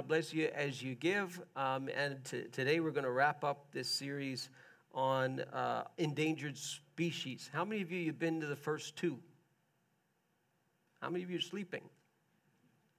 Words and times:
bless 0.00 0.32
you 0.32 0.50
as 0.54 0.82
you 0.82 0.94
give. 0.94 1.40
Um, 1.56 1.88
and 1.96 2.24
t- 2.24 2.44
today 2.52 2.80
we're 2.80 2.90
going 2.90 3.04
to 3.04 3.10
wrap 3.10 3.44
up 3.44 3.66
this 3.72 3.88
series 3.88 4.48
on 4.94 5.40
uh, 5.52 5.84
endangered 5.98 6.56
species. 6.56 7.50
How 7.52 7.64
many 7.64 7.82
of 7.82 7.92
you 7.92 8.06
have 8.06 8.18
been 8.18 8.40
to 8.40 8.46
the 8.46 8.56
first 8.56 8.96
two? 8.96 9.18
How 11.00 11.10
many 11.10 11.24
of 11.24 11.30
you 11.30 11.38
are 11.38 11.42
sleeping? 11.42 11.82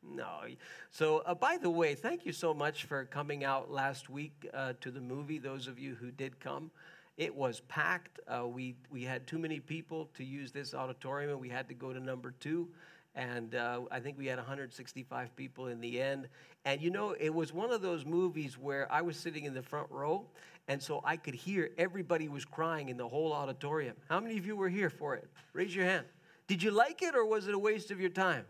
No. 0.03 0.41
So, 0.89 1.19
uh, 1.19 1.35
by 1.35 1.57
the 1.57 1.69
way, 1.69 1.93
thank 1.93 2.25
you 2.25 2.31
so 2.31 2.53
much 2.53 2.85
for 2.85 3.05
coming 3.05 3.43
out 3.43 3.71
last 3.71 4.09
week 4.09 4.49
uh, 4.53 4.73
to 4.81 4.89
the 4.89 5.01
movie, 5.01 5.37
those 5.37 5.67
of 5.67 5.77
you 5.77 5.95
who 5.95 6.09
did 6.11 6.39
come. 6.39 6.71
It 7.17 7.35
was 7.35 7.59
packed. 7.61 8.19
Uh, 8.27 8.47
we, 8.47 8.75
we 8.89 9.03
had 9.03 9.27
too 9.27 9.37
many 9.37 9.59
people 9.59 10.09
to 10.15 10.23
use 10.23 10.51
this 10.51 10.73
auditorium, 10.73 11.31
and 11.31 11.39
we 11.39 11.49
had 11.49 11.67
to 11.67 11.75
go 11.75 11.93
to 11.93 11.99
number 11.99 12.33
two. 12.39 12.69
And 13.15 13.55
uh, 13.55 13.81
I 13.91 13.99
think 13.99 14.17
we 14.17 14.27
had 14.27 14.37
165 14.37 15.35
people 15.35 15.67
in 15.67 15.81
the 15.81 16.01
end. 16.01 16.27
And 16.63 16.81
you 16.81 16.89
know, 16.89 17.15
it 17.19 17.33
was 17.33 17.53
one 17.53 17.71
of 17.71 17.81
those 17.81 18.05
movies 18.05 18.57
where 18.57 18.91
I 18.91 19.01
was 19.01 19.17
sitting 19.17 19.45
in 19.45 19.53
the 19.53 19.61
front 19.61 19.87
row, 19.89 20.25
and 20.67 20.81
so 20.81 21.01
I 21.03 21.17
could 21.17 21.33
hear 21.33 21.71
everybody 21.77 22.29
was 22.29 22.45
crying 22.45 22.89
in 22.89 22.97
the 22.97 23.07
whole 23.07 23.33
auditorium. 23.33 23.95
How 24.09 24.19
many 24.19 24.37
of 24.37 24.45
you 24.45 24.55
were 24.55 24.69
here 24.69 24.89
for 24.89 25.15
it? 25.15 25.27
Raise 25.53 25.75
your 25.75 25.85
hand. 25.85 26.05
Did 26.47 26.63
you 26.63 26.71
like 26.71 27.01
it, 27.01 27.15
or 27.15 27.25
was 27.25 27.47
it 27.47 27.53
a 27.53 27.59
waste 27.59 27.91
of 27.91 27.99
your 27.99 28.09
time? 28.09 28.45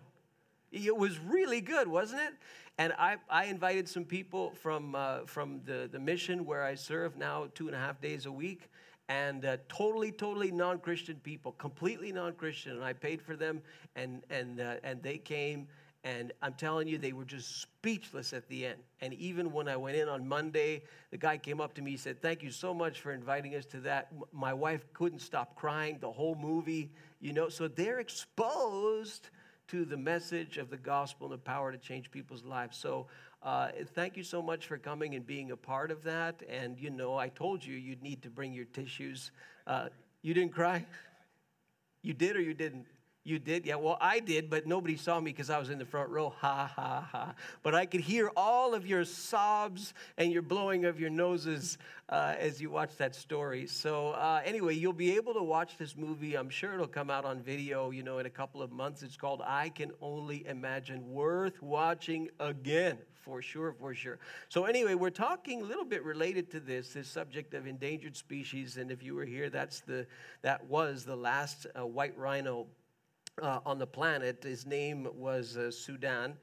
It 0.72 0.96
was 0.96 1.20
really 1.20 1.62
good, 1.62 1.88
wasn't 1.88 2.22
it? 2.22 2.34
And 2.78 2.94
I, 2.98 3.18
I 3.30 3.46
invited 3.46 3.88
some 3.88 4.05
people 4.05 4.52
from, 4.52 4.96
uh, 4.96 5.20
from 5.26 5.62
the, 5.66 5.90
the 5.91 6.00
mission 6.00 6.46
where 6.46 6.64
I 6.64 6.76
serve 6.76 7.18
now 7.18 7.48
two 7.54 7.68
and 7.68 7.76
a 7.76 7.80
half 7.80 8.02
days 8.02 8.26
a 8.26 8.32
week, 8.32 8.71
and 9.12 9.44
uh, 9.44 9.58
totally, 9.68 10.10
totally 10.10 10.52
non 10.52 10.80
Christian 10.80 11.18
people, 11.18 11.52
completely 11.54 12.14
non 12.14 12.32
Christian. 12.34 12.72
And 12.78 12.84
I 12.84 12.94
paid 12.94 13.22
for 13.22 13.36
them, 13.36 13.62
and, 13.98 14.22
and, 14.30 14.62
uh, 14.62 14.76
and 14.84 15.04
they 15.04 15.18
came. 15.18 15.68
And 16.06 16.32
I'm 16.42 16.54
telling 16.54 16.88
you, 16.88 16.98
they 16.98 17.12
were 17.12 17.26
just 17.26 17.62
speechless 17.62 18.32
at 18.32 18.48
the 18.48 18.66
end. 18.66 18.80
And 19.02 19.14
even 19.16 19.52
when 19.52 19.68
I 19.68 19.76
went 19.76 19.98
in 19.98 20.08
on 20.08 20.26
Monday, 20.26 20.84
the 21.12 21.18
guy 21.18 21.38
came 21.38 21.60
up 21.60 21.74
to 21.76 21.82
me 21.82 21.92
and 21.92 22.00
said, 22.00 22.22
Thank 22.22 22.42
you 22.42 22.52
so 22.52 22.74
much 22.74 23.02
for 23.02 23.12
inviting 23.12 23.54
us 23.55 23.66
to 23.66 23.82
that. 23.82 24.08
My 24.32 24.54
wife 24.54 24.85
couldn't 24.94 25.20
stop 25.20 25.55
crying 25.55 25.98
the 26.00 26.12
whole 26.12 26.35
movie, 26.35 26.90
you 27.20 27.34
know. 27.34 27.50
So 27.50 27.68
they're 27.68 28.00
exposed 28.00 29.30
to 29.68 29.84
the 29.84 29.98
message 29.98 30.57
of 30.57 30.70
the 30.70 30.78
gospel 30.78 31.28
and 31.28 31.34
the 31.34 31.38
power 31.38 31.72
to 31.72 31.78
change 31.78 32.12
people's 32.12 32.44
lives. 32.44 32.78
So, 32.78 33.07
uh, 33.44 33.70
thank 33.96 34.18
you 34.18 34.24
so 34.24 34.42
much 34.42 34.68
for 34.68 34.78
coming 34.78 35.16
and 35.16 35.26
being 35.26 35.52
a 35.52 35.58
part 35.58 35.92
of 35.92 36.04
that. 36.04 36.44
And, 36.48 36.80
you 36.80 36.90
know, 36.90 37.18
I 37.18 37.30
told 37.30 37.66
you 37.66 37.76
you'd 37.76 38.04
need 38.04 38.22
to 38.24 38.30
bring 38.30 38.54
your 38.54 38.66
tissues. 38.66 39.32
Uh, 39.66 39.90
you 40.22 40.34
didn't 40.34 40.54
cry? 40.54 40.86
You 42.04 42.14
did 42.14 42.36
or 42.36 42.42
you 42.42 42.54
didn't? 42.54 42.86
You 43.24 43.38
did? 43.38 43.68
Yeah, 43.68 43.76
well, 43.76 44.00
I 44.02 44.20
did, 44.20 44.50
but 44.50 44.66
nobody 44.66 44.98
saw 44.98 45.20
me 45.20 45.32
because 45.32 45.52
I 45.52 45.60
was 45.60 45.70
in 45.70 45.77
the 45.77 45.86
front 45.86 46.10
row. 46.10 46.34
Ha, 46.40 46.72
ha, 46.76 47.08
ha. 47.12 47.36
But 47.62 47.76
I 47.76 47.86
could 47.86 48.02
hear 48.02 48.32
all 48.36 48.74
of 48.74 48.88
your 48.88 49.05
sobs 49.05 49.94
and 50.18 50.32
your 50.32 50.41
blowing 50.41 50.86
of 50.86 51.00
your 51.00 51.12
noses 51.12 51.78
uh, 52.10 52.34
as 52.40 52.60
you 52.60 52.72
watched 52.72 52.98
that 52.98 53.13
story. 53.13 53.68
So, 53.68 54.10
uh, 54.10 54.41
anyway, 54.44 54.74
you'll 54.74 54.91
be 54.91 55.16
able 55.18 55.36
to 55.36 55.44
watch 55.44 55.78
this 55.78 55.96
movie. 55.96 56.36
I'm 56.36 56.50
sure 56.50 56.74
it'll 56.74 56.88
come 56.88 57.12
out 57.12 57.24
on 57.24 57.44
video, 57.44 57.91
you 57.91 58.02
know, 58.02 58.18
in 58.18 58.26
a 58.26 58.30
couple 58.30 58.63
of 58.63 58.72
months. 58.72 59.04
It's 59.04 59.18
called 59.18 59.44
I 59.46 59.70
Can 59.70 59.91
Only 60.02 60.48
Imagine. 60.48 61.08
Worth 61.12 61.62
watching 61.62 62.28
again, 62.40 62.98
for 63.13 63.40
sure, 63.44 63.72
for 63.72 63.94
sure. 63.94 64.18
So, 64.50 64.66
anyway, 64.66 64.96
we're 64.96 65.12
talking 65.12 65.62
a 65.62 65.66
little 65.66 65.85
bit 65.85 66.03
related 66.03 66.50
to 66.52 66.59
this, 66.59 66.94
this 66.94 67.08
subject 67.08 67.53
of 67.53 67.68
endangered 67.68 68.18
species. 68.18 68.78
And 68.78 68.90
if 68.90 69.03
you 69.03 69.13
were 69.13 69.25
here, 69.25 69.52
that's 69.52 69.81
the, 69.81 70.08
that 70.41 70.66
was 70.66 71.06
the 71.06 71.16
last 71.16 71.68
uh, 71.80 71.85
white 71.85 72.18
rhino 72.18 72.66
uh, 73.41 73.59
on 73.66 73.78
the 73.78 73.88
planet. 73.88 74.44
His 74.44 74.66
name 74.66 75.07
was 75.13 75.57
uh, 75.57 75.72
Sudan. 75.72 76.34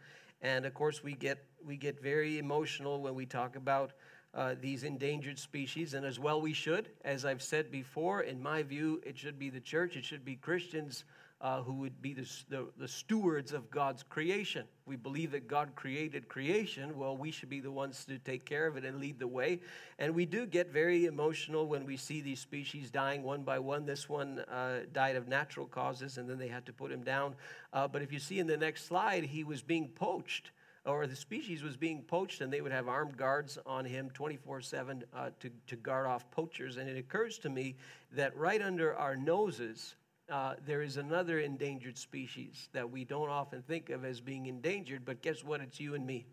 And 0.40 0.64
of 0.64 0.74
course, 0.74 1.02
we 1.02 1.14
get, 1.14 1.44
we 1.64 1.76
get 1.76 2.00
very 2.00 2.38
emotional 2.38 3.00
when 3.00 3.14
we 3.14 3.26
talk 3.26 3.56
about 3.56 3.92
uh, 4.34 4.54
these 4.60 4.84
endangered 4.84 5.38
species, 5.38 5.94
and 5.94 6.04
as 6.04 6.18
well 6.18 6.40
we 6.40 6.52
should. 6.52 6.90
As 7.04 7.24
I've 7.24 7.42
said 7.42 7.70
before, 7.70 8.22
in 8.22 8.40
my 8.40 8.62
view, 8.62 9.00
it 9.04 9.18
should 9.18 9.38
be 9.38 9.50
the 9.50 9.60
church, 9.60 9.96
it 9.96 10.04
should 10.04 10.24
be 10.24 10.36
Christians 10.36 11.04
uh, 11.40 11.62
who 11.62 11.74
would 11.74 12.02
be 12.02 12.12
the, 12.12 12.28
the, 12.48 12.66
the, 12.78 12.88
stewards 12.88 13.52
of 13.52 13.70
God's 13.70 14.02
creation. 14.02 14.64
We 14.86 14.96
believe 14.96 15.30
that 15.32 15.46
God 15.46 15.70
created 15.76 16.28
creation. 16.28 16.98
Well, 16.98 17.16
we 17.16 17.30
should 17.30 17.48
be 17.48 17.60
the 17.60 17.70
ones 17.70 18.04
to 18.06 18.18
take 18.18 18.44
care 18.44 18.66
of 18.66 18.76
it 18.76 18.84
and 18.84 18.98
lead 18.98 19.20
the 19.20 19.28
way. 19.28 19.60
And 20.00 20.16
we 20.16 20.26
do 20.26 20.46
get 20.46 20.72
very 20.72 21.06
emotional 21.06 21.68
when 21.68 21.84
we 21.84 21.96
see 21.96 22.20
these 22.20 22.40
species 22.40 22.90
dying 22.90 23.22
one 23.22 23.44
by 23.44 23.60
one. 23.60 23.86
This 23.86 24.08
one 24.08 24.40
uh, 24.40 24.80
died 24.92 25.14
of 25.14 25.28
natural 25.28 25.66
causes, 25.66 26.18
and 26.18 26.28
then 26.28 26.38
they 26.38 26.48
had 26.48 26.66
to 26.66 26.72
put 26.72 26.90
him 26.90 27.04
down. 27.04 27.36
Uh, 27.72 27.86
but 27.86 28.02
if 28.02 28.12
you 28.12 28.18
see 28.18 28.40
in 28.40 28.48
the 28.48 28.56
next 28.56 28.86
slide, 28.86 29.22
he 29.22 29.44
was 29.44 29.62
being 29.62 29.88
poached. 29.88 30.50
Or 30.84 31.06
the 31.06 31.16
species 31.16 31.62
was 31.62 31.76
being 31.76 32.02
poached, 32.02 32.40
and 32.40 32.52
they 32.52 32.62
would 32.62 32.72
have 32.72 32.88
armed 32.88 33.16
guards 33.16 33.58
on 33.66 33.84
him 33.84 34.10
24 34.14 34.58
uh, 34.58 34.60
7 34.62 35.04
to, 35.38 35.50
to 35.66 35.76
guard 35.76 36.06
off 36.06 36.28
poachers. 36.32 36.78
And 36.78 36.88
it 36.88 36.96
occurs 36.96 37.38
to 37.40 37.50
me 37.50 37.76
that 38.12 38.36
right 38.36 38.62
under 38.62 38.96
our 38.96 39.14
noses, 39.14 39.94
uh, 40.30 40.54
there 40.66 40.82
is 40.82 40.96
another 40.96 41.40
endangered 41.40 41.96
species 41.96 42.68
that 42.72 42.90
we 42.90 43.04
don't 43.04 43.30
often 43.30 43.62
think 43.62 43.90
of 43.90 44.04
as 44.04 44.20
being 44.20 44.46
endangered, 44.46 45.04
but 45.04 45.22
guess 45.22 45.42
what? 45.42 45.60
It's 45.60 45.80
you 45.80 45.94
and 45.94 46.06
me. 46.06 46.26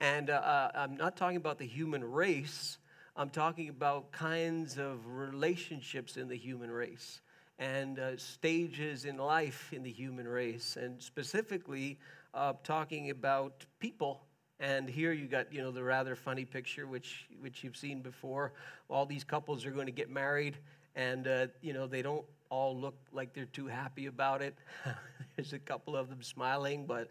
And 0.00 0.30
uh, 0.30 0.34
uh, 0.34 0.70
I'm 0.74 0.96
not 0.96 1.16
talking 1.16 1.36
about 1.36 1.58
the 1.58 1.66
human 1.66 2.02
race, 2.04 2.78
I'm 3.14 3.30
talking 3.30 3.68
about 3.68 4.10
kinds 4.10 4.78
of 4.78 5.06
relationships 5.06 6.16
in 6.16 6.28
the 6.28 6.36
human 6.36 6.70
race 6.70 7.20
and 7.58 7.98
uh, 7.98 8.16
stages 8.16 9.04
in 9.04 9.18
life 9.18 9.72
in 9.72 9.82
the 9.82 9.90
human 9.90 10.26
race, 10.26 10.76
and 10.76 11.00
specifically 11.00 11.98
uh, 12.34 12.54
talking 12.64 13.10
about 13.10 13.64
people. 13.78 14.22
And 14.58 14.88
here 14.88 15.12
you 15.12 15.26
got, 15.26 15.52
you 15.52 15.60
know, 15.60 15.70
the 15.70 15.82
rather 15.82 16.16
funny 16.16 16.44
picture, 16.44 16.86
which, 16.86 17.26
which 17.40 17.62
you've 17.62 17.76
seen 17.76 18.00
before. 18.00 18.52
All 18.88 19.06
these 19.06 19.24
couples 19.24 19.66
are 19.66 19.70
going 19.70 19.86
to 19.86 19.92
get 19.92 20.10
married, 20.10 20.56
and, 20.96 21.28
uh, 21.28 21.46
you 21.60 21.72
know, 21.72 21.86
they 21.86 22.02
don't 22.02 22.24
all 22.52 22.78
look 22.78 22.94
like 23.12 23.32
they're 23.32 23.46
too 23.46 23.66
happy 23.66 24.06
about 24.06 24.42
it. 24.42 24.54
There's 25.36 25.54
a 25.54 25.58
couple 25.58 25.96
of 25.96 26.10
them 26.10 26.22
smiling, 26.22 26.84
but 26.84 27.08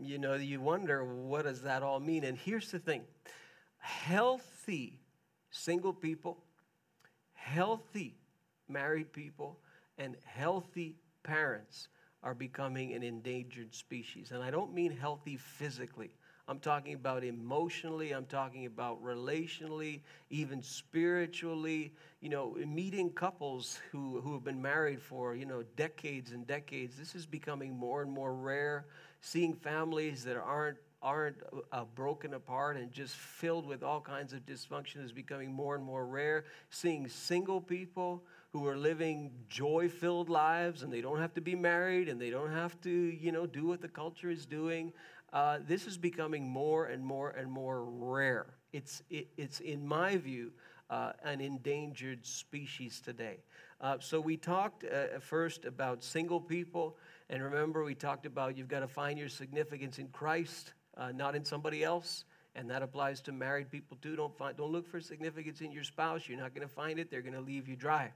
you 0.00 0.16
know, 0.16 0.34
you 0.34 0.60
wonder 0.60 1.04
what 1.04 1.42
does 1.42 1.62
that 1.62 1.82
all 1.82 1.98
mean? 1.98 2.22
And 2.22 2.38
here's 2.38 2.70
the 2.70 2.78
thing 2.78 3.02
healthy 3.78 5.00
single 5.50 5.92
people, 5.92 6.38
healthy 7.34 8.14
married 8.68 9.12
people, 9.12 9.58
and 9.98 10.16
healthy 10.24 10.94
parents 11.24 11.88
are 12.22 12.34
becoming 12.34 12.94
an 12.94 13.02
endangered 13.02 13.74
species. 13.74 14.30
And 14.30 14.40
I 14.40 14.50
don't 14.52 14.72
mean 14.72 14.96
healthy 14.96 15.36
physically. 15.36 16.10
I'm 16.48 16.60
talking 16.60 16.94
about 16.94 17.24
emotionally, 17.24 18.12
I'm 18.12 18.26
talking 18.26 18.66
about 18.66 19.02
relationally, 19.02 20.00
even 20.30 20.62
spiritually. 20.62 21.92
You 22.20 22.28
know, 22.28 22.56
meeting 22.66 23.10
couples 23.10 23.80
who, 23.90 24.20
who 24.20 24.32
have 24.34 24.44
been 24.44 24.62
married 24.62 25.02
for, 25.02 25.34
you 25.34 25.44
know, 25.44 25.64
decades 25.76 26.30
and 26.30 26.46
decades. 26.46 26.96
This 26.96 27.16
is 27.16 27.26
becoming 27.26 27.76
more 27.76 28.02
and 28.02 28.10
more 28.12 28.32
rare. 28.32 28.86
Seeing 29.20 29.54
families 29.54 30.22
that 30.24 30.36
aren't 30.36 30.78
aren't 31.02 31.36
uh, 31.72 31.84
broken 31.94 32.34
apart 32.34 32.76
and 32.76 32.90
just 32.90 33.14
filled 33.14 33.66
with 33.66 33.82
all 33.82 34.00
kinds 34.00 34.32
of 34.32 34.44
dysfunction 34.46 35.04
is 35.04 35.12
becoming 35.12 35.52
more 35.52 35.74
and 35.74 35.84
more 35.84 36.06
rare. 36.06 36.44
Seeing 36.70 37.06
single 37.06 37.60
people 37.60 38.24
who 38.50 38.66
are 38.66 38.76
living 38.76 39.30
joy 39.48 39.88
filled 39.88 40.30
lives 40.30 40.82
and 40.82 40.92
they 40.92 41.02
don't 41.02 41.20
have 41.20 41.34
to 41.34 41.40
be 41.40 41.54
married 41.54 42.08
and 42.08 42.20
they 42.20 42.30
don't 42.30 42.50
have 42.50 42.80
to, 42.80 42.90
you 42.90 43.30
know, 43.30 43.46
do 43.46 43.66
what 43.66 43.82
the 43.82 43.88
culture 43.88 44.30
is 44.30 44.46
doing 44.46 44.92
uh, 45.32 45.58
this 45.66 45.86
is 45.86 45.98
becoming 45.98 46.48
more 46.48 46.86
and 46.86 47.04
more 47.04 47.30
and 47.30 47.50
more 47.50 47.84
rare. 47.84 48.54
It's, 48.72 49.02
it, 49.10 49.28
it's 49.36 49.60
in 49.60 49.86
my 49.86 50.16
view, 50.16 50.52
uh, 50.90 51.12
an 51.24 51.40
endangered 51.40 52.24
species 52.24 53.00
today. 53.00 53.38
Uh, 53.80 53.96
so 54.00 54.20
we 54.20 54.36
talked 54.36 54.84
uh, 54.84 55.18
first 55.20 55.64
about 55.64 56.02
single 56.02 56.40
people, 56.40 56.96
and 57.28 57.42
remember 57.42 57.84
we 57.84 57.94
talked 57.94 58.24
about 58.24 58.56
you've 58.56 58.68
got 58.68 58.80
to 58.80 58.88
find 58.88 59.18
your 59.18 59.28
significance 59.28 59.98
in 59.98 60.08
Christ, 60.08 60.72
uh, 60.96 61.12
not 61.12 61.34
in 61.34 61.44
somebody 61.44 61.84
else. 61.84 62.24
And 62.54 62.70
that 62.70 62.82
applies 62.82 63.20
to 63.22 63.32
married 63.32 63.70
people 63.70 63.98
too. 64.00 64.16
Don't, 64.16 64.34
find, 64.34 64.56
don't 64.56 64.72
look 64.72 64.88
for 64.88 64.98
significance 64.98 65.60
in 65.60 65.70
your 65.70 65.84
spouse. 65.84 66.26
You're 66.26 66.38
not 66.38 66.54
going 66.54 66.66
to 66.66 66.72
find 66.72 66.98
it. 66.98 67.10
They're 67.10 67.20
going 67.20 67.34
to 67.34 67.40
leave 67.40 67.68
you 67.68 67.76
dry. 67.76 68.10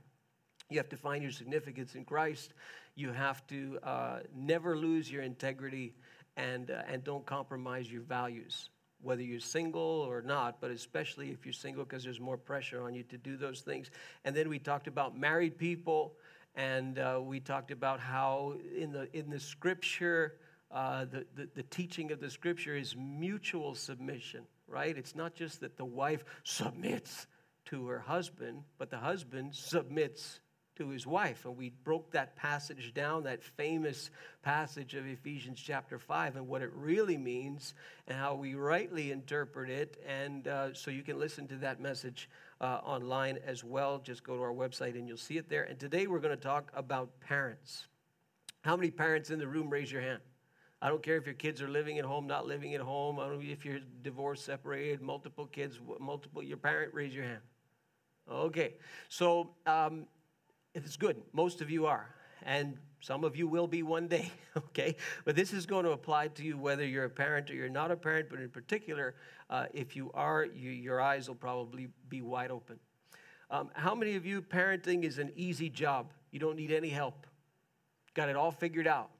You 0.70 0.78
have 0.78 0.88
to 0.90 0.96
find 0.96 1.22
your 1.22 1.32
significance 1.32 1.94
in 1.94 2.06
Christ. 2.06 2.54
You 2.94 3.12
have 3.12 3.46
to 3.48 3.78
uh, 3.82 4.18
never 4.34 4.78
lose 4.78 5.10
your 5.10 5.22
integrity 5.22 5.94
and, 6.40 6.70
uh, 6.70 6.82
and 6.88 7.04
don't 7.04 7.26
compromise 7.26 7.90
your 7.90 8.02
values, 8.02 8.70
whether 9.02 9.22
you're 9.22 9.40
single 9.40 10.06
or 10.08 10.22
not, 10.22 10.60
but 10.60 10.70
especially 10.70 11.30
if 11.30 11.44
you're 11.44 11.52
single 11.52 11.84
because 11.84 12.04
there's 12.04 12.20
more 12.20 12.36
pressure 12.36 12.82
on 12.82 12.94
you 12.94 13.02
to 13.04 13.18
do 13.18 13.36
those 13.36 13.60
things. 13.60 13.90
And 14.24 14.34
then 14.34 14.48
we 14.48 14.58
talked 14.58 14.86
about 14.86 15.16
married 15.16 15.58
people, 15.58 16.14
and 16.54 16.98
uh, 16.98 17.20
we 17.22 17.40
talked 17.40 17.70
about 17.70 18.00
how 18.00 18.54
in 18.76 18.92
the, 18.92 19.08
in 19.16 19.30
the 19.30 19.40
scripture, 19.40 20.36
uh, 20.70 21.04
the, 21.04 21.26
the, 21.34 21.48
the 21.54 21.62
teaching 21.64 22.10
of 22.12 22.20
the 22.20 22.30
scripture 22.30 22.76
is 22.76 22.96
mutual 22.96 23.74
submission, 23.74 24.44
right? 24.66 24.96
It's 24.96 25.14
not 25.14 25.34
just 25.34 25.60
that 25.60 25.76
the 25.76 25.84
wife 25.84 26.24
submits 26.44 27.26
to 27.66 27.86
her 27.88 28.00
husband, 28.00 28.62
but 28.78 28.90
the 28.90 28.98
husband 28.98 29.54
submits 29.54 30.40
to 30.80 30.88
his 30.88 31.06
wife. 31.06 31.44
And 31.44 31.58
we 31.58 31.68
broke 31.84 32.10
that 32.12 32.34
passage 32.36 32.94
down, 32.94 33.22
that 33.24 33.44
famous 33.44 34.10
passage 34.42 34.94
of 34.94 35.06
Ephesians 35.06 35.60
chapter 35.60 35.98
5, 35.98 36.36
and 36.36 36.48
what 36.48 36.62
it 36.62 36.70
really 36.74 37.18
means 37.18 37.74
and 38.08 38.16
how 38.16 38.34
we 38.34 38.54
rightly 38.54 39.12
interpret 39.12 39.68
it. 39.68 40.02
And 40.08 40.48
uh, 40.48 40.72
so 40.72 40.90
you 40.90 41.02
can 41.02 41.18
listen 41.18 41.46
to 41.48 41.56
that 41.56 41.80
message 41.80 42.30
uh, 42.62 42.80
online 42.82 43.38
as 43.44 43.62
well. 43.62 43.98
Just 43.98 44.24
go 44.24 44.36
to 44.36 44.42
our 44.42 44.54
website 44.54 44.94
and 44.94 45.06
you'll 45.06 45.18
see 45.18 45.36
it 45.36 45.50
there. 45.50 45.64
And 45.64 45.78
today 45.78 46.06
we're 46.06 46.18
going 46.18 46.36
to 46.36 46.42
talk 46.42 46.72
about 46.74 47.10
parents. 47.20 47.86
How 48.62 48.74
many 48.74 48.90
parents 48.90 49.28
in 49.28 49.38
the 49.38 49.46
room 49.46 49.68
raise 49.68 49.92
your 49.92 50.00
hand? 50.00 50.20
I 50.80 50.88
don't 50.88 51.02
care 51.02 51.18
if 51.18 51.26
your 51.26 51.34
kids 51.34 51.60
are 51.60 51.68
living 51.68 51.98
at 51.98 52.06
home, 52.06 52.26
not 52.26 52.46
living 52.46 52.74
at 52.74 52.80
home. 52.80 53.20
I 53.20 53.28
don't 53.28 53.42
if 53.42 53.66
you're 53.66 53.80
divorced, 54.00 54.46
separated, 54.46 55.02
multiple 55.02 55.44
kids, 55.44 55.78
multiple. 55.98 56.42
Your 56.42 56.56
parent, 56.56 56.94
raise 56.94 57.14
your 57.14 57.24
hand. 57.24 57.42
Okay, 58.30 58.74
so 59.10 59.50
um, 59.66 60.06
it's 60.74 60.96
good. 60.96 61.16
Most 61.32 61.60
of 61.60 61.70
you 61.70 61.86
are, 61.86 62.14
and 62.44 62.76
some 63.00 63.24
of 63.24 63.36
you 63.36 63.48
will 63.48 63.66
be 63.66 63.82
one 63.82 64.08
day. 64.08 64.30
Okay, 64.56 64.96
but 65.24 65.36
this 65.36 65.52
is 65.52 65.64
going 65.64 65.84
to 65.84 65.92
apply 65.92 66.26
to 66.28 66.42
you 66.42 66.58
whether 66.58 66.84
you're 66.84 67.04
a 67.04 67.10
parent 67.10 67.50
or 67.50 67.54
you're 67.54 67.68
not 67.68 67.92
a 67.92 67.96
parent. 67.96 68.28
But 68.28 68.40
in 68.40 68.48
particular, 68.48 69.14
uh, 69.48 69.66
if 69.72 69.94
you 69.94 70.10
are, 70.12 70.44
you, 70.44 70.70
your 70.70 71.00
eyes 71.00 71.28
will 71.28 71.36
probably 71.36 71.88
be 72.08 72.20
wide 72.20 72.50
open. 72.50 72.80
Um, 73.48 73.70
how 73.74 73.94
many 73.94 74.16
of 74.16 74.26
you 74.26 74.42
parenting 74.42 75.04
is 75.04 75.18
an 75.18 75.30
easy 75.36 75.70
job? 75.70 76.12
You 76.32 76.40
don't 76.40 76.56
need 76.56 76.72
any 76.72 76.88
help. 76.88 77.26
Got 78.14 78.28
it 78.28 78.34
all 78.34 78.50
figured 78.50 78.88
out. 78.88 79.10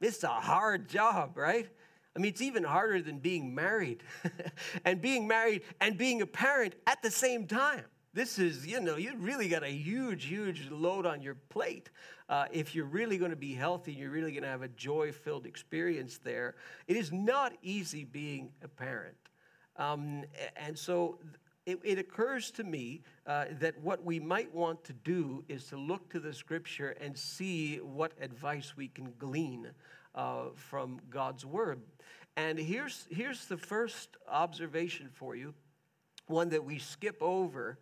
It's 0.00 0.22
a 0.24 0.28
hard 0.28 0.88
job, 0.88 1.36
right? 1.36 1.68
I 2.16 2.18
mean, 2.18 2.30
it's 2.30 2.42
even 2.42 2.64
harder 2.64 3.00
than 3.00 3.18
being 3.18 3.54
married 3.54 4.02
and 4.84 5.00
being 5.00 5.28
married 5.28 5.62
and 5.80 5.96
being 5.96 6.22
a 6.22 6.26
parent 6.26 6.74
at 6.86 7.02
the 7.02 7.10
same 7.10 7.46
time. 7.46 7.84
This 8.16 8.38
is, 8.38 8.66
you 8.66 8.80
know, 8.80 8.96
you 8.96 9.14
really 9.18 9.46
got 9.46 9.62
a 9.62 9.68
huge, 9.68 10.24
huge 10.24 10.70
load 10.70 11.04
on 11.04 11.20
your 11.20 11.34
plate. 11.34 11.90
Uh, 12.30 12.46
if 12.50 12.74
you're 12.74 12.86
really 12.86 13.18
going 13.18 13.30
to 13.30 13.36
be 13.36 13.52
healthy, 13.52 13.90
and 13.90 14.00
you're 14.00 14.10
really 14.10 14.30
going 14.30 14.42
to 14.42 14.48
have 14.48 14.62
a 14.62 14.68
joy 14.68 15.12
filled 15.12 15.44
experience 15.44 16.18
there. 16.24 16.54
It 16.88 16.96
is 16.96 17.12
not 17.12 17.52
easy 17.60 18.04
being 18.04 18.52
a 18.62 18.68
parent. 18.68 19.18
Um, 19.76 20.24
and 20.56 20.78
so 20.78 21.18
it, 21.66 21.78
it, 21.84 21.98
occurs 21.98 22.50
to 22.52 22.64
me 22.64 23.02
uh, 23.26 23.44
that 23.60 23.78
what 23.82 24.02
we 24.02 24.18
might 24.18 24.54
want 24.54 24.82
to 24.84 24.94
do 24.94 25.44
is 25.50 25.66
to 25.66 25.76
look 25.76 26.08
to 26.12 26.18
the 26.18 26.32
scripture 26.32 26.96
and 26.98 27.14
see 27.18 27.76
what 27.82 28.12
advice 28.18 28.78
we 28.78 28.88
can 28.88 29.12
glean 29.18 29.68
uh, 30.14 30.44
from 30.54 31.02
God's 31.10 31.44
word. 31.44 31.82
And 32.38 32.58
here's, 32.58 33.06
here's 33.10 33.44
the 33.44 33.58
first 33.58 34.16
observation 34.26 35.10
for 35.12 35.36
you, 35.36 35.52
one 36.28 36.48
that 36.48 36.64
we 36.64 36.78
skip 36.78 37.18
over 37.20 37.78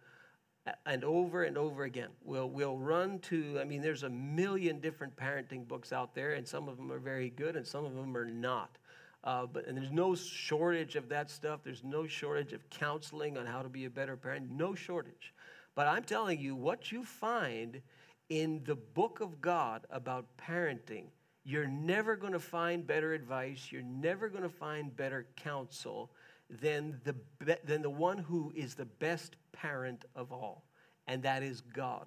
and 0.86 1.04
over 1.04 1.44
and 1.44 1.58
over 1.58 1.84
again. 1.84 2.08
We'll, 2.22 2.48
we'll 2.48 2.78
run 2.78 3.18
to, 3.20 3.58
I 3.60 3.64
mean, 3.64 3.82
there's 3.82 4.02
a 4.02 4.08
million 4.08 4.80
different 4.80 5.14
parenting 5.16 5.66
books 5.66 5.92
out 5.92 6.14
there, 6.14 6.32
and 6.32 6.46
some 6.46 6.68
of 6.68 6.76
them 6.76 6.90
are 6.90 6.98
very 6.98 7.30
good 7.30 7.56
and 7.56 7.66
some 7.66 7.84
of 7.84 7.94
them 7.94 8.16
are 8.16 8.24
not. 8.24 8.78
Uh, 9.24 9.46
but 9.46 9.66
and 9.66 9.76
there's 9.76 9.90
no 9.90 10.14
shortage 10.14 10.96
of 10.96 11.08
that 11.08 11.30
stuff. 11.30 11.60
There's 11.64 11.82
no 11.82 12.06
shortage 12.06 12.52
of 12.52 12.68
counseling 12.68 13.38
on 13.38 13.46
how 13.46 13.62
to 13.62 13.70
be 13.70 13.86
a 13.86 13.90
better 13.90 14.16
parent. 14.16 14.50
No 14.50 14.74
shortage. 14.74 15.32
But 15.74 15.86
I'm 15.86 16.04
telling 16.04 16.38
you, 16.38 16.54
what 16.54 16.92
you 16.92 17.04
find 17.04 17.80
in 18.28 18.62
the 18.64 18.74
book 18.74 19.20
of 19.20 19.40
God 19.40 19.86
about 19.90 20.26
parenting, 20.36 21.06
you're 21.42 21.66
never 21.66 22.16
going 22.16 22.34
to 22.34 22.40
find 22.40 22.86
better 22.86 23.14
advice. 23.14 23.68
You're 23.70 23.82
never 23.82 24.28
going 24.28 24.42
to 24.42 24.48
find 24.50 24.94
better 24.94 25.26
counsel 25.36 26.10
than 26.48 27.00
the, 27.04 27.14
than 27.64 27.82
the 27.82 27.90
one 27.90 28.18
who 28.18 28.52
is 28.54 28.74
the 28.74 28.84
best 28.84 29.36
parent 29.52 30.04
of 30.14 30.32
all, 30.32 30.64
and 31.06 31.22
that 31.22 31.42
is 31.42 31.60
God. 31.60 32.06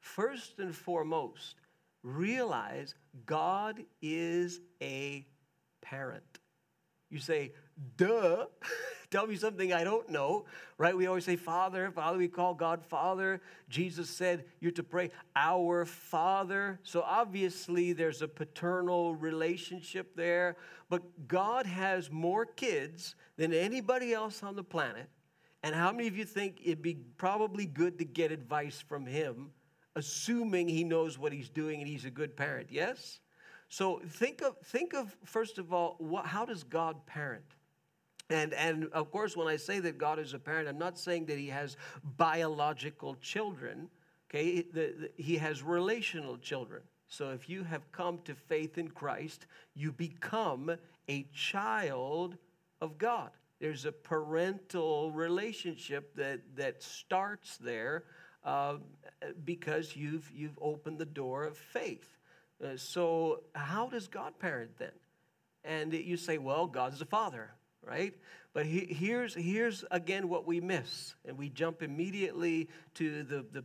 First 0.00 0.58
and 0.58 0.74
foremost, 0.74 1.56
realize 2.02 2.94
God 3.26 3.82
is 4.00 4.60
a 4.82 5.26
parent. 5.82 6.35
You 7.10 7.18
say, 7.18 7.52
duh, 7.96 8.46
tell 9.10 9.26
me 9.26 9.36
something 9.36 9.72
I 9.72 9.84
don't 9.84 10.08
know, 10.10 10.44
right? 10.78 10.96
We 10.96 11.06
always 11.06 11.24
say, 11.24 11.36
Father, 11.36 11.90
Father, 11.90 12.18
we 12.18 12.28
call 12.28 12.54
God 12.54 12.84
Father. 12.84 13.40
Jesus 13.68 14.10
said, 14.10 14.44
You're 14.60 14.72
to 14.72 14.82
pray, 14.82 15.10
Our 15.34 15.84
Father. 15.84 16.80
So 16.82 17.02
obviously, 17.02 17.92
there's 17.92 18.22
a 18.22 18.28
paternal 18.28 19.14
relationship 19.14 20.16
there, 20.16 20.56
but 20.88 21.28
God 21.28 21.66
has 21.66 22.10
more 22.10 22.44
kids 22.44 23.14
than 23.36 23.52
anybody 23.52 24.12
else 24.12 24.42
on 24.42 24.56
the 24.56 24.64
planet. 24.64 25.08
And 25.62 25.74
how 25.74 25.90
many 25.92 26.08
of 26.08 26.16
you 26.16 26.24
think 26.24 26.60
it'd 26.64 26.82
be 26.82 26.98
probably 27.16 27.66
good 27.66 27.98
to 27.98 28.04
get 28.04 28.30
advice 28.30 28.84
from 28.86 29.06
Him, 29.06 29.50
assuming 29.94 30.68
He 30.68 30.84
knows 30.84 31.18
what 31.18 31.32
He's 31.32 31.48
doing 31.48 31.80
and 31.80 31.88
He's 31.88 32.04
a 32.04 32.10
good 32.10 32.36
parent? 32.36 32.68
Yes? 32.70 33.20
So 33.68 34.00
think 34.08 34.42
of, 34.42 34.56
think 34.64 34.94
of 34.94 35.16
first 35.24 35.58
of 35.58 35.72
all, 35.72 35.96
what, 35.98 36.26
how 36.26 36.44
does 36.44 36.62
God 36.62 37.04
parent? 37.06 37.44
And, 38.28 38.54
and 38.54 38.88
of 38.92 39.10
course, 39.10 39.36
when 39.36 39.46
I 39.46 39.56
say 39.56 39.78
that 39.80 39.98
God 39.98 40.18
is 40.18 40.34
a 40.34 40.38
parent, 40.38 40.68
I'm 40.68 40.78
not 40.78 40.98
saying 40.98 41.26
that 41.26 41.38
he 41.38 41.48
has 41.48 41.76
biological 42.16 43.14
children. 43.16 43.88
Okay, 44.28 44.62
the, 44.62 44.94
the, 44.98 45.10
he 45.16 45.36
has 45.36 45.62
relational 45.62 46.36
children. 46.36 46.82
So 47.08 47.30
if 47.30 47.48
you 47.48 47.62
have 47.62 47.90
come 47.92 48.18
to 48.24 48.34
faith 48.34 48.78
in 48.78 48.88
Christ, 48.88 49.46
you 49.74 49.92
become 49.92 50.76
a 51.08 51.22
child 51.32 52.36
of 52.80 52.98
God. 52.98 53.30
There's 53.60 53.84
a 53.84 53.92
parental 53.92 55.12
relationship 55.12 56.14
that, 56.16 56.40
that 56.56 56.82
starts 56.82 57.56
there 57.58 58.04
uh, 58.44 58.78
because 59.44 59.96
you've, 59.96 60.30
you've 60.34 60.58
opened 60.60 60.98
the 60.98 61.06
door 61.06 61.44
of 61.44 61.56
faith. 61.56 62.15
Uh, 62.62 62.76
so, 62.76 63.42
how 63.54 63.88
does 63.88 64.08
God 64.08 64.38
parent 64.38 64.70
then? 64.78 64.92
And 65.64 65.92
you 65.92 66.16
say, 66.16 66.38
well, 66.38 66.66
God 66.66 66.94
is 66.94 67.00
a 67.00 67.06
father, 67.06 67.50
right? 67.82 68.14
But 68.52 68.66
he, 68.66 68.86
here's, 68.86 69.34
here's 69.34 69.84
again 69.90 70.28
what 70.28 70.46
we 70.46 70.60
miss. 70.60 71.14
And 71.26 71.36
we 71.36 71.50
jump 71.50 71.82
immediately 71.82 72.68
to 72.94 73.24
the, 73.24 73.44
the, 73.52 73.64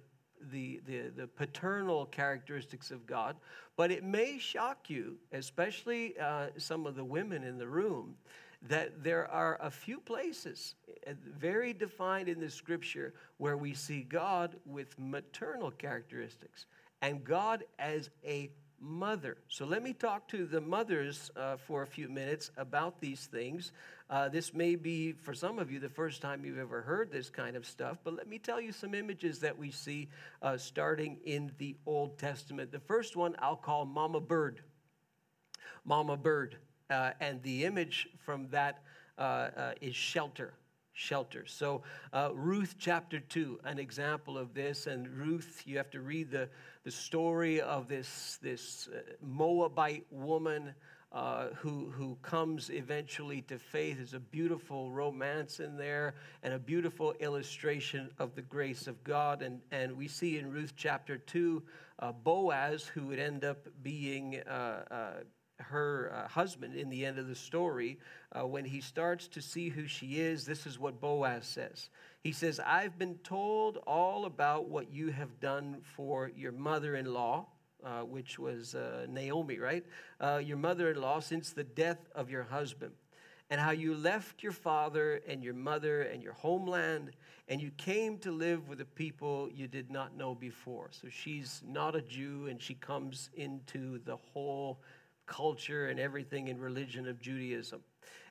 the, 0.52 0.82
the, 0.86 1.12
the 1.16 1.28
paternal 1.28 2.06
characteristics 2.08 2.92
of 2.92 3.06
God. 3.06 3.38
But 3.78 3.92
it 3.92 4.04
may 4.04 4.38
shock 4.38 4.90
you, 4.90 5.18
especially 5.32 6.16
uh, 6.20 6.48
some 6.58 6.86
of 6.86 6.96
the 6.96 7.06
women 7.06 7.44
in 7.44 7.58
the 7.58 7.68
room, 7.68 8.16
that 8.68 9.04
there 9.04 9.28
are 9.32 9.58
a 9.62 9.72
few 9.72 10.00
places, 10.00 10.76
uh, 11.08 11.14
very 11.40 11.74
defined 11.74 12.28
in 12.28 12.40
the 12.40 12.50
scripture, 12.50 13.14
where 13.38 13.58
we 13.58 13.74
see 13.74 14.02
God 14.02 14.56
with 14.66 14.98
maternal 15.00 15.72
characteristics 15.72 16.66
and 17.02 17.24
God 17.24 17.64
as 17.80 18.10
a 18.26 18.52
mother. 18.82 19.38
So 19.48 19.66
let 19.66 19.84
me 19.84 19.94
talk 19.94 20.28
to 20.30 20.46
the 20.46 20.60
mothers 20.60 21.30
uh, 21.36 21.58
for 21.58 21.84
a 21.84 21.88
few 21.88 22.10
minutes 22.10 22.52
about 22.58 23.00
these 23.00 23.28
things. 23.28 23.72
Uh, 24.10 24.28
this 24.28 24.54
may 24.54 24.76
be, 24.76 25.14
for 25.14 25.34
some 25.34 25.60
of 25.60 25.72
you, 25.72 25.80
the 25.80 25.90
first 25.90 26.22
time 26.22 26.44
you've 26.44 26.58
ever 26.58 26.82
heard 26.82 27.12
this 27.12 27.30
kind 27.30 27.56
of 27.56 27.66
stuff, 27.66 27.98
but 28.04 28.16
let 28.16 28.28
me 28.28 28.38
tell 28.38 28.60
you 28.60 28.72
some 28.72 28.94
images 28.94 29.40
that 29.40 29.58
we 29.58 29.72
see 29.72 30.10
uh, 30.42 30.58
starting 30.58 31.18
in 31.26 31.52
the 31.60 31.76
Old 31.86 32.18
Testament. 32.18 32.72
The 32.72 32.80
first 32.80 33.16
one 33.16 33.36
I'll 33.40 33.56
call 33.56 33.86
Mama 33.86 34.20
Bird. 34.20 34.62
Mama 35.86 36.18
Bird. 36.18 36.58
Uh, 36.90 37.12
and 37.22 37.42
the 37.44 37.64
image 37.64 38.10
from 38.26 38.50
that 38.50 38.84
uh, 39.18 39.22
uh, 39.22 39.72
is 39.80 39.96
shelter 39.96 40.54
shelter. 40.94 41.46
So, 41.46 41.84
uh, 42.14 42.30
Ruth 42.34 42.76
chapter 42.78 43.20
2, 43.20 43.62
an 43.64 43.80
example 43.80 44.38
of 44.38 44.54
this. 44.54 44.88
And 44.88 45.08
Ruth, 45.08 45.64
you 45.66 45.78
have 45.78 45.90
to 45.92 46.02
read 46.02 46.32
the, 46.32 46.50
the 46.84 46.92
story 46.92 47.62
of 47.62 47.88
this, 47.88 48.38
this 48.42 48.90
uh, 48.94 49.00
Moabite 49.22 50.06
woman 50.12 50.74
uh, 51.12 51.48
who, 51.58 51.92
who 51.92 52.18
comes 52.22 52.70
eventually 52.70 53.42
to 53.42 53.60
faith. 53.60 53.98
There's 53.98 54.14
a 54.14 54.20
beautiful 54.20 54.92
romance 54.92 55.60
in 55.60 55.76
there 55.76 56.16
and 56.42 56.54
a 56.54 56.60
beautiful 56.60 57.14
illustration 57.20 58.10
of 58.18 58.34
the 58.36 58.42
grace 58.42 58.88
of 58.88 59.04
God. 59.04 59.42
And, 59.42 59.60
and 59.72 59.98
we 59.98 60.08
see 60.08 60.38
in 60.38 60.50
Ruth 60.50 60.74
chapter 60.76 61.18
2 61.18 61.62
uh, 62.00 62.12
Boaz, 62.14 62.86
who 62.86 63.08
would 63.08 63.20
end 63.20 63.44
up 63.44 63.68
being 63.84 64.40
uh, 64.48 64.84
uh, 64.90 65.12
her 65.70 66.12
uh, 66.14 66.28
husband 66.28 66.76
in 66.76 66.90
the 66.90 67.06
end 67.06 67.20
of 67.20 67.28
the 67.28 67.36
story, 67.36 68.00
uh, 68.32 68.46
when 68.46 68.66
he 68.66 68.82
starts 68.82 69.28
to 69.30 69.42
see 69.42 69.70
who 69.70 69.88
she 69.88 70.20
is, 70.20 70.46
this 70.46 70.66
is 70.66 70.80
what 70.80 71.00
Boaz 71.00 71.46
says. 71.46 71.90
He 72.24 72.32
says, 72.32 72.60
I've 72.60 72.98
been 72.98 73.16
told 73.24 73.78
all 73.88 74.26
about 74.26 74.70
what 74.70 74.92
you 74.92 75.10
have 75.10 75.40
done 75.40 75.78
for 75.96 76.32
your 76.36 76.52
mother 76.52 76.96
in 76.96 77.06
law, 77.06 77.48
uh, 77.84 78.02
which 78.02 78.38
was 78.38 78.76
uh, 78.76 79.08
Naomi, 79.10 79.58
right? 79.58 79.86
Uh, 80.20 80.42
your 80.44 80.58
mother 80.58 80.92
in 80.92 81.02
law 81.02 81.20
since 81.20 81.52
the 81.52 81.64
death 81.64 82.10
of 82.14 82.30
your 82.30 82.44
husband, 82.44 82.92
and 83.50 83.60
how 83.60 83.72
you 83.72 83.96
left 83.96 84.44
your 84.44 84.52
father 84.52 85.20
and 85.28 85.44
your 85.44 85.54
mother 85.54 86.04
and 86.04 86.22
your 86.22 86.34
homeland, 86.34 87.12
and 87.48 87.60
you 87.60 87.72
came 87.72 88.18
to 88.20 88.32
live 88.32 88.70
with 88.70 88.80
a 88.80 88.86
people 88.86 89.50
you 89.54 89.68
did 89.68 89.90
not 89.90 90.16
know 90.16 90.36
before. 90.36 90.90
So 90.92 91.10
she's 91.10 91.62
not 91.68 91.96
a 91.96 92.02
Jew, 92.02 92.48
and 92.50 92.62
she 92.62 92.76
comes 92.76 93.30
into 93.34 94.00
the 94.06 94.16
whole 94.16 94.80
culture 95.32 95.88
and 95.88 95.98
everything 95.98 96.50
in 96.50 96.60
religion 96.60 97.08
of 97.08 97.22
Judaism. 97.22 97.80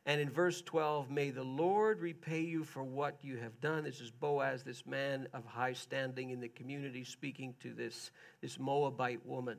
And 0.04 0.20
in 0.20 0.28
verse 0.28 0.60
12, 0.60 1.10
may 1.10 1.30
the 1.30 1.42
Lord 1.42 2.00
repay 2.00 2.42
you 2.42 2.62
for 2.62 2.84
what 2.84 3.16
you 3.22 3.38
have 3.38 3.58
done. 3.62 3.84
This 3.84 4.00
is 4.00 4.10
Boaz, 4.10 4.62
this 4.62 4.86
man 4.86 5.26
of 5.32 5.46
high 5.46 5.72
standing 5.72 6.28
in 6.28 6.40
the 6.40 6.48
community, 6.48 7.02
speaking 7.02 7.54
to 7.62 7.72
this, 7.72 8.10
this 8.42 8.58
Moabite 8.58 9.24
woman. 9.24 9.56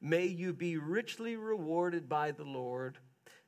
May 0.00 0.24
you 0.24 0.54
be 0.54 0.78
richly 0.78 1.36
rewarded 1.36 2.08
by 2.08 2.30
the 2.30 2.44
Lord, 2.44 2.96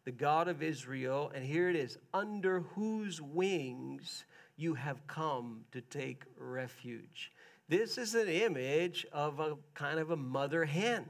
the 0.04 0.12
God 0.12 0.46
of 0.46 0.62
Israel. 0.62 1.32
And 1.34 1.42
here 1.42 1.70
it 1.70 1.76
is 1.76 1.96
under 2.12 2.60
whose 2.60 3.22
wings 3.22 4.26
you 4.56 4.74
have 4.74 5.06
come 5.06 5.62
to 5.72 5.80
take 5.80 6.24
refuge. 6.36 7.32
This 7.70 7.96
is 7.96 8.14
an 8.14 8.28
image 8.28 9.06
of 9.12 9.40
a 9.40 9.56
kind 9.72 9.98
of 9.98 10.10
a 10.10 10.16
mother 10.16 10.66
hen. 10.66 11.06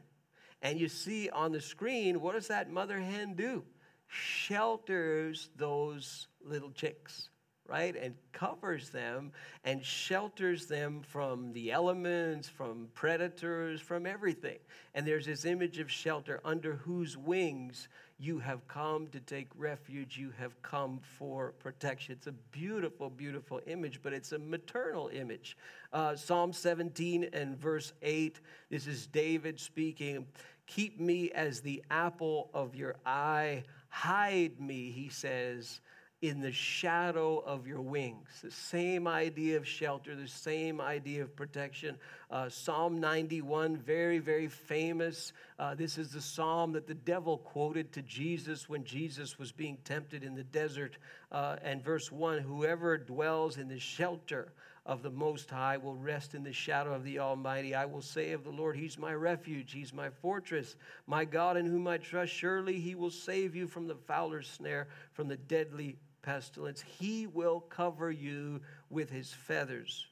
And 0.63 0.79
you 0.79 0.89
see 0.89 1.31
on 1.31 1.53
the 1.53 1.61
screen, 1.61 2.21
what 2.21 2.35
does 2.35 2.49
that 2.49 2.71
mother 2.71 2.99
hen 2.99 3.35
do? 3.35 3.65
Shelters 4.09 5.51
those 5.57 6.29
little 6.45 6.71
chicks, 6.71 7.31
right? 7.67 7.95
And 7.97 8.15
covers 8.33 8.91
them 8.91 9.33
and 9.65 9.85
shelters 9.85 10.67
them 10.67 11.03
from 11.03 11.53
the 11.53 11.73
elements, 11.73 12.49
from 12.49 12.89
predators, 12.95 13.81
from 13.81 14.07
everything. 14.07 14.59
And 14.95 15.07
there's 15.07 15.27
this 15.27 15.45
image 15.45 15.79
of 15.79 15.91
shelter 15.91 16.41
under 16.45 16.75
whose 16.75 17.17
wings 17.17 17.89
you 18.21 18.39
have 18.39 18.69
come 18.69 19.07
to 19.09 19.21
take 19.21 19.49
refuge. 19.57 20.19
You 20.19 20.31
have 20.39 20.61
come 20.61 21.01
for 21.19 21.53
protection. 21.59 22.13
It's 22.13 22.27
a 22.27 22.33
beautiful, 22.33 23.09
beautiful 23.09 23.63
image, 23.67 24.01
but 24.03 24.13
it's 24.13 24.33
a 24.33 24.39
maternal 24.39 25.09
image. 25.09 25.57
Uh, 25.91 26.15
Psalm 26.15 26.53
17 26.53 27.31
and 27.33 27.59
verse 27.59 27.95
8, 28.03 28.41
this 28.69 28.87
is 28.87 29.07
David 29.07 29.59
speaking. 29.59 30.27
Keep 30.67 31.01
me 31.01 31.31
as 31.31 31.63
the 31.63 31.83
apple 31.91 32.51
of 32.53 32.77
your 32.77 32.97
eye. 33.07 33.65
Hide 33.89 34.61
me, 34.61 34.91
he 34.91 35.09
says, 35.09 35.81
in 36.23 36.41
the 36.41 36.53
shadow 36.53 37.39
of 37.39 37.67
your 37.67 37.81
wings. 37.81 38.29
The 38.43 38.51
same 38.51 39.07
idea 39.07 39.57
of 39.57 39.67
shelter, 39.67 40.15
the 40.15 40.29
same 40.29 40.79
idea 40.79 41.23
of 41.23 41.35
protection. 41.35 41.97
Uh, 42.31 42.51
psalm 42.51 43.01
91, 43.01 43.79
very, 43.79 44.19
very 44.19 44.49
famous. 44.49 45.33
Uh, 45.59 45.75
this 45.75 45.97
is 45.97 46.11
the 46.11 46.21
psalm 46.21 46.73
that 46.73 46.87
the 46.87 46.95
devil 46.95 47.39
quoted 47.39 47.93
to 47.93 48.03
Jesus 48.03 48.69
when 48.69 48.85
Jesus 48.85 49.39
was 49.39 49.51
being 49.51 49.79
tempted 49.85 50.23
in 50.23 50.35
the 50.35 50.45
desert. 50.45 50.99
Uh, 51.33 51.57
and 51.63 51.83
verse 51.83 52.13
1 52.13 52.41
Whoever 52.41 52.99
dwells 52.99 53.57
in 53.57 53.69
the 53.69 53.79
shelter 53.79 54.53
of 54.85 55.03
the 55.03 55.11
Most 55.11 55.49
High 55.49 55.79
will 55.79 55.95
rest 55.95 56.35
in 56.35 56.43
the 56.43 56.53
shadow 56.53 56.93
of 56.93 57.05
the 57.05 57.19
Almighty. 57.19 57.75
I 57.75 57.87
will 57.87 58.03
say 58.03 58.33
of 58.33 58.45
the 58.45 58.51
Lord, 58.51 58.77
He's 58.77 58.99
my 58.99 59.15
refuge, 59.15 59.73
He's 59.73 59.95
my 59.95 60.11
fortress, 60.11 60.77
my 61.07 61.25
God 61.25 61.57
in 61.57 61.65
whom 61.65 61.87
I 61.87 61.97
trust. 61.97 62.33
Surely 62.33 62.79
He 62.79 62.95
will 62.95 63.11
save 63.11 63.55
you 63.55 63.67
from 63.67 63.87
the 63.87 63.95
fowler's 63.95 64.49
snare, 64.49 64.89
from 65.13 65.29
the 65.29 65.37
deadly 65.37 65.97
pestilence. 66.23 66.83
He 66.99 67.27
will 67.27 67.61
cover 67.61 68.11
you 68.11 68.61
with 68.89 69.11
his 69.11 69.33
feathers. 69.33 70.07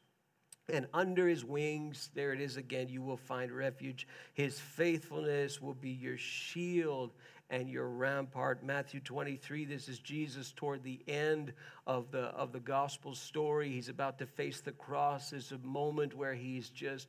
And 0.71 0.87
under 0.93 1.27
his 1.27 1.45
wings, 1.45 2.11
there 2.15 2.35
it 2.35 2.41
is 2.41 2.59
again, 2.59 2.89
you 2.89 3.01
will 3.01 3.17
find 3.17 3.51
refuge. 3.51 4.07
His 4.35 4.61
faithfulness 4.61 5.63
will 5.63 5.75
be 5.75 5.91
your 5.91 6.19
shield 6.19 7.13
and 7.51 7.71
your 7.71 7.89
rampart. 7.89 8.63
Matthew 8.63 9.01
23, 9.01 9.65
this 9.65 9.89
is 9.89 9.99
Jesus 9.99 10.53
toward 10.53 10.83
the 10.83 11.01
end 11.09 11.55
of 11.87 12.11
the, 12.11 12.25
of 12.25 12.53
the 12.53 12.61
gospel 12.61 13.15
story. 13.15 13.71
He's 13.71 13.89
about 13.89 14.19
to 14.19 14.27
face 14.27 14.61
the 14.61 14.73
cross. 14.73 15.31
There's 15.31 15.53
a 15.53 15.59
moment 15.59 16.15
where 16.15 16.35
he's 16.35 16.69
just, 16.69 17.09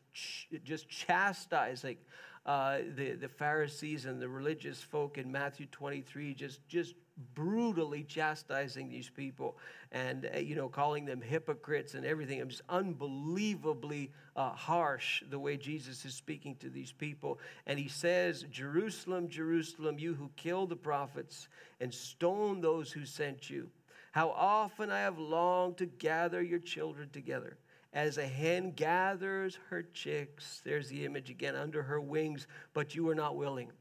just 0.63 0.87
chastising 0.87 1.97
uh, 2.45 2.79
the, 2.95 3.11
the 3.15 3.27
Pharisees 3.27 4.05
and 4.05 4.21
the 4.21 4.29
religious 4.29 4.81
folk 4.81 5.17
in 5.17 5.29
Matthew 5.29 5.65
23, 5.65 6.33
just, 6.33 6.65
just 6.69 6.95
brutally 7.33 8.03
chastising 8.03 8.89
these 8.89 9.09
people 9.09 9.57
and 9.91 10.29
uh, 10.33 10.39
you 10.39 10.55
know 10.55 10.69
calling 10.69 11.05
them 11.05 11.21
hypocrites 11.21 11.93
and 11.93 12.05
everything. 12.05 12.39
It's 12.39 12.61
unbelievably 12.69 14.11
uh, 14.35 14.51
harsh 14.51 15.23
the 15.29 15.39
way 15.39 15.57
Jesus 15.57 16.05
is 16.05 16.13
speaking 16.13 16.55
to 16.57 16.69
these 16.69 16.91
people. 16.91 17.39
And 17.65 17.79
he 17.79 17.87
says, 17.87 18.45
"Jerusalem, 18.51 19.29
Jerusalem, 19.29 19.99
you 19.99 20.13
who 20.13 20.29
kill 20.35 20.67
the 20.67 20.75
prophets 20.75 21.47
and 21.79 21.93
stone 21.93 22.61
those 22.61 22.91
who 22.91 23.05
sent 23.05 23.49
you, 23.49 23.69
how 24.11 24.29
often 24.29 24.91
I 24.91 24.99
have 24.99 25.17
longed 25.17 25.77
to 25.77 25.85
gather 25.85 26.41
your 26.41 26.59
children 26.59 27.09
together." 27.11 27.57
As 27.91 28.19
a 28.19 28.27
hen 28.27 28.71
gathers 28.71 29.57
her 29.69 29.81
chicks, 29.81 30.61
there's 30.63 30.89
the 30.89 31.05
image 31.05 31.31
again, 31.31 31.55
under 31.55 31.81
her 31.81 31.99
wings, 31.99 32.45
but 32.73 32.93
you 32.93 33.09
are 33.09 33.15
not 33.15 33.35
willing. 33.35 33.71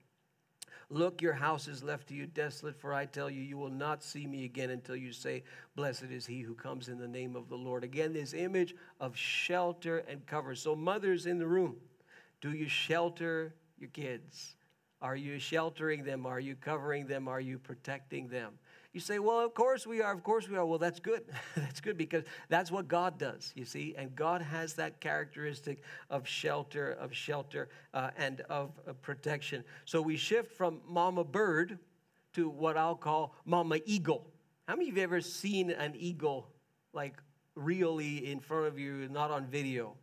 Look, 0.91 1.21
your 1.21 1.35
house 1.35 1.69
is 1.69 1.83
left 1.83 2.09
to 2.09 2.15
you 2.15 2.27
desolate, 2.27 2.75
for 2.75 2.95
I 2.95 3.05
tell 3.05 3.29
you, 3.29 3.43
you 3.43 3.59
will 3.59 3.71
not 3.71 4.03
see 4.03 4.27
me 4.27 4.45
again 4.47 4.71
until 4.71 4.97
you 4.97 5.13
say, 5.13 5.43
Blessed 5.77 6.05
is 6.05 6.25
he 6.25 6.41
who 6.41 6.55
comes 6.55 6.89
in 6.89 6.99
the 6.99 7.07
name 7.07 7.37
of 7.37 7.51
the 7.51 7.57
Lord. 7.57 7.85
Again, 7.85 8.15
this 8.15 8.33
image 8.33 8.75
of 8.99 9.15
shelter 9.15 9.99
and 10.09 10.27
cover. 10.27 10.55
So, 10.55 10.75
mothers 10.75 11.27
in 11.27 11.39
the 11.39 11.47
room, 11.47 11.77
do 12.41 12.53
you 12.53 12.69
shelter 12.69 13.55
your 13.79 13.91
kids? 13.91 14.57
Are 15.03 15.17
you 15.17 15.39
sheltering 15.39 16.05
them? 16.05 16.25
Are 16.25 16.41
you 16.41 16.57
covering 16.57 17.07
them? 17.07 17.29
Are 17.29 17.41
you 17.41 17.59
protecting 17.59 18.29
them? 18.29 18.55
You 18.99 19.03
say, 19.03 19.21
well, 19.21 19.39
of 19.39 19.55
course 19.55 19.87
we 19.87 20.03
are, 20.03 20.13
of 20.13 20.25
course 20.25 20.49
we 20.49 20.57
are. 20.57 20.67
Well, 20.67 20.81
that's 20.81 20.99
good. 20.99 21.23
that's 21.57 21.81
good 21.81 21.97
because 21.97 22.25
that's 22.49 22.73
what 22.73 22.89
God 22.89 23.17
does, 23.17 23.53
you 23.55 23.65
see. 23.65 23.95
And 23.97 24.13
God 24.17 24.43
has 24.43 24.75
that 24.75 24.99
characteristic 24.99 25.85
of 26.11 26.27
shelter, 26.27 26.97
of 26.99 27.15
shelter, 27.15 27.69
uh, 27.95 28.11
and 28.17 28.41
of 28.51 28.73
uh, 28.89 28.95
protection. 28.95 29.63
So 29.85 30.03
we 30.03 30.17
shift 30.17 30.51
from 30.51 30.81
mama 30.89 31.23
bird 31.23 31.79
to 32.33 32.49
what 32.49 32.77
I'll 32.77 32.97
call 32.97 33.37
mama 33.45 33.79
eagle. 33.87 34.27
How 34.67 34.75
many 34.75 34.89
of 34.89 34.97
you 34.97 35.03
have 35.03 35.11
ever 35.13 35.21
seen 35.21 35.71
an 35.71 35.95
eagle 35.97 36.49
like 36.93 37.23
really 37.55 38.33
in 38.33 38.41
front 38.41 38.67
of 38.67 38.81
you, 38.81 39.09
not 39.13 39.31
on 39.31 39.47
video? 39.47 39.95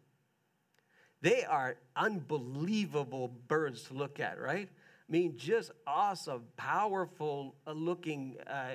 They 1.19 1.43
are 1.43 1.75
unbelievable 1.97 3.33
birds 3.49 3.83
to 3.89 3.93
look 3.93 4.21
at, 4.21 4.39
right? 4.39 4.69
I 5.07 5.11
mean, 5.11 5.37
just 5.37 5.71
awesome, 5.85 6.45
powerful 6.57 7.55
uh, 7.67 7.73
looking, 7.73 8.37
uh, 8.47 8.73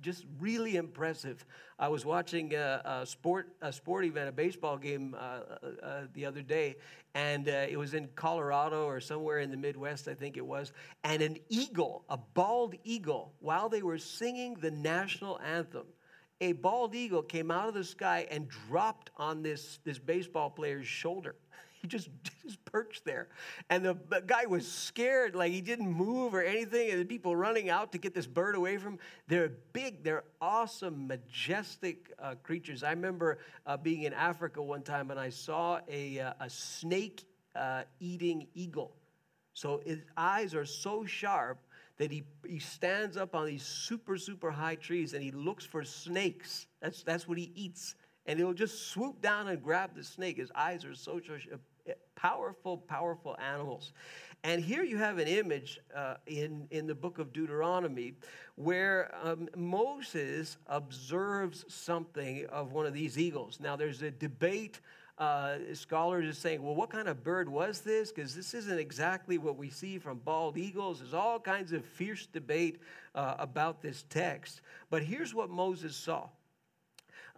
just 0.00 0.24
really 0.40 0.76
impressive. 0.76 1.44
I 1.78 1.88
was 1.88 2.06
watching 2.06 2.54
a, 2.54 2.80
a, 3.02 3.06
sport 3.06 3.48
a 3.60 3.70
sport 3.70 4.06
event, 4.06 4.30
a 4.30 4.32
baseball 4.32 4.78
game 4.78 5.14
uh, 5.14 5.18
uh, 5.18 5.66
uh 5.82 6.00
the 6.14 6.24
other 6.24 6.40
day, 6.40 6.76
and 7.14 7.48
uh, 7.48 7.66
it 7.68 7.76
was 7.76 7.92
in 7.92 8.08
Colorado 8.14 8.86
or 8.86 8.98
somewhere 8.98 9.40
in 9.40 9.50
the 9.50 9.58
Midwest, 9.58 10.08
I 10.08 10.14
think 10.14 10.38
it 10.38 10.46
was. 10.46 10.72
And 11.04 11.20
an 11.20 11.36
eagle, 11.50 12.04
a 12.08 12.16
bald 12.16 12.74
eagle, 12.84 13.34
while 13.40 13.68
they 13.68 13.82
were 13.82 13.98
singing 13.98 14.54
the 14.54 14.70
national 14.70 15.38
anthem, 15.40 15.86
a 16.40 16.52
bald 16.52 16.94
eagle 16.94 17.22
came 17.22 17.50
out 17.50 17.68
of 17.68 17.74
the 17.74 17.84
sky 17.84 18.26
and 18.30 18.48
dropped 18.48 19.10
on 19.18 19.42
this, 19.42 19.80
this 19.84 19.98
baseball 19.98 20.48
player's 20.48 20.86
shoulder. 20.86 21.34
he 21.82 21.88
just, 21.88 22.08
just 22.44 22.64
perched 22.64 23.04
there. 23.04 23.28
And 23.70 23.84
the 23.84 23.96
guy 24.26 24.46
was 24.46 24.66
scared, 24.66 25.34
like 25.34 25.52
he 25.52 25.60
didn't 25.60 25.90
move 25.90 26.34
or 26.34 26.42
anything. 26.42 26.90
And 26.90 27.00
the 27.00 27.04
people 27.04 27.36
running 27.36 27.70
out 27.70 27.92
to 27.92 27.98
get 27.98 28.14
this 28.14 28.26
bird 28.26 28.54
away 28.54 28.76
from 28.78 28.94
him. 28.94 28.98
They're 29.28 29.52
big, 29.72 30.02
they're 30.02 30.24
awesome, 30.40 31.06
majestic 31.06 32.12
uh, 32.18 32.34
creatures. 32.42 32.82
I 32.82 32.90
remember 32.90 33.38
uh, 33.66 33.76
being 33.76 34.02
in 34.02 34.12
Africa 34.12 34.62
one 34.62 34.82
time 34.82 35.10
and 35.10 35.20
I 35.20 35.30
saw 35.30 35.80
a, 35.88 36.20
uh, 36.20 36.32
a 36.40 36.50
snake 36.50 37.24
uh, 37.54 37.82
eating 38.00 38.46
eagle. 38.54 38.92
So 39.54 39.82
his 39.84 39.98
eyes 40.16 40.54
are 40.54 40.64
so 40.64 41.04
sharp 41.04 41.58
that 41.98 42.12
he, 42.12 42.22
he 42.46 42.60
stands 42.60 43.16
up 43.16 43.34
on 43.34 43.46
these 43.46 43.64
super, 43.64 44.16
super 44.16 44.50
high 44.50 44.76
trees 44.76 45.14
and 45.14 45.22
he 45.22 45.32
looks 45.32 45.64
for 45.64 45.82
snakes. 45.84 46.66
That's, 46.80 47.02
that's 47.02 47.26
what 47.26 47.38
he 47.38 47.50
eats 47.56 47.96
and 48.28 48.38
he'll 48.38 48.52
just 48.52 48.90
swoop 48.90 49.20
down 49.22 49.48
and 49.48 49.60
grab 49.60 49.96
the 49.96 50.04
snake. 50.04 50.36
His 50.36 50.52
eyes 50.54 50.84
are 50.84 50.94
so 50.94 51.18
powerful, 52.14 52.76
powerful 52.76 53.36
animals. 53.38 53.92
And 54.44 54.62
here 54.62 54.84
you 54.84 54.98
have 54.98 55.18
an 55.18 55.26
image 55.26 55.80
uh, 55.96 56.14
in, 56.26 56.68
in 56.70 56.86
the 56.86 56.94
book 56.94 57.18
of 57.18 57.32
Deuteronomy 57.32 58.14
where 58.54 59.12
um, 59.22 59.48
Moses 59.56 60.58
observes 60.66 61.64
something 61.68 62.44
of 62.46 62.72
one 62.72 62.86
of 62.86 62.92
these 62.92 63.18
eagles. 63.18 63.58
Now, 63.60 63.76
there's 63.76 64.02
a 64.02 64.10
debate. 64.10 64.80
Uh, 65.16 65.56
scholars 65.72 66.28
are 66.28 66.38
saying, 66.38 66.62
well, 66.62 66.76
what 66.76 66.90
kind 66.90 67.08
of 67.08 67.24
bird 67.24 67.48
was 67.48 67.80
this? 67.80 68.12
Because 68.12 68.36
this 68.36 68.54
isn't 68.54 68.78
exactly 68.78 69.38
what 69.38 69.56
we 69.56 69.70
see 69.70 69.98
from 69.98 70.18
bald 70.18 70.56
eagles. 70.56 71.00
There's 71.00 71.14
all 71.14 71.40
kinds 71.40 71.72
of 71.72 71.84
fierce 71.84 72.26
debate 72.26 72.78
uh, 73.14 73.34
about 73.38 73.82
this 73.82 74.04
text. 74.10 74.60
But 74.90 75.02
here's 75.02 75.34
what 75.34 75.50
Moses 75.50 75.96
saw 75.96 76.28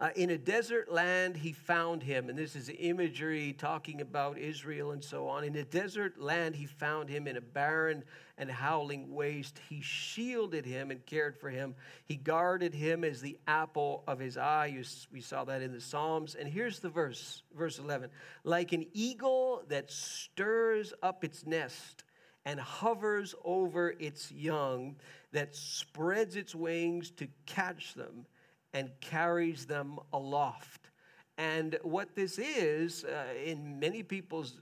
uh, 0.01 0.09
in 0.15 0.31
a 0.31 0.37
desert 0.37 0.91
land, 0.91 1.37
he 1.37 1.53
found 1.53 2.01
him. 2.01 2.27
And 2.27 2.35
this 2.35 2.55
is 2.55 2.71
imagery 2.79 3.53
talking 3.53 4.01
about 4.01 4.39
Israel 4.39 4.93
and 4.93 5.03
so 5.03 5.27
on. 5.27 5.43
In 5.43 5.55
a 5.57 5.63
desert 5.63 6.19
land, 6.19 6.55
he 6.55 6.65
found 6.65 7.07
him 7.07 7.27
in 7.27 7.37
a 7.37 7.41
barren 7.41 8.03
and 8.39 8.49
howling 8.49 9.13
waste. 9.13 9.61
He 9.69 9.79
shielded 9.81 10.65
him 10.65 10.89
and 10.89 11.05
cared 11.05 11.37
for 11.37 11.51
him. 11.51 11.75
He 12.05 12.15
guarded 12.15 12.73
him 12.73 13.03
as 13.03 13.21
the 13.21 13.37
apple 13.45 14.03
of 14.07 14.17
his 14.17 14.39
eye. 14.39 14.75
We 15.13 15.21
saw 15.21 15.43
that 15.43 15.61
in 15.61 15.71
the 15.71 15.79
Psalms. 15.79 16.33
And 16.33 16.49
here's 16.49 16.79
the 16.79 16.89
verse, 16.89 17.43
verse 17.55 17.77
11. 17.77 18.09
Like 18.43 18.73
an 18.73 18.87
eagle 18.93 19.61
that 19.67 19.91
stirs 19.91 20.95
up 21.03 21.23
its 21.23 21.45
nest 21.45 22.05
and 22.43 22.59
hovers 22.59 23.35
over 23.45 23.91
its 23.99 24.31
young, 24.31 24.95
that 25.31 25.55
spreads 25.55 26.35
its 26.35 26.55
wings 26.55 27.11
to 27.11 27.27
catch 27.45 27.93
them 27.93 28.25
and 28.73 28.89
carries 28.99 29.65
them 29.65 29.99
aloft. 30.13 30.89
And 31.37 31.77
what 31.81 32.15
this 32.15 32.37
is, 32.37 33.03
uh, 33.03 33.23
in 33.43 33.79
many 33.79 34.03
people's 34.03 34.59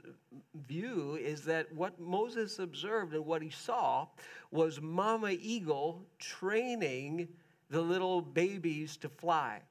view, 0.68 1.18
is 1.22 1.44
that 1.46 1.74
what 1.74 2.00
Moses 2.00 2.60
observed 2.60 3.14
and 3.14 3.26
what 3.26 3.42
he 3.42 3.50
saw 3.50 4.08
was 4.52 4.80
Mama 4.80 5.32
Eagle 5.32 6.06
training 6.20 7.28
the 7.70 7.82
little 7.82 8.22
babies 8.22 8.98
to 8.98 9.10
fly. 9.10 9.62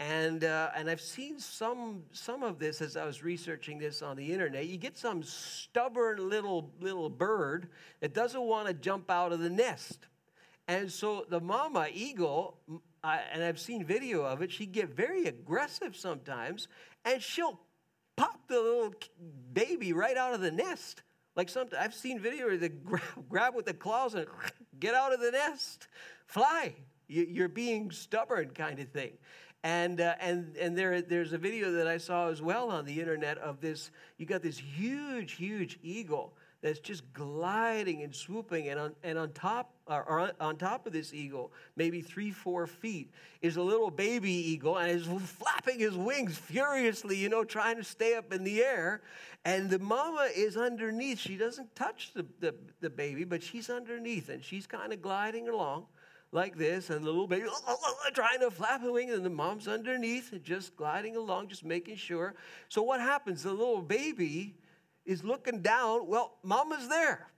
And, 0.00 0.44
uh, 0.44 0.70
and 0.74 0.88
I've 0.88 1.00
seen 1.00 1.38
some, 1.38 2.02
some 2.10 2.42
of 2.42 2.58
this 2.58 2.80
as 2.80 2.96
I 2.96 3.04
was 3.04 3.22
researching 3.22 3.78
this 3.78 4.00
on 4.00 4.16
the 4.16 4.32
internet. 4.32 4.66
You 4.66 4.78
get 4.78 4.96
some 4.96 5.22
stubborn 5.22 6.28
little, 6.28 6.72
little 6.80 7.10
bird 7.10 7.68
that 8.00 8.14
doesn't 8.14 8.40
want 8.40 8.66
to 8.66 8.74
jump 8.74 9.10
out 9.10 9.30
of 9.32 9.40
the 9.40 9.50
nest. 9.50 10.06
And 10.68 10.90
so 10.90 11.26
the 11.28 11.40
mama 11.40 11.88
eagle, 11.92 12.56
I, 13.02 13.20
and 13.32 13.42
I've 13.42 13.58
seen 13.58 13.84
video 13.84 14.22
of 14.22 14.42
it, 14.42 14.52
she'd 14.52 14.72
get 14.72 14.94
very 14.94 15.26
aggressive 15.26 15.96
sometimes, 15.96 16.68
and 17.04 17.22
she'll 17.22 17.58
pop 18.16 18.46
the 18.48 18.60
little 18.60 18.92
baby 19.52 19.92
right 19.92 20.16
out 20.16 20.34
of 20.34 20.40
the 20.40 20.50
nest. 20.50 21.02
Like 21.36 21.48
some, 21.48 21.68
I've 21.78 21.94
seen 21.94 22.18
video 22.18 22.46
where 22.46 22.56
they 22.58 22.68
grab, 22.84 23.02
grab 23.28 23.54
with 23.54 23.66
the 23.66 23.74
claws 23.74 24.14
and 24.14 24.26
get 24.80 24.94
out 24.94 25.12
of 25.12 25.20
the 25.20 25.30
nest, 25.30 25.88
fly. 26.26 26.74
You're 27.08 27.48
being 27.48 27.90
stubborn, 27.90 28.50
kind 28.50 28.78
of 28.78 28.88
thing. 28.90 29.12
And, 29.64 30.00
uh, 30.00 30.14
and, 30.20 30.56
and 30.56 30.78
there, 30.78 31.02
there's 31.02 31.32
a 31.32 31.38
video 31.38 31.72
that 31.72 31.88
I 31.88 31.98
saw 31.98 32.28
as 32.28 32.40
well 32.40 32.70
on 32.70 32.84
the 32.84 33.00
internet 33.00 33.36
of 33.38 33.60
this. 33.60 33.90
You 34.16 34.26
got 34.26 34.42
this 34.42 34.58
huge, 34.58 35.32
huge 35.32 35.78
eagle 35.82 36.34
that's 36.62 36.78
just 36.78 37.10
gliding 37.14 38.02
and 38.02 38.14
swooping, 38.14 38.68
and 38.68 38.78
on, 38.78 38.94
and 39.02 39.18
on 39.18 39.32
top 39.32 39.72
or 39.86 40.32
on 40.40 40.56
top 40.56 40.86
of 40.86 40.92
this 40.92 41.14
eagle, 41.14 41.52
maybe 41.74 42.00
three, 42.00 42.30
four 42.30 42.66
feet, 42.66 43.10
is 43.40 43.56
a 43.56 43.62
little 43.62 43.90
baby 43.90 44.30
eagle, 44.30 44.76
and 44.76 44.90
is 44.90 45.06
flapping 45.06 45.78
his 45.78 45.96
wings 45.96 46.36
furiously, 46.36 47.16
you 47.16 47.28
know, 47.28 47.44
trying 47.44 47.76
to 47.76 47.84
stay 47.84 48.14
up 48.14 48.32
in 48.32 48.44
the 48.44 48.62
air. 48.62 49.02
And 49.44 49.70
the 49.70 49.78
mama 49.78 50.28
is 50.36 50.56
underneath. 50.56 51.18
She 51.18 51.36
doesn't 51.36 51.74
touch 51.74 52.12
the, 52.14 52.26
the, 52.40 52.54
the 52.80 52.90
baby, 52.90 53.24
but 53.24 53.42
she's 53.42 53.70
underneath, 53.70 54.28
and 54.28 54.44
she's 54.44 54.66
kind 54.66 54.92
of 54.92 55.00
gliding 55.00 55.48
along 55.48 55.86
like 56.32 56.56
this, 56.56 56.90
and 56.90 57.04
the 57.04 57.10
little 57.10 57.26
baby 57.26 57.48
trying 58.14 58.38
to 58.40 58.50
flap 58.50 58.82
her 58.82 58.92
wings, 58.92 59.12
and 59.12 59.24
the 59.24 59.30
mom's 59.30 59.66
underneath, 59.66 60.32
just 60.44 60.76
gliding 60.76 61.16
along, 61.16 61.48
just 61.48 61.64
making 61.64 61.96
sure. 61.96 62.34
So 62.68 62.82
what 62.82 63.00
happens? 63.00 63.42
The 63.42 63.50
little 63.50 63.82
baby 63.82 64.54
is 65.04 65.24
looking 65.24 65.60
down. 65.62 66.06
Well, 66.06 66.38
mama's 66.42 66.88
there. 66.88 67.28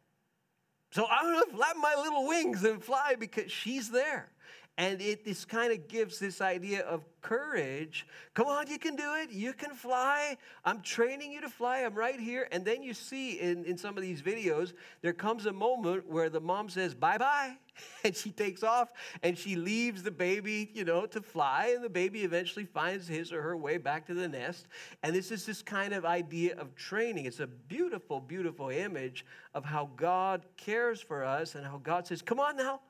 So 0.90 1.06
I'm 1.10 1.24
going 1.32 1.44
to 1.44 1.56
flap 1.56 1.76
my 1.80 1.94
little 1.96 2.26
wings 2.26 2.64
and 2.64 2.82
fly 2.82 3.14
because 3.18 3.50
she's 3.50 3.90
there. 3.90 4.30
And 4.78 5.02
it 5.02 5.24
this 5.24 5.44
kind 5.44 5.70
of 5.70 5.86
gives 5.86 6.18
this 6.18 6.40
idea 6.40 6.80
of 6.82 7.02
courage. 7.20 8.06
Come 8.32 8.46
on, 8.46 8.68
you 8.68 8.78
can 8.78 8.96
do 8.96 9.14
it. 9.16 9.30
You 9.30 9.52
can 9.52 9.74
fly. 9.74 10.38
I'm 10.64 10.80
training 10.80 11.30
you 11.30 11.42
to 11.42 11.50
fly. 11.50 11.80
I'm 11.80 11.94
right 11.94 12.18
here. 12.18 12.48
And 12.50 12.64
then 12.64 12.82
you 12.82 12.94
see 12.94 13.38
in, 13.38 13.64
in 13.64 13.76
some 13.76 13.96
of 13.98 14.02
these 14.02 14.22
videos, 14.22 14.72
there 15.02 15.12
comes 15.12 15.44
a 15.44 15.52
moment 15.52 16.08
where 16.08 16.30
the 16.30 16.40
mom 16.40 16.68
says, 16.68 16.94
bye 16.94 17.18
bye. 17.18 17.56
And 18.04 18.14
she 18.14 18.30
takes 18.30 18.62
off 18.62 18.90
and 19.22 19.38
she 19.38 19.56
leaves 19.56 20.02
the 20.02 20.10
baby, 20.10 20.70
you 20.74 20.84
know, 20.84 21.06
to 21.06 21.22
fly. 21.22 21.72
And 21.74 21.84
the 21.84 21.88
baby 21.88 22.22
eventually 22.22 22.66
finds 22.66 23.06
his 23.08 23.32
or 23.32 23.40
her 23.40 23.56
way 23.56 23.78
back 23.78 24.06
to 24.08 24.14
the 24.14 24.28
nest. 24.28 24.66
And 25.02 25.14
this 25.14 25.30
is 25.30 25.46
this 25.46 25.62
kind 25.62 25.94
of 25.94 26.04
idea 26.04 26.56
of 26.56 26.74
training. 26.74 27.26
It's 27.26 27.40
a 27.40 27.46
beautiful, 27.46 28.20
beautiful 28.20 28.70
image 28.70 29.24
of 29.54 29.64
how 29.64 29.90
God 29.96 30.44
cares 30.56 31.00
for 31.00 31.24
us 31.24 31.54
and 31.54 31.64
how 31.64 31.78
God 31.78 32.06
says, 32.06 32.22
come 32.22 32.40
on 32.40 32.56
now. 32.56 32.80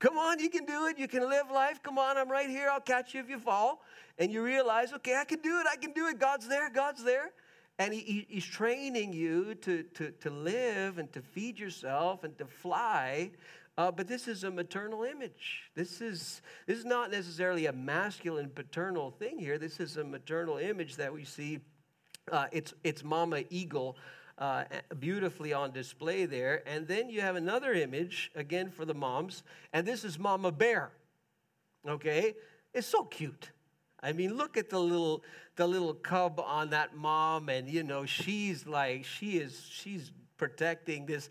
Come 0.00 0.16
on, 0.16 0.38
you 0.38 0.48
can 0.48 0.64
do 0.64 0.86
it. 0.86 0.98
You 0.98 1.06
can 1.06 1.28
live 1.28 1.50
life. 1.52 1.82
Come 1.82 1.98
on, 1.98 2.16
I'm 2.16 2.30
right 2.30 2.48
here. 2.48 2.68
I'll 2.72 2.80
catch 2.80 3.14
you 3.14 3.20
if 3.20 3.28
you 3.28 3.38
fall. 3.38 3.82
And 4.18 4.32
you 4.32 4.42
realize, 4.42 4.92
okay, 4.94 5.16
I 5.16 5.24
can 5.24 5.40
do 5.40 5.60
it. 5.60 5.66
I 5.70 5.76
can 5.76 5.92
do 5.92 6.08
it. 6.08 6.18
God's 6.18 6.48
there. 6.48 6.70
God's 6.70 7.04
there. 7.04 7.30
And 7.78 7.92
he, 7.92 8.26
He's 8.28 8.44
training 8.44 9.12
you 9.12 9.54
to, 9.56 9.82
to, 9.82 10.10
to 10.10 10.30
live 10.30 10.98
and 10.98 11.12
to 11.12 11.20
feed 11.20 11.58
yourself 11.58 12.24
and 12.24 12.36
to 12.38 12.46
fly. 12.46 13.30
Uh, 13.76 13.90
but 13.90 14.08
this 14.08 14.26
is 14.26 14.44
a 14.44 14.50
maternal 14.50 15.04
image. 15.04 15.70
This 15.74 16.00
is, 16.00 16.40
this 16.66 16.78
is 16.78 16.84
not 16.86 17.10
necessarily 17.10 17.66
a 17.66 17.72
masculine 17.72 18.50
paternal 18.50 19.10
thing 19.10 19.38
here. 19.38 19.58
This 19.58 19.80
is 19.80 19.98
a 19.98 20.04
maternal 20.04 20.56
image 20.56 20.96
that 20.96 21.12
we 21.12 21.24
see. 21.24 21.60
Uh, 22.32 22.46
it's, 22.52 22.72
it's 22.84 23.04
Mama 23.04 23.42
Eagle 23.50 23.96
uh, 24.40 24.64
beautifully 24.98 25.52
on 25.52 25.70
display 25.70 26.24
there. 26.24 26.62
And 26.66 26.88
then 26.88 27.08
you 27.10 27.20
have 27.20 27.36
another 27.36 27.72
image, 27.72 28.32
again 28.34 28.70
for 28.70 28.84
the 28.84 28.94
moms, 28.94 29.42
and 29.72 29.86
this 29.86 30.04
is 30.04 30.18
Mama 30.18 30.50
Bear. 30.50 30.90
Okay? 31.88 32.34
It's 32.74 32.86
so 32.86 33.04
cute. 33.04 33.50
I 34.02 34.12
mean, 34.12 34.36
look 34.36 34.56
at 34.56 34.70
the 34.70 34.80
little 34.80 35.22
the 35.56 35.66
little 35.66 35.92
cub 35.92 36.40
on 36.40 36.70
that 36.70 36.96
mom, 36.96 37.50
and 37.50 37.68
you 37.68 37.82
know, 37.82 38.06
she's 38.06 38.66
like, 38.66 39.04
she 39.04 39.32
is, 39.32 39.62
she's 39.70 40.10
protecting 40.38 41.04
this. 41.04 41.28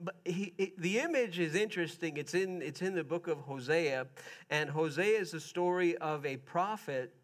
But 0.00 0.16
he, 0.24 0.52
he, 0.58 0.72
the 0.78 0.98
image 0.98 1.38
is 1.38 1.54
interesting. 1.54 2.16
It's 2.16 2.34
in, 2.34 2.60
it's 2.60 2.82
in 2.82 2.94
the 2.96 3.04
book 3.04 3.28
of 3.28 3.38
Hosea, 3.38 4.08
and 4.50 4.68
Hosea 4.68 5.20
is 5.20 5.30
the 5.30 5.40
story 5.40 5.96
of 5.98 6.26
a 6.26 6.38
prophet 6.38 7.14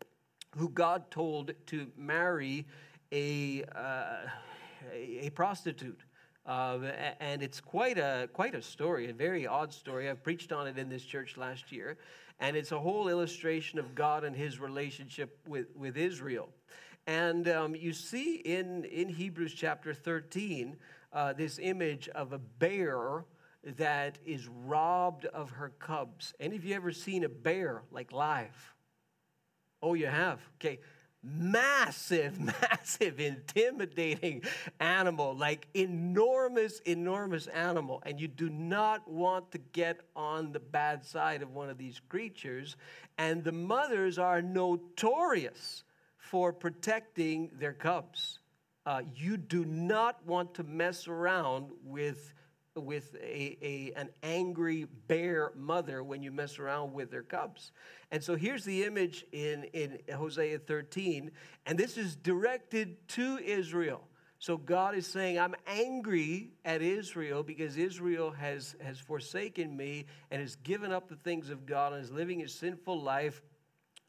who 0.56 0.68
God 0.68 1.10
told 1.10 1.52
to 1.66 1.88
marry 1.96 2.66
a, 3.10 3.64
uh, 3.74 4.28
a, 4.92 5.30
prostitute. 5.30 6.00
Uh, 6.46 6.78
and 7.20 7.42
it's 7.42 7.60
quite 7.60 7.98
a, 7.98 8.28
quite 8.32 8.54
a 8.54 8.62
story, 8.62 9.08
a 9.08 9.12
very 9.12 9.46
odd 9.46 9.72
story. 9.72 10.08
I've 10.08 10.22
preached 10.22 10.52
on 10.52 10.66
it 10.66 10.78
in 10.78 10.88
this 10.88 11.04
church 11.04 11.36
last 11.36 11.72
year. 11.72 11.96
And 12.40 12.56
it's 12.56 12.72
a 12.72 12.78
whole 12.78 13.08
illustration 13.08 13.78
of 13.78 13.94
God 13.94 14.24
and 14.24 14.34
his 14.34 14.58
relationship 14.58 15.38
with, 15.46 15.66
with 15.76 15.96
Israel. 15.96 16.48
And 17.06 17.48
um, 17.48 17.74
you 17.74 17.92
see 17.92 18.36
in, 18.36 18.84
in 18.84 19.08
Hebrews 19.08 19.54
chapter 19.54 19.94
13 19.94 20.76
uh, 21.12 21.32
this 21.32 21.58
image 21.62 22.08
of 22.08 22.32
a 22.32 22.38
bear 22.38 23.24
that 23.76 24.18
is 24.26 24.48
robbed 24.48 25.26
of 25.26 25.50
her 25.50 25.70
cubs. 25.78 26.34
Any 26.40 26.56
of 26.56 26.64
you 26.64 26.74
ever 26.74 26.92
seen 26.92 27.24
a 27.24 27.28
bear 27.28 27.82
like 27.90 28.12
live? 28.12 28.74
Oh, 29.82 29.94
you 29.94 30.06
have? 30.06 30.40
Okay 30.60 30.80
massive, 31.24 32.38
massive, 32.62 33.18
intimidating 33.18 34.42
animal, 34.80 35.34
like 35.36 35.68
enormous, 35.74 36.80
enormous 36.80 37.46
animal. 37.48 38.02
And 38.04 38.20
you 38.20 38.28
do 38.28 38.50
not 38.50 39.08
want 39.10 39.50
to 39.52 39.58
get 39.58 40.00
on 40.14 40.52
the 40.52 40.60
bad 40.60 41.04
side 41.04 41.42
of 41.42 41.50
one 41.50 41.70
of 41.70 41.78
these 41.78 42.00
creatures. 42.08 42.76
And 43.18 43.42
the 43.42 43.52
mothers 43.52 44.18
are 44.18 44.42
notorious 44.42 45.84
for 46.18 46.52
protecting 46.52 47.50
their 47.58 47.72
cubs. 47.72 48.38
Uh, 48.86 49.02
you 49.14 49.36
do 49.36 49.64
not 49.64 50.24
want 50.26 50.54
to 50.54 50.62
mess 50.62 51.08
around 51.08 51.70
with 51.82 52.34
with 52.76 53.14
a, 53.22 53.58
a, 53.62 53.92
an 53.96 54.10
angry 54.22 54.86
bear 55.06 55.52
mother 55.54 56.02
when 56.02 56.22
you 56.22 56.32
mess 56.32 56.58
around 56.58 56.92
with 56.92 57.10
their 57.10 57.22
cubs. 57.22 57.72
And 58.10 58.22
so 58.22 58.34
here's 58.34 58.64
the 58.64 58.84
image 58.84 59.24
in, 59.32 59.64
in 59.72 59.98
Hosea 60.12 60.58
13, 60.58 61.30
and 61.66 61.78
this 61.78 61.96
is 61.96 62.16
directed 62.16 63.08
to 63.08 63.38
Israel. 63.38 64.02
So 64.38 64.58
God 64.58 64.94
is 64.94 65.06
saying, 65.06 65.38
I'm 65.38 65.54
angry 65.66 66.50
at 66.64 66.82
Israel 66.82 67.42
because 67.42 67.78
Israel 67.78 68.30
has, 68.32 68.76
has 68.82 68.98
forsaken 68.98 69.74
me 69.74 70.04
and 70.30 70.42
has 70.42 70.56
given 70.56 70.92
up 70.92 71.08
the 71.08 71.16
things 71.16 71.48
of 71.48 71.64
God 71.64 71.94
and 71.94 72.04
is 72.04 72.10
living 72.10 72.42
a 72.42 72.48
sinful 72.48 73.00
life. 73.00 73.40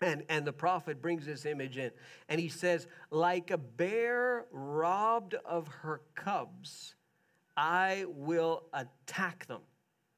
And, 0.02 0.24
and 0.28 0.46
the 0.46 0.52
prophet 0.52 1.02
brings 1.02 1.26
this 1.26 1.46
image 1.46 1.78
in. 1.78 1.90
And 2.28 2.42
he 2.42 2.50
says, 2.50 2.86
like 3.12 3.50
a 3.50 3.58
bear 3.58 4.46
robbed 4.52 5.36
of 5.46 5.70
her 5.70 6.02
cubs, 6.16 6.96
I 7.58 8.06
will 8.08 8.64
attack 8.74 9.48
them. 9.48 9.62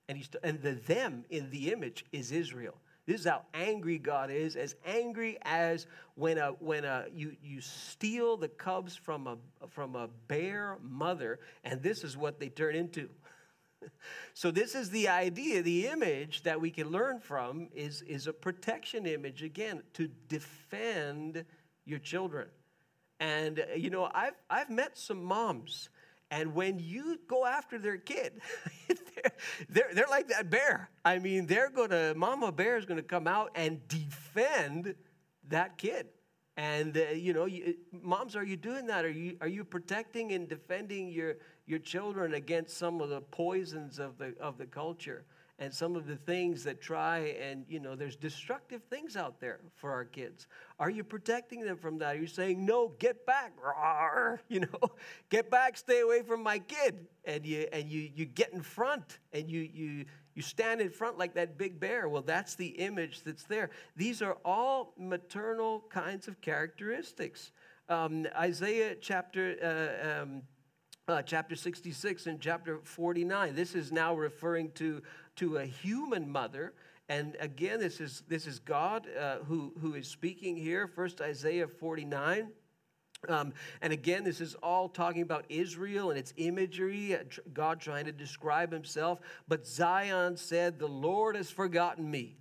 And, 0.10 0.18
he's, 0.18 0.30
and 0.44 0.62
the 0.62 0.74
them 0.74 1.26
in 1.30 1.50
the 1.50 1.72
image 1.72 2.06
is 2.12 2.32
Israel. 2.32 2.76
This 3.08 3.22
is 3.22 3.28
how 3.28 3.44
angry 3.54 3.98
God 3.98 4.30
is, 4.32 4.58
as 4.58 4.76
angry 4.86 5.38
as 5.44 5.88
when, 6.16 6.38
a, 6.38 6.52
when 6.60 6.84
a, 6.84 7.06
you, 7.14 7.38
you 7.42 7.62
steal 7.62 8.36
the 8.36 8.50
cubs 8.50 8.98
from 8.98 9.28
a, 9.28 9.38
from 9.70 9.96
a 9.96 10.10
bear 10.28 10.78
mother, 10.82 11.40
and 11.64 11.82
this 11.82 12.04
is 12.04 12.18
what 12.18 12.40
they 12.40 12.50
turn 12.50 12.76
into. 12.76 13.10
so, 14.34 14.52
this 14.52 14.76
is 14.76 14.90
the 14.90 15.08
idea, 15.08 15.62
the 15.62 15.88
image 15.88 16.44
that 16.44 16.60
we 16.60 16.70
can 16.70 16.90
learn 16.90 17.20
from 17.20 17.70
is, 17.74 18.02
is 18.02 18.28
a 18.28 18.34
protection 18.34 19.06
image, 19.06 19.42
again, 19.42 19.84
to 19.94 20.10
defend 20.28 21.46
your 21.86 22.00
children. 22.00 22.48
And, 23.22 23.66
you 23.78 23.90
know, 23.90 24.10
I've, 24.14 24.36
I've 24.50 24.70
met 24.70 24.98
some 24.98 25.24
moms 25.24 25.88
and 26.30 26.54
when 26.54 26.80
you 26.80 27.20
go 27.28 27.46
after 27.46 27.78
their 27.78 27.98
kid, 27.98 28.34
they're, 28.88 29.32
they're, 29.70 29.90
they're, 29.94 30.08
like 30.10 30.28
that 30.28 30.50
bear. 30.50 30.90
I 31.06 31.20
mean, 31.20 31.46
they're 31.46 31.70
going 31.70 31.92
to, 31.92 32.14
Mama 32.16 32.52
Bear 32.52 32.78
is 32.78 32.86
going 32.86 32.98
to 32.98 33.04
come 33.04 33.28
out 33.28 33.52
and 33.56 33.86
defend 33.88 34.96
that 35.50 35.78
kid. 35.78 36.08
And, 36.58 36.98
uh, 36.98 37.12
you 37.14 37.34
know, 37.34 37.46
you, 37.46 37.76
moms, 37.92 38.36
are 38.36 38.44
you 38.44 38.58
doing 38.58 38.88
that? 38.88 39.06
Are 39.06 39.10
you, 39.10 39.38
are 39.42 39.48
you 39.48 39.64
protecting 39.64 40.32
and 40.34 40.50
defending 40.50 41.10
your, 41.10 41.36
your 41.66 41.80
children 41.80 42.34
against 42.34 42.78
some 42.78 43.00
of 43.00 43.10
the 43.10 43.22
poisons 43.22 44.00
of 44.00 44.18
the, 44.18 44.34
of 44.40 44.58
the 44.58 44.66
culture 44.66 45.24
and 45.60 45.74
some 45.74 45.96
of 45.96 46.06
the 46.06 46.16
things 46.16 46.64
that 46.64 46.82
try 46.82 47.36
and 47.42 47.66
you 47.68 47.80
know 47.80 47.96
there's 47.96 48.16
destructive 48.16 48.84
things 48.90 49.16
out 49.16 49.40
there 49.40 49.60
for 49.76 49.92
our 49.92 50.06
kids. 50.06 50.48
Are 50.80 50.90
you 50.90 51.04
protecting 51.04 51.62
them 51.62 51.78
from 51.78 51.98
that? 52.00 52.16
Are 52.16 52.20
you 52.20 52.28
saying 52.28 52.66
no 52.66 52.90
get 53.00 53.26
back 53.26 53.54
Rawr, 53.58 54.40
you 54.50 54.62
know 54.62 54.92
get 55.30 55.50
back 55.50 55.78
stay 55.78 56.02
away 56.02 56.22
from 56.22 56.44
my 56.44 56.60
kid 56.60 57.08
and 57.26 57.46
you 57.46 57.68
and 57.72 57.90
you 57.90 58.10
you 58.14 58.26
get 58.26 58.54
in 58.54 58.62
front 58.62 59.20
and 59.34 59.50
you 59.50 59.62
you 59.62 60.06
you 60.36 60.44
stand 60.44 60.82
in 60.82 60.92
front 60.92 61.18
like 61.18 61.34
that 61.34 61.58
big 61.58 61.80
bear? 61.80 62.08
Well 62.08 62.22
that's 62.22 62.56
the 62.56 62.68
image 62.68 63.24
that's 63.24 63.44
there. 63.44 63.72
These 63.96 64.22
are 64.22 64.38
all 64.46 64.94
maternal 64.98 65.84
kinds 65.90 66.28
of 66.28 66.40
characteristics. 66.42 67.52
Um, 67.90 68.28
isaiah 68.36 68.96
chapter 69.00 69.56
uh, 69.64 70.22
um, 70.22 70.44
uh, 71.08 71.22
chapter 71.22 71.56
66 71.56 72.28
and 72.28 72.42
chapter 72.42 72.80
49. 72.84 73.56
This 73.56 73.76
is 73.76 73.92
now 73.92 74.14
referring 74.14 74.72
to, 74.72 75.02
to 75.38 75.58
a 75.58 75.66
human 75.66 76.30
mother. 76.30 76.74
And 77.10 77.38
again, 77.40 77.80
this 77.80 78.02
is, 78.02 78.24
this 78.28 78.46
is 78.46 78.60
God 78.60 79.08
uh, 79.20 79.38
who, 79.46 79.74
who 79.82 79.96
is 79.96 80.08
speaking 80.08 80.56
here. 80.56 80.88
First, 80.88 81.22
Isaiah 81.22 81.68
49. 81.68 82.50
Um, 83.28 83.54
and 83.82 83.92
again, 83.92 84.24
this 84.24 84.42
is 84.42 84.56
all 84.56 84.90
talking 84.90 85.22
about 85.22 85.46
Israel 85.50 86.12
and 86.12 86.20
its 86.20 86.34
imagery, 86.38 87.16
uh, 87.16 87.24
God 87.54 87.80
trying 87.80 88.06
to 88.06 88.12
describe 88.12 88.72
himself. 88.72 89.20
But 89.48 89.66
Zion 89.66 90.38
said, 90.38 90.78
The 90.78 90.88
Lord 90.88 91.36
has 91.36 91.50
forgotten 91.50 92.10
me, 92.10 92.38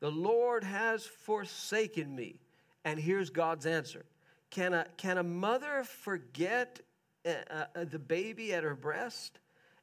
the 0.00 0.10
Lord 0.10 0.64
has 0.64 1.06
forsaken 1.06 2.14
me. 2.14 2.40
And 2.84 2.98
here's 2.98 3.30
God's 3.30 3.66
answer 3.66 4.04
Can 4.50 4.74
a, 4.74 4.86
can 4.96 5.18
a 5.18 5.22
mother 5.22 5.84
forget 5.84 6.80
uh, 7.24 7.30
uh, 7.50 7.84
the 7.84 7.98
baby 7.98 8.52
at 8.52 8.64
her 8.64 8.74
breast 8.76 9.38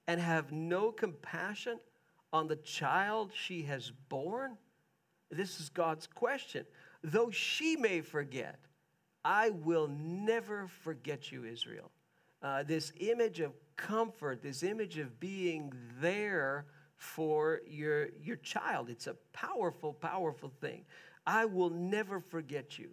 and 0.08 0.22
have 0.22 0.52
no 0.52 0.92
compassion 0.92 1.80
on 2.36 2.48
the 2.48 2.58
child 2.58 3.32
she 3.34 3.64
has 3.64 3.92
born? 4.10 4.58
This 5.32 5.60
is 5.60 5.70
God's 5.70 6.06
question. 6.06 6.66
Though 7.02 7.32
she 7.32 7.78
may 7.78 8.02
forget, 8.02 8.60
I 9.24 9.52
will 9.52 9.88
never 9.88 10.68
forget 10.84 11.32
you, 11.32 11.46
Israel. 11.46 11.92
Uh, 12.42 12.64
this 12.64 12.92
image 13.00 13.40
of 13.40 13.54
comfort, 13.78 14.42
this 14.42 14.64
image 14.64 14.98
of 14.98 15.20
being 15.20 15.72
there 16.02 16.66
for 16.98 17.62
your, 17.68 18.10
your 18.22 18.38
child. 18.38 18.90
It's 18.90 19.08
a 19.08 19.16
powerful, 19.32 19.94
powerful 19.94 20.52
thing. 20.60 20.84
I 21.26 21.46
will 21.46 21.70
never 21.70 22.20
forget 22.20 22.78
you. 22.78 22.90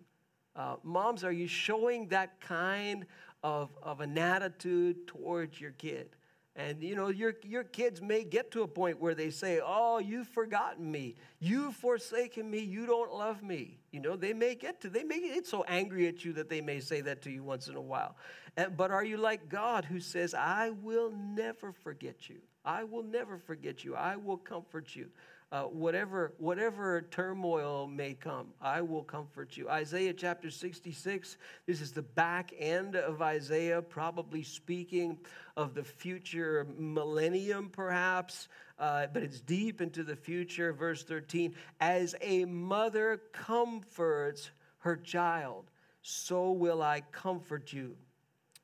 Uh, 0.55 0.77
moms, 0.85 1.25
are 1.25 1.33
you 1.33 1.49
showing 1.49 2.09
that 2.09 2.41
kind 2.41 3.07
of, 3.43 3.71
of 3.83 4.01
an 4.01 4.17
attitude 4.19 5.07
towards 5.07 5.61
your 5.61 5.73
kid. 5.73 6.17
And 6.55 6.83
you 6.83 6.97
know, 6.97 7.09
your, 7.09 7.35
your 7.45 7.65
kids 7.65 8.03
may 8.03 8.25
get 8.25 8.51
to 8.51 8.63
a 8.63 8.69
point 8.69 9.01
where 9.01 9.15
they 9.15 9.31
say, 9.31 9.61
Oh, 9.65 9.99
you've 9.99 10.29
forgotten 10.29 10.91
me. 10.91 11.17
You've 11.41 11.75
forsaken 11.75 12.51
me. 12.51 12.59
You 12.59 12.85
don't 12.85 13.13
love 13.13 13.43
me. 13.43 13.79
You 13.91 14.01
know, 14.01 14.17
they 14.17 14.35
may 14.35 14.55
get 14.55 14.81
to, 14.83 14.91
they 14.91 15.05
may 15.05 15.21
get 15.21 15.47
so 15.47 15.65
angry 15.67 16.09
at 16.09 16.25
you 16.25 16.35
that 16.35 16.51
they 16.51 16.61
may 16.61 16.81
say 16.81 17.01
that 17.03 17.23
to 17.23 17.31
you 17.31 17.43
once 17.43 17.69
in 17.69 17.77
a 17.77 17.81
while. 17.81 18.17
And, 18.57 18.77
but 18.77 18.91
are 18.91 19.05
you 19.05 19.17
like 19.17 19.49
God 19.49 19.87
who 19.87 19.99
says, 19.99 20.35
I 20.35 20.71
will 20.83 21.11
never 21.11 21.73
forget 21.73 22.29
you? 22.29 22.37
I 22.65 22.85
will 22.85 23.03
never 23.03 23.39
forget 23.39 23.83
you. 23.83 23.97
I 23.97 24.17
will 24.17 24.37
comfort 24.37 24.95
you 24.95 25.09
uh, 25.53 25.65
whatever, 25.65 26.33
whatever 26.39 27.03
turmoil 27.11 27.87
may 27.87 28.15
come, 28.15 28.49
I 28.61 28.81
will 28.81 29.05
comfort 29.05 29.55
you. 29.55 29.69
Isaiah 29.69 30.15
chapter 30.15 30.51
66, 30.51 31.37
this 31.67 31.83
is 31.83 31.93
the 31.93 32.01
back 32.01 32.55
end 32.59 32.97
of 32.97 33.21
Isaiah, 33.21 33.83
probably 33.83 34.43
speaking 34.43 35.19
of 35.59 35.75
the 35.75 35.85
future 35.85 36.67
millennium, 36.79 37.69
perhaps, 37.69 38.49
uh, 38.79 39.09
but 39.13 39.23
it's 39.23 39.43
deep 39.43 39.83
into 39.83 40.03
the 40.03 40.17
future. 40.17 40.73
Verse 40.73 41.05
13 41.05 41.55
As 41.81 42.15
a 42.23 42.47
mother 42.47 43.21
comforts 43.33 44.51
her 44.79 44.97
child, 44.97 45.71
so 46.01 46.51
will 46.53 46.81
I 46.81 47.03
comfort 47.13 47.75
you, 47.75 47.95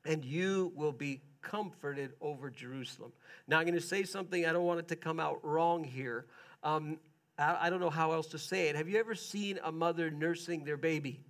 and 0.07 0.25
you 0.25 0.73
will 0.75 0.93
be 0.93 1.21
comforted 1.43 2.15
over 2.23 2.49
Jerusalem. 2.49 3.13
Now, 3.47 3.59
I'm 3.59 3.67
going 3.67 3.75
to 3.75 3.81
say 3.81 4.05
something, 4.05 4.47
I 4.47 4.53
don't 4.53 4.65
want 4.65 4.81
it 4.81 4.89
to 4.89 4.97
come 4.97 5.21
out 5.21 5.45
wrong 5.45 5.85
here. 5.85 6.25
Um, 6.63 6.99
I, 7.39 7.67
I 7.67 7.71
don't 7.71 7.81
know 7.81 7.91
how 7.91 8.13
else 8.13 8.29
to 8.29 8.39
say 8.39 8.69
it. 8.69 8.77
Have 8.77 8.89
you 8.89 8.99
ever 8.99 9.15
seen 9.15 9.59
a 9.63 9.73
mother 9.73 10.11
nursing 10.11 10.65
their 10.65 10.77
baby? 10.77 11.21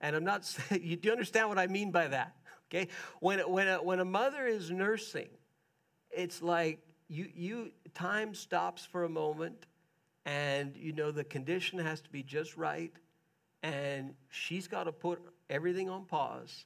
And 0.00 0.14
I'm 0.14 0.24
not 0.24 0.44
saying, 0.46 0.82
you 0.84 0.96
do 0.96 1.10
understand 1.10 1.48
what 1.48 1.58
I 1.58 1.66
mean 1.66 1.90
by 1.90 2.08
that? 2.08 2.36
Okay? 2.68 2.88
When, 3.20 3.38
when, 3.40 3.68
a, 3.68 3.82
when 3.82 4.00
a 4.00 4.04
mother 4.04 4.46
is 4.46 4.70
nursing, 4.70 5.28
it's 6.10 6.42
like 6.42 6.80
you, 7.08 7.28
you, 7.34 7.70
time 7.94 8.34
stops 8.34 8.84
for 8.84 9.04
a 9.04 9.08
moment, 9.08 9.66
and 10.24 10.76
you 10.76 10.92
know 10.92 11.10
the 11.10 11.24
condition 11.24 11.78
has 11.78 12.00
to 12.00 12.10
be 12.10 12.22
just 12.22 12.56
right, 12.56 12.92
and 13.62 14.14
she's 14.28 14.66
got 14.66 14.84
to 14.84 14.92
put 14.92 15.20
everything 15.48 15.88
on 15.88 16.04
pause 16.04 16.64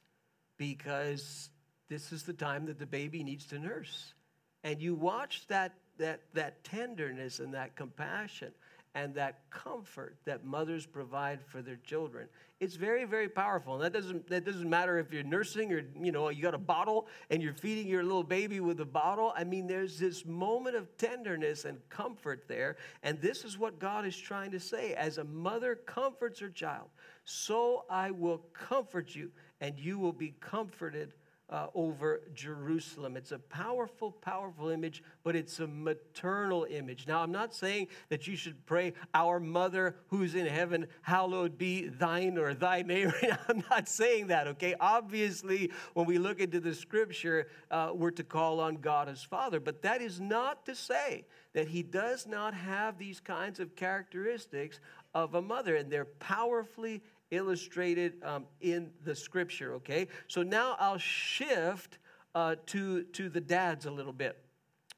because 0.57 1.50
this 1.88 2.12
is 2.12 2.22
the 2.22 2.33
time 2.33 2.66
that 2.66 2.79
the 2.79 2.87
baby 2.87 3.22
needs 3.22 3.46
to 3.46 3.59
nurse. 3.59 4.14
And 4.62 4.81
you 4.81 4.94
watch 4.94 5.46
that 5.48 5.74
that, 6.01 6.21
that 6.35 6.63
tenderness 6.65 7.39
and 7.39 7.55
that 7.55 7.77
compassion 7.77 8.53
and 8.95 9.15
that 9.15 9.39
comfort 9.51 10.17
that 10.25 10.45
mothers 10.45 10.85
provide 10.85 11.41
for 11.47 11.63
their 11.63 11.79
children 11.85 12.27
it's 12.61 12.75
very 12.77 13.07
very 13.07 13.29
powerful. 13.29 13.75
And 13.75 13.83
that 13.83 13.93
doesn't 13.95 14.29
that 14.29 14.45
doesn't 14.45 14.69
matter 14.69 14.99
if 14.99 15.11
you're 15.13 15.23
nursing 15.23 15.73
or 15.73 15.83
you 15.99 16.13
know 16.13 16.29
you 16.29 16.43
got 16.43 16.55
a 16.55 16.59
bottle 16.59 17.09
and 17.31 17.43
you're 17.43 17.55
feeding 17.55 17.89
your 17.89 18.03
little 18.03 18.23
baby 18.23 18.61
with 18.61 18.81
a 18.81 18.85
bottle. 18.85 19.33
I 19.35 19.45
mean 19.45 19.67
there's 19.67 19.99
this 19.99 20.27
moment 20.27 20.77
of 20.77 20.95
tenderness 20.99 21.65
and 21.65 21.79
comfort 21.89 22.45
there. 22.49 22.77
And 23.03 23.19
this 23.21 23.45
is 23.45 23.59
what 23.59 23.79
god 23.79 24.07
is 24.07 24.17
trying 24.17 24.51
to 24.51 24.61
say. 24.61 24.93
As 24.93 25.17
a 25.17 25.25
mother 25.25 25.75
comforts 25.75 26.39
her 26.41 26.51
child 26.51 26.89
so 27.25 27.85
i 27.89 28.11
will 28.11 28.39
comfort 28.53 29.15
you 29.15 29.31
and 29.61 29.79
you 29.79 29.99
will 29.99 30.13
be 30.13 30.35
comforted 30.41 31.13
uh, 31.51 31.67
over 31.75 32.23
Jerusalem. 32.33 33.17
It's 33.17 33.33
a 33.33 33.39
powerful, 33.39 34.13
powerful 34.13 34.69
image, 34.69 35.03
but 35.25 35.35
it's 35.35 35.59
a 35.59 35.67
maternal 35.67 36.67
image. 36.71 37.07
Now, 37.07 37.23
I'm 37.23 37.33
not 37.33 37.55
saying 37.55 37.89
that 38.09 38.27
you 38.27 38.37
should 38.37 38.65
pray, 38.67 38.93
Our 39.15 39.41
mother 39.41 39.97
who's 40.09 40.35
in 40.35 40.47
heaven, 40.47 40.87
hallowed 41.03 41.59
be 41.59 41.89
thine 41.89 42.39
or 42.39 42.55
thy 42.55 42.83
name. 42.83 43.13
I'm 43.49 43.65
not 43.69 43.89
saying 43.89 44.29
that, 44.29 44.47
okay? 44.49 44.75
Obviously, 44.79 45.73
when 45.95 46.07
we 46.07 46.19
look 46.19 46.41
into 46.41 46.61
the 46.61 46.75
scripture, 46.75 47.49
uh, 47.71 47.91
we're 47.95 48.13
to 48.13 48.25
call 48.25 48.61
on 48.61 48.77
God 48.77 49.09
as 49.09 49.23
Father, 49.23 49.59
but 49.59 49.83
that 49.83 50.01
is 50.01 50.21
not 50.21 50.65
to 50.67 50.75
say 50.75 51.25
that 51.53 51.69
he 51.69 51.83
does 51.83 52.27
not 52.27 52.55
have 52.55 52.97
these 52.97 53.19
kinds 53.19 53.59
of 53.59 53.75
characteristics 53.75 54.79
of 55.15 55.35
a 55.35 55.43
mother, 55.43 55.75
and 55.75 55.91
they're 55.91 56.05
powerfully 56.05 57.03
illustrated 57.31 58.14
um, 58.23 58.47
in 58.61 58.90
the 59.05 59.14
scripture, 59.14 59.75
okay? 59.75 60.09
So 60.29 60.43
now 60.43 60.77
I'll 60.79 60.99
shift 60.99 61.99
uh, 62.35 62.57
to, 62.66 63.05
to 63.05 63.29
the 63.29 63.40
dads 63.40 63.87
a 63.87 63.90
little 63.90 64.12
bit. 64.12 64.38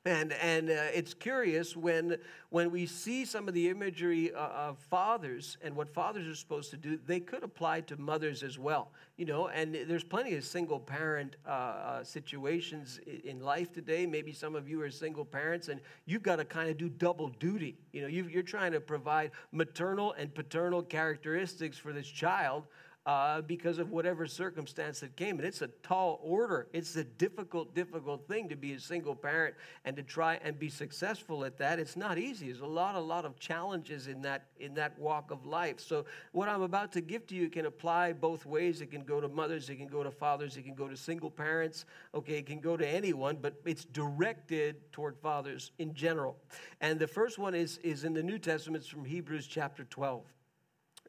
And, 0.04 0.32
and 0.32 0.68
uh, 0.68 0.90
it's 0.92 1.14
curious 1.14 1.76
when, 1.76 2.16
when 2.50 2.72
we 2.72 2.86
see 2.86 3.24
some 3.24 3.46
of 3.46 3.54
the 3.54 3.68
imagery 3.68 4.34
uh, 4.34 4.48
of 4.48 4.78
fathers 4.78 5.58
and 5.62 5.76
what 5.76 5.88
fathers 5.94 6.26
are 6.26 6.34
supposed 6.34 6.70
to 6.72 6.76
do, 6.76 6.98
they 7.06 7.20
could 7.20 7.44
apply 7.44 7.82
to 7.82 7.96
mothers 7.96 8.42
as 8.42 8.58
well. 8.58 8.90
You 9.16 9.26
know, 9.26 9.46
and 9.46 9.72
there's 9.86 10.02
plenty 10.02 10.34
of 10.34 10.44
single 10.44 10.80
parent 10.80 11.36
uh, 11.46 11.50
uh 11.50 12.04
situations 12.04 12.98
in 13.24 13.40
life 13.40 13.72
today. 13.72 14.04
Maybe 14.04 14.32
some 14.32 14.56
of 14.56 14.68
you 14.68 14.82
are 14.82 14.90
single 14.90 15.24
parents 15.24 15.68
and 15.68 15.80
you've 16.04 16.24
got 16.24 16.36
to 16.36 16.44
kind 16.44 16.68
of 16.68 16.78
do 16.78 16.88
double 16.88 17.28
duty. 17.28 17.76
You 17.92 18.02
know, 18.02 18.08
you 18.08 18.40
are 18.40 18.42
trying 18.42 18.72
to 18.72 18.80
provide 18.80 19.30
maternal 19.52 20.14
and 20.18 20.34
paternal 20.34 20.82
characteristics 20.82 21.78
for 21.78 21.92
this 21.92 22.08
child 22.08 22.64
uh, 23.04 23.40
because 23.42 23.78
of 23.78 23.90
whatever 23.90 24.26
circumstance 24.26 25.00
that 25.00 25.16
came. 25.16 25.38
And 25.38 25.46
it's 25.46 25.62
a 25.62 25.68
tall 25.82 26.20
order. 26.22 26.68
It's 26.72 26.94
a 26.94 27.02
difficult, 27.04 27.74
difficult 27.74 28.28
thing 28.28 28.48
to 28.48 28.56
be 28.56 28.74
a 28.74 28.80
single 28.80 29.16
parent 29.16 29.56
and 29.84 29.96
to 29.96 30.02
try 30.02 30.38
and 30.44 30.58
be 30.58 30.68
successful 30.68 31.44
at 31.44 31.58
that. 31.58 31.80
It's 31.80 31.96
not 31.96 32.16
easy. 32.16 32.46
There's 32.46 32.60
a 32.60 32.66
lot, 32.66 32.94
a 32.94 33.00
lot 33.00 33.24
of 33.24 33.38
challenges 33.38 34.06
in 34.06 34.22
that 34.22 34.46
in 34.60 34.74
that 34.74 34.96
walk 34.98 35.32
of 35.32 35.44
life. 35.44 35.80
So 35.80 36.04
what 36.30 36.48
I'm 36.48 36.62
about 36.62 36.92
to 36.92 37.00
give 37.00 37.26
to 37.28 37.34
you 37.34 37.48
can 37.48 37.66
apply 37.66 38.12
both 38.12 38.46
ways. 38.46 38.80
It 38.80 38.90
can 38.92 39.02
go 39.02 39.20
to 39.20 39.28
mothers, 39.28 39.68
it 39.68 39.76
can 39.76 39.88
go 39.88 40.04
to 40.04 40.10
fathers, 40.10 40.56
it 40.56 40.62
can 40.62 40.74
go 40.74 40.88
to 40.88 40.96
single 40.96 41.30
parents. 41.30 41.84
Okay, 42.14 42.34
it 42.34 42.46
can 42.46 42.60
go 42.60 42.76
to 42.76 42.86
anyone, 42.86 43.38
but 43.40 43.54
it's 43.64 43.84
directed 43.84 44.92
toward 44.92 45.16
fathers 45.18 45.72
in 45.78 45.92
general. 45.94 46.36
And 46.80 47.00
the 47.00 47.08
first 47.08 47.38
one 47.38 47.54
is 47.54 47.78
is 47.78 48.04
in 48.04 48.14
the 48.14 48.22
New 48.22 48.38
Testament. 48.38 48.84
It's 48.84 48.90
from 48.90 49.04
Hebrews 49.04 49.48
chapter 49.48 49.84
12. 49.84 50.22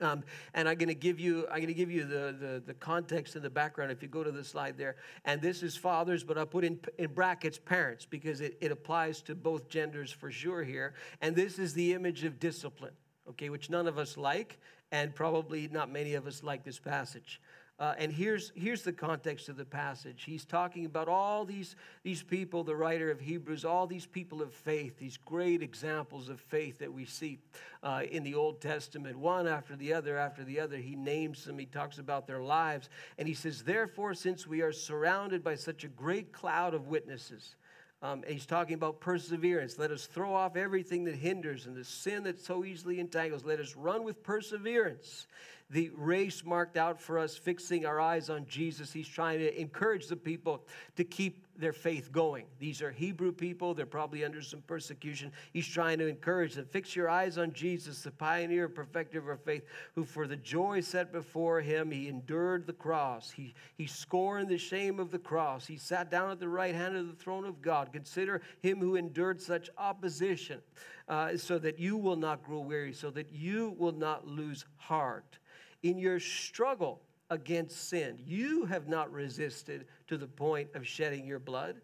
Um, 0.03 0.23
and 0.53 0.67
I'm 0.67 0.77
going 0.77 0.89
to 0.89 0.95
give 0.95 1.19
you, 1.19 1.47
I'm 1.47 1.57
going 1.57 1.67
to 1.67 1.73
give 1.73 1.91
you 1.91 2.03
the, 2.03 2.35
the, 2.39 2.63
the, 2.65 2.73
context 2.73 3.35
and 3.35 3.43
the 3.43 3.49
background 3.49 3.91
if 3.91 4.01
you 4.01 4.09
go 4.09 4.23
to 4.23 4.31
the 4.31 4.43
slide 4.43 4.77
there. 4.77 4.97
And 5.25 5.41
this 5.41 5.63
is 5.63 5.77
fathers, 5.77 6.23
but 6.23 6.37
I 6.37 6.45
put 6.45 6.63
in, 6.63 6.79
in 6.97 7.13
brackets 7.13 7.57
parents 7.57 8.05
because 8.05 8.41
it, 8.41 8.57
it 8.59 8.71
applies 8.71 9.21
to 9.23 9.35
both 9.35 9.69
genders 9.69 10.11
for 10.11 10.29
sure 10.29 10.63
here. 10.63 10.93
And 11.21 11.35
this 11.35 11.57
is 11.57 11.73
the 11.73 11.93
image 11.93 12.23
of 12.23 12.39
discipline, 12.39 12.93
okay, 13.29 13.49
which 13.49 13.69
none 13.69 13.87
of 13.87 13.97
us 13.97 14.17
like, 14.17 14.59
and 14.93 15.13
probably 15.15 15.67
not 15.69 15.91
many 15.91 16.13
of 16.13 16.27
us 16.27 16.43
like 16.43 16.63
this 16.63 16.77
passage. 16.77 17.41
Uh, 17.79 17.95
and 17.97 18.11
here's, 18.13 18.51
here's 18.55 18.83
the 18.83 18.93
context 18.93 19.49
of 19.49 19.57
the 19.57 19.65
passage. 19.65 20.23
He's 20.23 20.45
talking 20.45 20.85
about 20.85 21.07
all 21.07 21.43
these, 21.43 21.75
these 22.03 22.21
people, 22.21 22.63
the 22.63 22.75
writer 22.75 23.09
of 23.09 23.19
Hebrews, 23.19 23.65
all 23.65 23.87
these 23.87 24.05
people 24.05 24.43
of 24.43 24.53
faith, 24.53 24.99
these 24.99 25.17
great 25.17 25.63
examples 25.63 26.29
of 26.29 26.39
faith 26.39 26.77
that 26.77 26.93
we 26.93 27.05
see 27.05 27.39
uh, 27.81 28.03
in 28.11 28.21
the 28.21 28.35
Old 28.35 28.61
Testament, 28.61 29.17
one 29.17 29.47
after 29.47 29.75
the 29.75 29.91
other 29.91 30.15
after 30.15 30.43
the 30.43 30.59
other. 30.59 30.77
He 30.77 30.95
names 30.95 31.43
them, 31.43 31.57
he 31.57 31.65
talks 31.65 31.97
about 31.97 32.27
their 32.27 32.43
lives. 32.43 32.89
And 33.17 33.27
he 33.27 33.33
says, 33.33 33.63
Therefore, 33.63 34.13
since 34.13 34.45
we 34.45 34.61
are 34.61 34.71
surrounded 34.71 35.43
by 35.43 35.55
such 35.55 35.83
a 35.83 35.89
great 35.89 36.31
cloud 36.31 36.75
of 36.75 36.87
witnesses, 36.87 37.55
um, 38.03 38.21
he's 38.27 38.45
talking 38.45 38.75
about 38.75 38.99
perseverance. 38.99 39.79
Let 39.79 39.89
us 39.89 40.05
throw 40.05 40.35
off 40.35 40.55
everything 40.55 41.05
that 41.05 41.15
hinders 41.15 41.65
and 41.65 41.75
the 41.75 41.85
sin 41.85 42.23
that 42.23 42.39
so 42.39 42.65
easily 42.65 42.99
entangles. 42.99 43.45
Let 43.45 43.59
us 43.59 43.75
run 43.75 44.03
with 44.03 44.21
perseverance 44.21 45.25
the 45.73 45.89
race 45.95 46.45
marked 46.45 46.77
out 46.77 47.01
for 47.01 47.17
us, 47.17 47.35
fixing 47.35 47.85
our 47.85 47.99
eyes 47.99 48.29
on 48.29 48.45
Jesus. 48.47 48.93
He's 48.93 49.07
trying 49.07 49.39
to 49.39 49.59
encourage 49.59 50.07
the 50.07 50.15
people 50.15 50.63
to 50.95 51.03
keep 51.03 51.42
their 51.57 51.73
faith 51.73 52.11
going. 52.11 52.45
These 52.59 52.81
are 52.81 52.91
Hebrew 52.91 53.31
people, 53.31 53.73
they're 53.73 53.85
probably 53.85 54.25
under 54.25 54.41
some 54.41 54.61
persecution. 54.61 55.31
He's 55.51 55.67
trying 55.67 55.99
to 55.99 56.07
encourage 56.07 56.55
them. 56.55 56.65
Fix 56.65 56.95
your 56.95 57.09
eyes 57.09 57.37
on 57.37 57.53
Jesus, 57.53 58.01
the 58.01 58.11
pioneer, 58.11 58.65
and 58.65 58.75
perfecter 58.75 59.19
of 59.19 59.27
our 59.27 59.37
faith, 59.37 59.63
who 59.95 60.03
for 60.03 60.27
the 60.27 60.35
joy 60.35 60.81
set 60.81 61.11
before 61.11 61.61
him, 61.61 61.91
he 61.91 62.07
endured 62.07 62.65
the 62.65 62.73
cross. 62.73 63.31
He, 63.31 63.53
he 63.75 63.85
scorned 63.85 64.49
the 64.49 64.57
shame 64.57 64.99
of 64.99 65.11
the 65.11 65.19
cross. 65.19 65.67
He 65.67 65.77
sat 65.77 66.09
down 66.09 66.31
at 66.31 66.39
the 66.39 66.49
right 66.49 66.73
hand 66.73 66.95
of 66.95 67.07
the 67.07 67.23
throne 67.23 67.45
of 67.45 67.61
God. 67.61 67.93
Consider 67.93 68.41
him 68.61 68.79
who 68.79 68.95
endured 68.95 69.41
such 69.41 69.69
opposition, 69.77 70.59
uh, 71.07 71.37
so 71.37 71.59
that 71.59 71.79
you 71.79 71.97
will 71.97 72.15
not 72.15 72.43
grow 72.43 72.59
weary, 72.59 72.93
so 72.93 73.11
that 73.11 73.31
you 73.31 73.75
will 73.77 73.91
not 73.91 74.27
lose 74.27 74.65
heart 74.77 75.37
in 75.83 75.97
your 75.97 76.19
struggle 76.19 77.01
against 77.33 77.89
sin, 77.89 78.17
you 78.25 78.65
have 78.65 78.87
not 78.87 79.11
resisted 79.11 79.85
to 80.07 80.17
the 80.17 80.27
point 80.27 80.69
of 80.75 80.87
shedding 80.87 81.25
your 81.25 81.39
blood, 81.39 81.75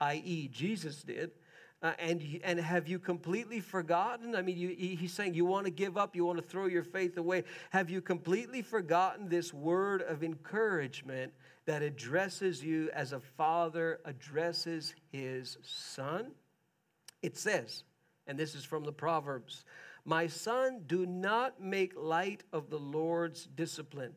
i.e., 0.00 0.48
Jesus 0.52 1.02
did. 1.02 1.32
Uh, 1.80 1.92
and, 1.98 2.40
and 2.42 2.58
have 2.58 2.88
you 2.88 2.98
completely 2.98 3.60
forgotten? 3.60 4.34
I 4.34 4.42
mean, 4.42 4.56
you, 4.56 4.68
he's 4.68 5.12
saying 5.12 5.34
you 5.34 5.44
want 5.44 5.66
to 5.66 5.70
give 5.70 5.96
up, 5.96 6.16
you 6.16 6.24
want 6.24 6.38
to 6.38 6.44
throw 6.44 6.66
your 6.66 6.82
faith 6.82 7.16
away. 7.16 7.44
Have 7.70 7.88
you 7.88 8.00
completely 8.00 8.62
forgotten 8.62 9.28
this 9.28 9.54
word 9.54 10.02
of 10.02 10.24
encouragement 10.24 11.32
that 11.66 11.82
addresses 11.82 12.64
you 12.64 12.90
as 12.94 13.12
a 13.12 13.20
father 13.20 14.00
addresses 14.04 14.94
his 15.12 15.56
son? 15.62 16.32
It 17.22 17.36
says, 17.36 17.84
and 18.26 18.36
this 18.36 18.54
is 18.56 18.64
from 18.64 18.84
the 18.84 18.92
Proverbs 18.92 19.64
my 20.08 20.26
son, 20.26 20.84
do 20.86 21.04
not 21.04 21.60
make 21.60 21.92
light 21.94 22.42
of 22.50 22.70
the 22.70 22.78
Lord's 22.78 23.44
discipline. 23.44 24.14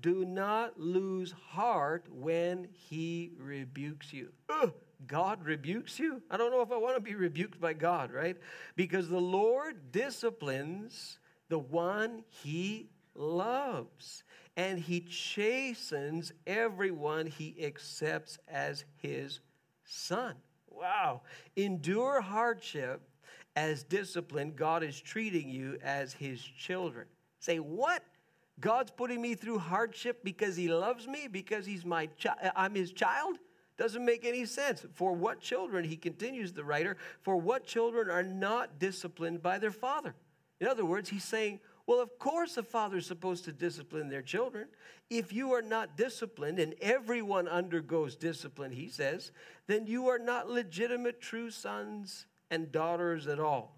Do 0.00 0.24
not 0.24 0.78
lose 0.78 1.32
heart 1.32 2.06
when 2.10 2.68
he 2.72 3.32
rebukes 3.38 4.12
you. 4.12 4.30
Ugh, 4.48 4.72
God 5.06 5.44
rebukes 5.44 5.98
you? 5.98 6.22
I 6.30 6.36
don't 6.36 6.50
know 6.50 6.62
if 6.62 6.72
I 6.72 6.76
want 6.76 6.96
to 6.96 7.00
be 7.00 7.14
rebuked 7.14 7.60
by 7.60 7.72
God, 7.72 8.12
right? 8.12 8.36
Because 8.76 9.08
the 9.08 9.20
Lord 9.20 9.92
disciplines 9.92 11.18
the 11.48 11.58
one 11.58 12.24
he 12.28 12.88
loves, 13.14 14.24
and 14.56 14.78
he 14.78 15.00
chastens 15.00 16.32
everyone 16.46 17.26
he 17.26 17.56
accepts 17.62 18.38
as 18.48 18.84
his 18.96 19.40
son. 19.84 20.34
Wow. 20.68 21.22
Endure 21.56 22.20
hardship 22.20 23.02
as 23.56 23.84
discipline, 23.84 24.54
God 24.56 24.82
is 24.82 25.00
treating 25.00 25.48
you 25.48 25.78
as 25.82 26.12
his 26.12 26.42
children. 26.42 27.06
Say, 27.38 27.58
what? 27.58 28.02
God's 28.60 28.90
putting 28.90 29.20
me 29.20 29.34
through 29.34 29.58
hardship 29.58 30.22
because 30.22 30.56
he 30.56 30.68
loves 30.68 31.06
me, 31.06 31.26
because 31.30 31.66
he's 31.66 31.84
my 31.84 32.06
chi- 32.20 32.36
uh, 32.42 32.50
I'm 32.54 32.74
his 32.74 32.92
child? 32.92 33.38
Doesn't 33.76 34.04
make 34.04 34.24
any 34.24 34.44
sense. 34.44 34.86
For 34.94 35.12
what 35.12 35.40
children, 35.40 35.84
he 35.84 35.96
continues 35.96 36.52
the 36.52 36.64
writer, 36.64 36.96
for 37.22 37.36
what 37.36 37.66
children 37.66 38.08
are 38.08 38.22
not 38.22 38.78
disciplined 38.78 39.42
by 39.42 39.58
their 39.58 39.72
father? 39.72 40.14
In 40.60 40.68
other 40.68 40.84
words, 40.84 41.08
he's 41.08 41.24
saying, 41.24 41.58
well, 41.86 42.00
of 42.00 42.18
course, 42.18 42.56
a 42.56 42.62
father 42.62 42.98
is 42.98 43.06
supposed 43.06 43.44
to 43.44 43.52
discipline 43.52 44.08
their 44.08 44.22
children. 44.22 44.68
If 45.10 45.32
you 45.32 45.52
are 45.52 45.60
not 45.60 45.96
disciplined, 45.96 46.58
and 46.58 46.74
everyone 46.80 47.48
undergoes 47.48 48.16
discipline, 48.16 48.70
he 48.70 48.88
says, 48.88 49.32
then 49.66 49.86
you 49.86 50.08
are 50.08 50.18
not 50.18 50.48
legitimate 50.48 51.20
true 51.20 51.50
sons 51.50 52.26
and 52.50 52.72
daughters 52.72 53.26
at 53.26 53.40
all. 53.40 53.76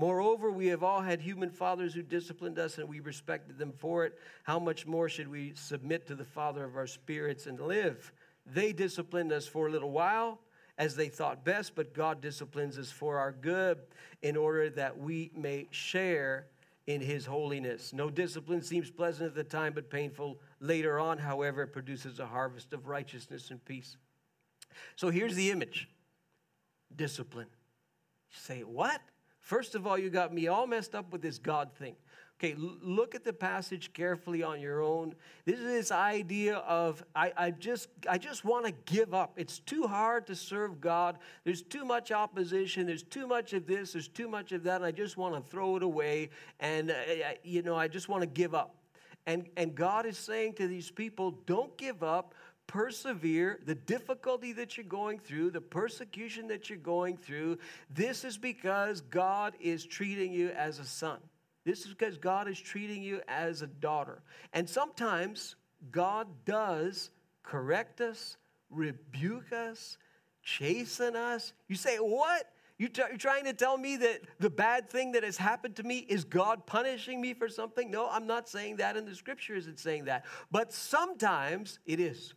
Moreover, 0.00 0.50
we 0.50 0.68
have 0.68 0.82
all 0.82 1.02
had 1.02 1.20
human 1.20 1.50
fathers 1.50 1.92
who 1.92 2.00
disciplined 2.00 2.58
us 2.58 2.78
and 2.78 2.88
we 2.88 3.00
respected 3.00 3.58
them 3.58 3.70
for 3.70 4.06
it. 4.06 4.18
How 4.44 4.58
much 4.58 4.86
more 4.86 5.10
should 5.10 5.28
we 5.28 5.52
submit 5.54 6.06
to 6.06 6.14
the 6.14 6.24
Father 6.24 6.64
of 6.64 6.74
our 6.74 6.86
spirits 6.86 7.44
and 7.44 7.60
live? 7.60 8.10
They 8.46 8.72
disciplined 8.72 9.30
us 9.30 9.46
for 9.46 9.68
a 9.68 9.70
little 9.70 9.90
while 9.90 10.38
as 10.78 10.96
they 10.96 11.08
thought 11.08 11.44
best, 11.44 11.74
but 11.74 11.92
God 11.92 12.22
disciplines 12.22 12.78
us 12.78 12.90
for 12.90 13.18
our 13.18 13.30
good 13.30 13.76
in 14.22 14.38
order 14.38 14.70
that 14.70 14.98
we 14.98 15.32
may 15.36 15.68
share 15.70 16.46
in 16.86 17.02
his 17.02 17.26
holiness. 17.26 17.92
No 17.92 18.08
discipline 18.08 18.62
seems 18.62 18.90
pleasant 18.90 19.28
at 19.28 19.34
the 19.34 19.44
time, 19.44 19.74
but 19.74 19.90
painful. 19.90 20.40
Later 20.60 20.98
on, 20.98 21.18
however, 21.18 21.64
it 21.64 21.74
produces 21.74 22.20
a 22.20 22.26
harvest 22.26 22.72
of 22.72 22.86
righteousness 22.86 23.50
and 23.50 23.62
peace. 23.66 23.98
So 24.96 25.10
here's 25.10 25.34
the 25.34 25.50
image 25.50 25.90
discipline. 26.96 27.48
You 28.30 28.38
say, 28.40 28.60
What? 28.62 29.02
First 29.40 29.74
of 29.74 29.86
all, 29.86 29.98
you 29.98 30.10
got 30.10 30.32
me 30.32 30.48
all 30.48 30.66
messed 30.66 30.94
up 30.94 31.12
with 31.12 31.22
this 31.22 31.38
God 31.38 31.72
thing. 31.72 31.96
Okay, 32.42 32.54
look 32.56 33.14
at 33.14 33.22
the 33.22 33.34
passage 33.34 33.92
carefully 33.92 34.42
on 34.42 34.62
your 34.62 34.82
own. 34.82 35.14
This 35.44 35.58
is 35.58 35.66
this 35.66 35.90
idea 35.90 36.56
of 36.56 37.04
I, 37.14 37.32
I 37.36 37.50
just 37.50 37.88
I 38.08 38.16
just 38.16 38.46
want 38.46 38.64
to 38.64 38.72
give 38.86 39.12
up. 39.12 39.34
It's 39.36 39.58
too 39.58 39.82
hard 39.82 40.26
to 40.28 40.34
serve 40.34 40.80
God. 40.80 41.18
There's 41.44 41.60
too 41.60 41.84
much 41.84 42.12
opposition. 42.12 42.86
There's 42.86 43.02
too 43.02 43.26
much 43.26 43.52
of 43.52 43.66
this. 43.66 43.92
There's 43.92 44.08
too 44.08 44.26
much 44.26 44.52
of 44.52 44.62
that. 44.62 44.76
And 44.76 44.86
I 44.86 44.90
just 44.90 45.18
want 45.18 45.34
to 45.34 45.50
throw 45.50 45.76
it 45.76 45.82
away. 45.82 46.30
And 46.60 46.90
uh, 46.90 46.94
you 47.42 47.60
know, 47.60 47.76
I 47.76 47.88
just 47.88 48.08
want 48.08 48.22
to 48.22 48.26
give 48.26 48.54
up. 48.54 48.74
And 49.26 49.46
and 49.58 49.74
God 49.74 50.06
is 50.06 50.16
saying 50.16 50.54
to 50.54 50.66
these 50.66 50.90
people, 50.90 51.32
don't 51.44 51.76
give 51.76 52.02
up 52.02 52.34
persevere, 52.70 53.58
the 53.66 53.74
difficulty 53.74 54.52
that 54.52 54.76
you're 54.76 54.86
going 54.86 55.18
through, 55.18 55.50
the 55.50 55.60
persecution 55.60 56.46
that 56.46 56.70
you're 56.70 56.78
going 56.78 57.16
through, 57.16 57.58
this 57.92 58.24
is 58.24 58.38
because 58.38 59.00
God 59.00 59.54
is 59.60 59.84
treating 59.84 60.32
you 60.32 60.50
as 60.50 60.78
a 60.78 60.84
son. 60.84 61.18
This 61.64 61.80
is 61.80 61.88
because 61.88 62.16
God 62.16 62.48
is 62.48 62.60
treating 62.60 63.02
you 63.02 63.22
as 63.26 63.62
a 63.62 63.66
daughter. 63.66 64.22
And 64.52 64.70
sometimes 64.70 65.56
God 65.90 66.28
does 66.44 67.10
correct 67.42 68.00
us, 68.00 68.36
rebuke 68.70 69.52
us, 69.52 69.98
chasten 70.44 71.16
us. 71.16 71.52
You 71.66 71.74
say, 71.74 71.96
What? 71.96 72.52
You're, 72.78 72.88
trying 72.88 73.44
to 73.44 73.52
tell 73.52 73.76
me 73.76 73.96
that 73.98 74.20
the 74.38 74.48
bad 74.48 74.88
thing 74.88 75.12
that 75.12 75.22
has 75.22 75.36
happened 75.36 75.76
to 75.76 75.82
me 75.82 75.98
is 76.08 76.24
God 76.24 76.64
punishing 76.64 77.20
me 77.20 77.34
for 77.34 77.46
something? 77.46 77.90
No, 77.90 78.08
I'm 78.08 78.26
not 78.26 78.48
saying 78.48 78.76
that, 78.76 78.96
and 78.96 79.06
the 79.06 79.14
scripture 79.14 79.54
isn't 79.54 79.78
saying 79.78 80.06
that. 80.06 80.24
But 80.50 80.72
sometimes 80.72 81.78
it 81.84 82.00
is. 82.00 82.32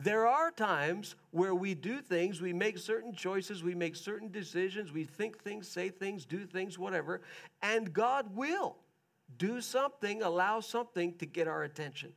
There 0.00 0.28
are 0.28 0.52
times 0.52 1.16
where 1.32 1.56
we 1.56 1.74
do 1.74 2.00
things, 2.00 2.40
we 2.40 2.52
make 2.52 2.78
certain 2.78 3.12
choices, 3.12 3.64
we 3.64 3.74
make 3.74 3.96
certain 3.96 4.30
decisions, 4.30 4.92
we 4.92 5.02
think 5.02 5.42
things, 5.42 5.66
say 5.66 5.88
things, 5.88 6.24
do 6.24 6.46
things, 6.46 6.78
whatever, 6.78 7.20
and 7.62 7.92
God 7.92 8.36
will 8.36 8.76
do 9.38 9.60
something, 9.60 10.22
allow 10.22 10.60
something 10.60 11.14
to 11.14 11.26
get 11.26 11.48
our 11.48 11.64
attention. 11.64 12.12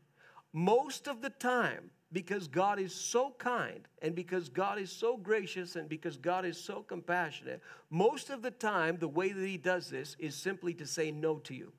Most 0.53 1.07
of 1.07 1.23
the 1.23 1.31
time, 1.31 1.89
because 2.11 2.47
God 2.47 2.77
is 2.77 2.93
so 2.93 3.33
kind 3.39 3.87
and 4.03 4.13
because 4.13 4.47
God 4.47 4.77
is 4.77 4.91
so 4.91 5.17
gracious 5.17 5.75
and 5.75 5.89
because 5.89 6.17
God 6.17 6.45
is 6.45 6.59
so 6.59 6.83
compassionate, 6.83 7.63
most 7.89 8.29
of 8.29 8.43
the 8.43 8.51
time, 8.51 8.97
the 8.99 9.07
way 9.07 9.31
that 9.31 9.47
He 9.47 9.57
does 9.57 9.89
this 9.89 10.15
is 10.19 10.35
simply 10.35 10.75
to 10.75 10.85
say 10.85 11.09
no 11.09 11.39
to 11.39 11.55
you. 11.55 11.71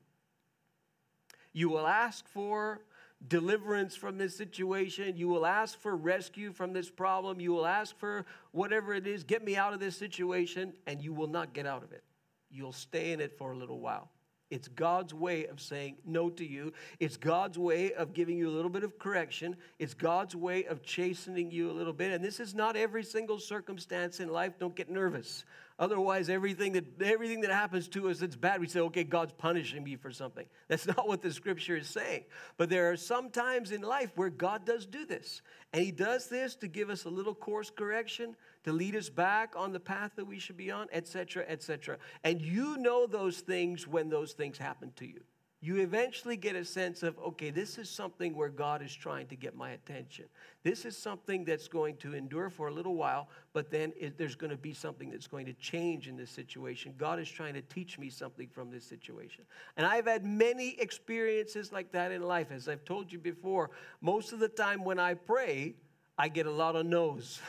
You 1.53 1.69
will 1.69 1.87
ask 1.87 2.27
for 2.27 2.81
deliverance 3.29 3.95
from 3.95 4.19
this 4.19 4.37
situation. 4.37 5.17
You 5.17 5.29
will 5.29 5.47
ask 5.47 5.79
for 5.81 5.97
rescue 5.97 6.53
from 6.53 6.73
this 6.73 6.91
problem. 6.91 7.41
You 7.41 7.53
will 7.53 7.67
ask 7.67 7.97
for 7.99 8.25
whatever 8.51 8.95
it 8.95 9.07
is, 9.07 9.25
get 9.25 9.45
me 9.45 9.57
out 9.57 9.73
of 9.73 9.81
this 9.81 9.97
situation, 9.97 10.73
and 10.87 11.03
you 11.03 11.13
will 11.13 11.29
not 11.29 11.53
get 11.53 11.67
out 11.67 11.83
of 11.83 11.93
it. 11.93 12.03
You'll 12.51 12.73
stay 12.73 13.13
in 13.13 13.21
it 13.21 13.37
for 13.39 13.53
a 13.53 13.57
little 13.57 13.81
while. 13.81 14.11
It's 14.51 14.69
God's 14.69 15.15
way 15.15 15.47
of 15.47 15.63
saying 15.63 15.97
no 16.05 16.29
to 16.29 16.47
you. 16.47 16.75
It's 17.01 17.17
God's 17.17 17.59
way 17.59 17.95
of 17.95 18.13
giving 18.13 18.37
you 18.37 18.51
a 18.51 18.53
little 18.53 18.71
bit 18.71 18.85
of 18.85 18.99
correction. 18.99 19.57
It's 19.79 19.95
God's 19.95 20.37
way 20.37 20.67
of 20.67 20.83
chastening 20.83 21.51
you 21.51 21.71
a 21.71 21.73
little 21.73 21.95
bit. 21.95 22.13
And 22.13 22.23
this 22.23 22.39
is 22.39 22.55
not 22.55 22.77
every 22.77 23.03
single 23.03 23.39
circumstance 23.39 24.21
in 24.21 24.29
life. 24.29 24.59
Don't 24.59 24.77
get 24.77 24.91
nervous. 24.91 25.47
Otherwise, 25.83 26.31
everything 26.31 26.75
that, 26.75 26.85
everything 27.03 27.41
that 27.41 27.51
happens 27.51 27.89
to 27.89 28.09
us 28.09 28.21
that's 28.21 28.37
bad, 28.37 28.61
we 28.61 28.69
say, 28.69 28.79
okay, 28.79 29.03
God's 29.03 29.33
punishing 29.33 29.83
me 29.83 29.97
for 29.97 30.13
something. 30.13 30.47
That's 30.69 30.87
not 30.87 31.09
what 31.09 31.23
the 31.23 31.33
scripture 31.33 31.77
is 31.77 31.89
saying. 31.89 32.23
But 32.57 32.71
there 32.71 32.93
are 32.93 32.97
some 32.97 33.31
times 33.31 33.73
in 33.73 33.83
life 33.83 34.13
where 34.15 34.31
God 34.31 34.65
does 34.65 34.87
do 34.87 35.05
this. 35.05 35.43
And 35.73 35.83
He 35.83 35.91
does 35.91 36.29
this 36.29 36.55
to 36.57 36.69
give 36.69 36.89
us 36.89 37.05
a 37.05 37.09
little 37.09 37.35
course 37.35 37.69
correction, 37.69 38.37
to 38.63 38.73
lead 38.73 38.95
us 38.95 39.09
back 39.09 39.55
on 39.57 39.73
the 39.73 39.81
path 39.81 40.13
that 40.15 40.25
we 40.25 40.39
should 40.39 40.57
be 40.57 40.71
on, 40.71 40.87
etc., 40.93 41.45
etc. 41.49 41.99
And 42.23 42.41
you 42.41 42.77
know 42.77 43.09
those 43.09 43.41
things 43.41 43.89
when 43.89 44.09
those 44.09 44.35
things 44.35 44.59
happen 44.59 44.93
to 44.99 45.05
you. 45.09 45.25
You 45.65 45.77
eventually 45.77 46.37
get 46.37 46.57
a 46.57 46.65
sense 46.65 47.05
of, 47.05 47.17
okay, 47.21 47.51
this 47.51 47.79
is 47.79 47.89
something 47.89 48.35
where 48.35 48.49
God 48.49 48.83
is 48.83 48.93
trying 48.93 49.29
to 49.29 49.37
get 49.37 49.55
my 49.55 49.71
attention. 49.71 50.25
This 50.65 50.85
is 50.85 50.99
something 50.99 51.45
that's 51.45 51.69
going 51.69 51.99
to 51.99 52.15
endure 52.15 52.51
for 52.51 52.67
a 52.67 52.73
little 52.73 52.97
while, 52.97 53.29
but 53.53 53.71
then 53.71 53.93
it, 53.97 54.19
there's 54.19 54.35
going 54.35 54.51
to 54.51 54.57
be 54.57 54.75
something 54.75 55.09
that's 55.09 55.29
going 55.29 55.47
to 55.47 55.53
change 55.53 56.09
in 56.09 56.17
this 56.17 56.31
situation. 56.31 56.95
God 56.99 57.21
is 57.21 57.29
trying 57.31 57.55
to 57.55 57.63
teach 57.63 57.97
me 57.97 58.11
something 58.11 58.49
from 58.49 58.73
this 58.73 58.85
situation. 58.85 59.45
And 59.77 59.87
I've 59.87 60.07
had 60.07 60.25
many 60.25 60.71
experiences 60.81 61.71
like 61.71 61.93
that 61.93 62.11
in 62.11 62.23
life. 62.23 62.49
As 62.51 62.69
I've 62.69 62.85
told 62.85 63.13
you 63.13 63.21
before, 63.21 63.71
most 64.01 64.33
of 64.33 64.41
the 64.41 64.49
time 64.49 64.83
when 64.83 64.99
I 64.99 65.15
pray, 65.15 65.77
I 66.19 66.27
get 66.27 66.47
a 66.47 66.51
lot 66.51 66.75
of 66.75 66.87
no's. 66.87 67.41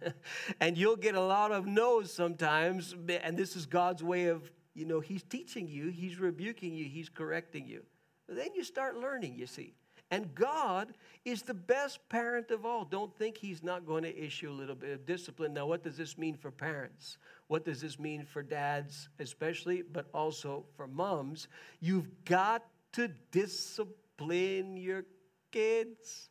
and 0.60 0.76
you'll 0.76 0.96
get 0.96 1.14
a 1.14 1.20
lot 1.20 1.52
of 1.52 1.64
no's 1.64 2.12
sometimes, 2.12 2.92
and 3.22 3.36
this 3.36 3.54
is 3.54 3.66
God's 3.66 4.02
way 4.02 4.26
of 4.26 4.50
you 4.74 4.84
know, 4.84 5.00
he's 5.00 5.22
teaching 5.22 5.68
you, 5.68 5.88
he's 5.88 6.18
rebuking 6.18 6.74
you, 6.74 6.84
he's 6.84 7.08
correcting 7.08 7.66
you. 7.66 7.82
But 8.26 8.36
then 8.36 8.54
you 8.54 8.64
start 8.64 8.96
learning, 8.96 9.34
you 9.36 9.46
see. 9.46 9.74
And 10.10 10.34
God 10.34 10.92
is 11.24 11.40
the 11.40 11.54
best 11.54 12.06
parent 12.10 12.50
of 12.50 12.66
all. 12.66 12.84
Don't 12.84 13.16
think 13.16 13.38
he's 13.38 13.62
not 13.62 13.86
going 13.86 14.02
to 14.02 14.14
issue 14.14 14.50
a 14.50 14.52
little 14.52 14.74
bit 14.74 14.90
of 14.90 15.06
discipline. 15.06 15.54
Now, 15.54 15.66
what 15.66 15.82
does 15.82 15.96
this 15.96 16.18
mean 16.18 16.36
for 16.36 16.50
parents? 16.50 17.16
What 17.46 17.64
does 17.64 17.80
this 17.80 17.98
mean 17.98 18.26
for 18.26 18.42
dads, 18.42 19.08
especially, 19.18 19.80
but 19.80 20.06
also 20.12 20.66
for 20.76 20.86
moms? 20.86 21.48
You've 21.80 22.24
got 22.26 22.62
to 22.92 23.08
discipline 23.30 24.76
your 24.76 25.06
kids. 25.50 26.28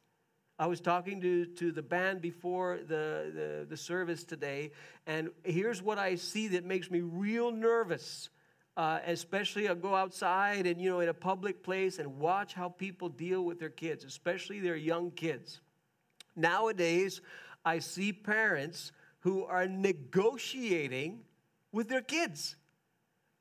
I 0.61 0.67
was 0.67 0.79
talking 0.79 1.19
to, 1.21 1.47
to 1.47 1.71
the 1.71 1.81
band 1.81 2.21
before 2.21 2.81
the, 2.87 3.31
the, 3.33 3.65
the 3.67 3.75
service 3.75 4.23
today, 4.23 4.69
and 5.07 5.31
here's 5.43 5.81
what 5.81 5.97
I 5.97 6.13
see 6.13 6.49
that 6.49 6.65
makes 6.65 6.91
me 6.91 7.01
real 7.01 7.51
nervous. 7.51 8.29
Uh, 8.77 8.99
especially 9.07 9.67
I'll 9.67 9.73
go 9.73 9.95
outside 9.95 10.67
and, 10.67 10.79
you 10.79 10.91
know, 10.91 10.99
in 10.99 11.09
a 11.09 11.15
public 11.15 11.63
place 11.63 11.97
and 11.97 12.19
watch 12.19 12.53
how 12.53 12.69
people 12.69 13.09
deal 13.09 13.43
with 13.43 13.59
their 13.59 13.71
kids, 13.71 14.05
especially 14.05 14.59
their 14.59 14.75
young 14.75 15.09
kids. 15.09 15.61
Nowadays, 16.35 17.21
I 17.65 17.79
see 17.79 18.13
parents 18.13 18.91
who 19.21 19.43
are 19.45 19.67
negotiating 19.67 21.21
with 21.71 21.89
their 21.89 22.01
kids. 22.01 22.55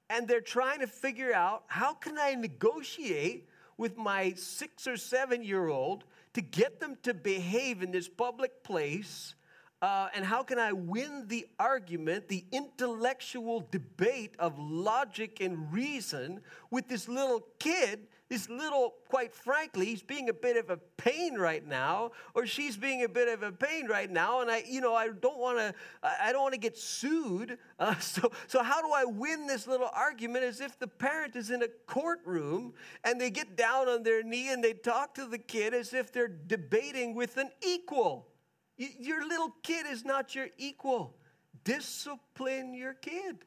And 0.09 0.27
they're 0.27 0.41
trying 0.41 0.81
to 0.81 0.87
figure 0.87 1.35
out 1.35 1.65
how 1.67 1.93
can 1.93 2.19
I 2.19 2.35
negotiate 2.35 3.47
with 3.77 3.99
my 3.99 4.33
six 4.37 4.87
or 4.87 4.97
seven 4.97 5.45
year 5.45 5.69
old 5.69 6.05
to 6.35 6.41
get 6.41 6.81
them 6.81 6.97
to 7.03 7.15
behave 7.15 7.83
in 7.83 7.91
this 7.91 8.09
public 8.09 8.63
place? 8.63 9.35
Uh, 9.83 10.09
and 10.15 10.25
how 10.25 10.43
can 10.43 10.59
I 10.59 10.73
win 10.73 11.27
the 11.29 11.47
argument, 11.59 12.29
the 12.29 12.45
intellectual 12.53 13.67
debate 13.71 14.35
of 14.39 14.59
logic 14.59 15.41
and 15.41 15.73
reason 15.73 16.43
with 16.71 16.87
this 16.87 17.09
little 17.09 17.47
kid 17.59 18.07
this 18.31 18.49
little, 18.49 18.95
quite 19.09 19.35
frankly, 19.35 19.87
he's 19.87 20.05
being 20.05 20.29
a 20.29 20.33
bit 20.33 20.57
of 20.57 20.71
a 20.71 20.77
pain 20.97 21.35
right 21.35 21.67
now, 21.67 22.13
or 22.33 22.47
she's 22.47 22.77
being 22.77 23.03
a 23.03 23.09
bit 23.09 23.29
of 23.29 23.43
a 23.43 23.51
pain 23.51 23.89
right 23.89 24.09
now, 24.09 24.41
and 24.41 24.49
I, 24.49 24.63
you 24.69 24.81
know, 24.81 24.95
I 24.95 25.09
don't 25.09 25.39
want 25.39 25.59
to, 25.59 25.75
I 26.01 26.31
don't 26.33 26.43
want 26.43 26.55
to 26.55 26.61
get 26.61 26.79
sued. 26.79 27.59
Uh, 27.81 27.97
so, 27.99 28.31
so 28.47 28.63
how 28.63 28.81
do 28.81 28.93
I 28.95 29.05
win 29.05 29.49
this 29.49 29.67
little 29.67 29.91
argument? 29.93 30.45
As 30.45 30.61
if 30.61 30.79
the 30.79 30.87
parent 30.87 31.35
is 31.35 31.51
in 31.51 31.65
a 31.65 31.69
courtroom 31.89 32.73
and 33.03 33.21
they 33.21 33.31
get 33.31 33.57
down 33.57 33.89
on 33.89 34.05
their 34.05 34.23
knee 34.23 34.53
and 34.53 34.63
they 34.63 34.75
talk 34.75 35.13
to 35.17 35.27
the 35.27 35.39
kid 35.39 35.75
as 35.75 35.93
if 35.93 36.13
they're 36.13 36.29
debating 36.29 37.17
with 37.17 37.37
an 37.37 37.51
equal. 37.67 38.29
Your 38.77 39.27
little 39.27 39.57
kid 39.65 39.87
is 39.91 40.05
not 40.05 40.37
your 40.37 40.47
equal. 40.57 41.17
Discipline 41.65 42.75
your 42.75 42.95
kid. 42.95 43.39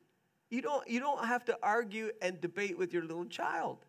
You 0.49 0.61
don't, 0.61 0.85
you 0.89 0.99
don't 0.99 1.25
have 1.25 1.45
to 1.45 1.57
argue 1.63 2.11
and 2.21 2.41
debate 2.41 2.77
with 2.77 2.93
your 2.93 3.03
little 3.03 3.25
child. 3.25 3.85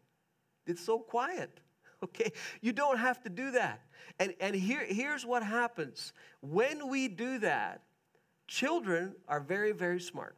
It's 0.66 0.84
so 0.84 0.98
quiet. 0.98 1.60
Okay? 2.02 2.32
You 2.60 2.72
don't 2.72 2.98
have 2.98 3.22
to 3.22 3.30
do 3.30 3.52
that. 3.52 3.80
And, 4.18 4.34
and 4.38 4.54
here, 4.54 4.84
here's 4.86 5.24
what 5.24 5.42
happens 5.42 6.12
when 6.40 6.88
we 6.88 7.08
do 7.08 7.38
that, 7.38 7.80
children 8.46 9.14
are 9.26 9.40
very, 9.40 9.72
very 9.72 10.00
smart. 10.00 10.36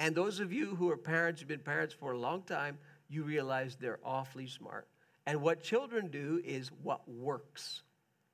And 0.00 0.12
those 0.12 0.40
of 0.40 0.52
you 0.52 0.74
who 0.74 0.90
are 0.90 0.96
parents, 0.96 1.40
who've 1.40 1.48
been 1.48 1.60
parents 1.60 1.94
for 1.94 2.12
a 2.12 2.18
long 2.18 2.42
time, 2.42 2.78
you 3.08 3.22
realize 3.22 3.76
they're 3.76 4.00
awfully 4.04 4.48
smart. 4.48 4.88
And 5.26 5.40
what 5.40 5.62
children 5.62 6.08
do 6.08 6.40
is 6.44 6.70
what 6.82 7.08
works. 7.08 7.82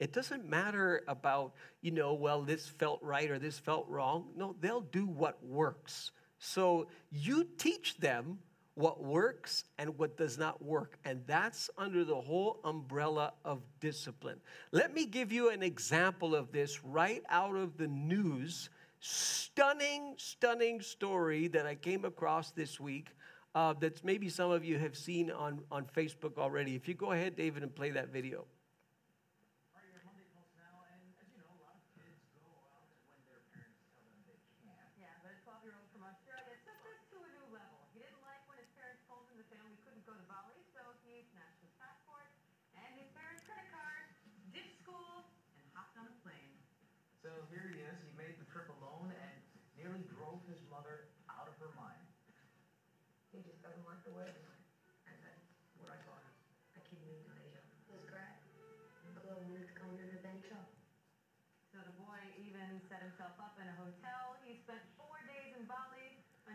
It 0.01 0.13
doesn't 0.13 0.49
matter 0.49 1.03
about, 1.07 1.53
you 1.81 1.93
know, 1.93 2.15
well, 2.15 2.43
this 2.43 2.67
felt 2.67 3.01
right 3.03 3.31
or 3.31 3.39
this 3.39 3.59
felt 3.59 3.87
wrong. 3.89 4.31
No, 4.37 4.57
they'll 4.61 4.81
do 4.81 5.07
what 5.07 5.45
works. 5.45 6.11
So 6.39 6.89
you 7.11 7.47
teach 7.57 7.99
them 7.99 8.39
what 8.75 9.03
works 9.03 9.65
and 9.79 9.99
what 9.99 10.17
does 10.17 10.39
not 10.39 10.65
work. 10.65 10.99
And 11.05 11.23
that's 11.27 11.69
under 11.77 12.05
the 12.05 12.21
whole 12.21 12.61
umbrella 12.65 13.35
of 13.45 13.61
discipline. 13.81 14.41
Let 14.71 14.95
me 14.95 15.07
give 15.07 15.33
you 15.33 15.51
an 15.51 15.63
example 15.63 16.35
of 16.35 16.53
this 16.53 16.83
right 16.85 17.23
out 17.29 17.57
of 17.57 17.77
the 17.77 17.89
news. 17.89 18.71
Stunning, 19.01 20.15
stunning 20.17 20.81
story 20.81 21.49
that 21.49 21.67
I 21.67 21.75
came 21.75 22.05
across 22.05 22.51
this 22.53 22.81
week 22.81 23.09
uh, 23.55 23.75
that 23.81 24.05
maybe 24.05 24.29
some 24.29 24.51
of 24.51 24.65
you 24.65 24.79
have 24.79 24.97
seen 24.97 25.31
on, 25.31 25.61
on 25.71 25.85
Facebook 25.97 26.39
already. 26.39 26.75
If 26.75 26.89
you 26.89 26.95
go 26.95 27.13
ahead, 27.13 27.37
David, 27.37 27.63
and 27.63 27.75
play 27.75 27.91
that 27.91 28.09
video. 28.09 28.47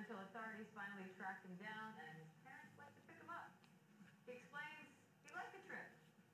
Until 0.07 0.23
authorities 0.23 0.71
finally 0.71 1.03
tracked 1.19 1.43
him 1.43 1.51
down 1.59 1.91
and 1.99 2.15
his 2.15 2.31
parents 2.47 2.71
went 2.79 2.87
to 2.95 3.01
pick 3.11 3.19
him 3.19 3.27
up. 3.27 3.51
He 4.23 4.39
explains 4.39 4.87
he 5.27 5.35
liked 5.35 5.51
the 5.51 5.59
trip, 5.67 5.83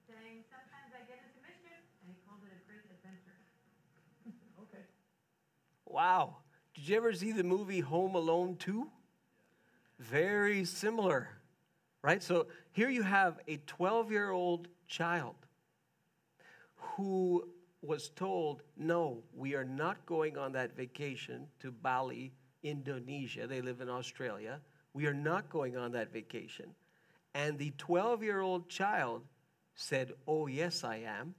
saying, 0.06 0.46
sometimes 0.46 0.94
I 0.94 1.02
get 1.10 1.18
into 1.26 1.42
mischief, 1.42 1.82
and 2.06 2.14
he 2.14 2.16
called 2.22 2.46
it 2.46 2.54
a 2.54 2.62
great 2.70 2.86
adventure. 2.86 3.40
okay. 4.70 4.86
Wow. 5.90 6.46
Did 6.78 6.86
you 6.86 6.98
ever 7.02 7.18
see 7.18 7.34
the 7.34 7.42
movie 7.42 7.82
Home 7.82 8.14
Alone 8.14 8.62
2? 8.62 8.86
Very 9.98 10.66
similar, 10.66 11.42
right? 12.04 12.22
So 12.22 12.48
here 12.72 12.90
you 12.90 13.02
have 13.02 13.40
a 13.48 13.58
12 13.66 14.12
year 14.12 14.32
old 14.32 14.68
child 14.88 15.36
who 16.76 17.48
was 17.82 18.10
told, 18.10 18.62
No, 18.78 19.24
we 19.34 19.56
are 19.56 19.66
not 19.66 20.06
going 20.06 20.38
on 20.38 20.52
that 20.54 20.76
vacation 20.76 21.48
to 21.60 21.72
Bali 21.72 22.34
Indonesia. 22.62 23.48
They 23.48 23.62
live 23.62 23.82
in 23.82 23.90
Australia. 23.90 24.60
We 24.94 25.08
are 25.08 25.14
not 25.14 25.50
going 25.50 25.76
on 25.76 25.92
that 25.94 26.14
vacation. 26.14 26.76
And 27.34 27.58
the 27.58 27.74
12 27.78 28.24
year 28.24 28.42
old 28.42 28.70
child 28.70 29.24
said, 29.76 30.12
Oh, 30.28 30.48
yes, 30.48 30.84
I 30.84 30.98
am. 30.98 31.36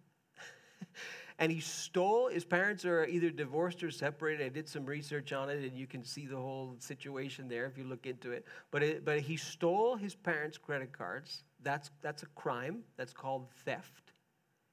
and 1.38 1.50
he 1.50 1.60
stole, 1.60 2.28
his 2.28 2.44
parents 2.44 2.84
are 2.84 3.06
either 3.06 3.30
divorced 3.30 3.82
or 3.82 3.90
separated. 3.90 4.44
I 4.46 4.48
did 4.50 4.68
some 4.68 4.86
research 4.86 5.32
on 5.32 5.50
it, 5.50 5.64
and 5.64 5.76
you 5.76 5.86
can 5.86 6.04
see 6.04 6.26
the 6.26 6.36
whole 6.36 6.76
situation 6.78 7.48
there 7.48 7.66
if 7.66 7.76
you 7.76 7.84
look 7.84 8.06
into 8.06 8.30
it. 8.30 8.46
But, 8.70 8.82
it, 8.84 9.04
but 9.04 9.20
he 9.20 9.36
stole 9.36 9.96
his 9.96 10.14
parents' 10.14 10.56
credit 10.58 10.96
cards. 10.96 11.42
That's, 11.62 11.90
that's 12.02 12.22
a 12.22 12.26
crime, 12.36 12.84
that's 12.96 13.12
called 13.12 13.48
theft. 13.64 14.12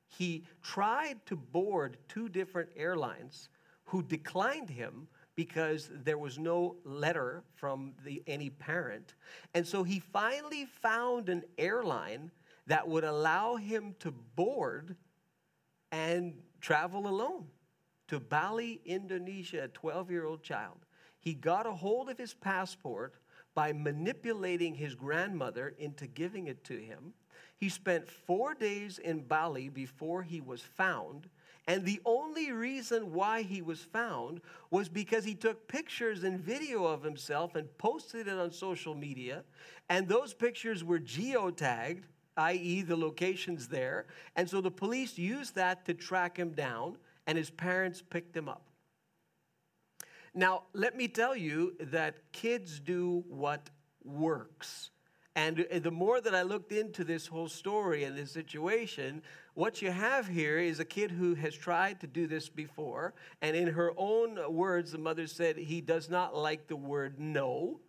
He 0.07 0.43
tried 0.61 1.25
to 1.25 1.35
board 1.35 1.97
two 2.07 2.29
different 2.29 2.69
airlines 2.75 3.49
who 3.85 4.03
declined 4.03 4.69
him 4.69 5.07
because 5.35 5.89
there 6.03 6.17
was 6.17 6.37
no 6.37 6.75
letter 6.83 7.43
from 7.55 7.93
the, 8.05 8.21
any 8.27 8.51
parent. 8.51 9.15
And 9.55 9.65
so 9.65 9.83
he 9.83 9.99
finally 9.99 10.65
found 10.65 11.29
an 11.29 11.43
airline 11.57 12.29
that 12.67 12.87
would 12.87 13.03
allow 13.03 13.55
him 13.55 13.95
to 13.99 14.11
board 14.11 14.95
and 15.91 16.33
travel 16.61 17.07
alone 17.07 17.45
to 18.07 18.19
Bali, 18.19 18.81
Indonesia, 18.85 19.63
a 19.63 19.67
12 19.67 20.11
year 20.11 20.25
old 20.25 20.43
child. 20.43 20.85
He 21.19 21.33
got 21.33 21.67
a 21.67 21.71
hold 21.71 22.09
of 22.09 22.17
his 22.17 22.33
passport 22.33 23.15
by 23.53 23.73
manipulating 23.73 24.75
his 24.75 24.95
grandmother 24.95 25.73
into 25.77 26.07
giving 26.07 26.47
it 26.47 26.63
to 26.65 26.77
him. 26.77 27.13
He 27.57 27.69
spent 27.69 28.09
four 28.09 28.53
days 28.53 28.97
in 28.97 29.21
Bali 29.21 29.69
before 29.69 30.23
he 30.23 30.41
was 30.41 30.61
found 30.61 31.27
And 31.67 31.85
the 31.85 32.01
only 32.05 32.51
reason 32.51 33.13
why 33.13 33.43
he 33.43 33.61
was 33.61 33.81
found 33.81 34.41
was 34.71 34.89
because 34.89 35.23
he 35.23 35.35
took 35.35 35.67
pictures 35.67 36.23
and 36.23 36.39
video 36.39 36.85
of 36.85 37.03
himself 37.03 37.55
and 37.55 37.77
posted 37.77 38.27
it 38.27 38.37
on 38.37 38.51
social 38.51 38.95
media. 38.95 39.43
And 39.87 40.07
those 40.07 40.33
pictures 40.33 40.83
were 40.83 40.99
geotagged, 40.99 42.05
i.e., 42.37 42.81
the 42.81 42.95
location's 42.95 43.67
there. 43.67 44.05
And 44.35 44.49
so 44.49 44.61
the 44.61 44.71
police 44.71 45.17
used 45.17 45.55
that 45.55 45.85
to 45.85 45.93
track 45.93 46.37
him 46.37 46.51
down, 46.51 46.97
and 47.27 47.37
his 47.37 47.49
parents 47.49 48.01
picked 48.01 48.35
him 48.35 48.49
up. 48.49 48.63
Now, 50.33 50.63
let 50.73 50.95
me 50.95 51.07
tell 51.07 51.35
you 51.35 51.75
that 51.79 52.31
kids 52.31 52.79
do 52.79 53.23
what 53.27 53.69
works. 54.03 54.91
And 55.35 55.65
uh, 55.71 55.79
the 55.79 55.91
more 55.91 56.19
that 56.21 56.35
I 56.35 56.41
looked 56.41 56.71
into 56.71 57.03
this 57.03 57.27
whole 57.27 57.47
story 57.47 58.03
and 58.03 58.17
this 58.17 58.31
situation, 58.31 59.21
what 59.53 59.81
you 59.81 59.91
have 59.91 60.27
here 60.27 60.57
is 60.57 60.79
a 60.79 60.85
kid 60.85 61.11
who 61.11 61.35
has 61.35 61.55
tried 61.55 61.99
to 62.01 62.07
do 62.07 62.27
this 62.27 62.49
before. 62.49 63.13
And 63.41 63.55
in 63.55 63.67
her 63.67 63.91
own 63.97 64.39
words, 64.53 64.91
the 64.91 64.97
mother 64.97 65.27
said 65.27 65.57
he 65.57 65.81
does 65.81 66.09
not 66.09 66.35
like 66.35 66.67
the 66.67 66.75
word 66.75 67.19
no. 67.19 67.79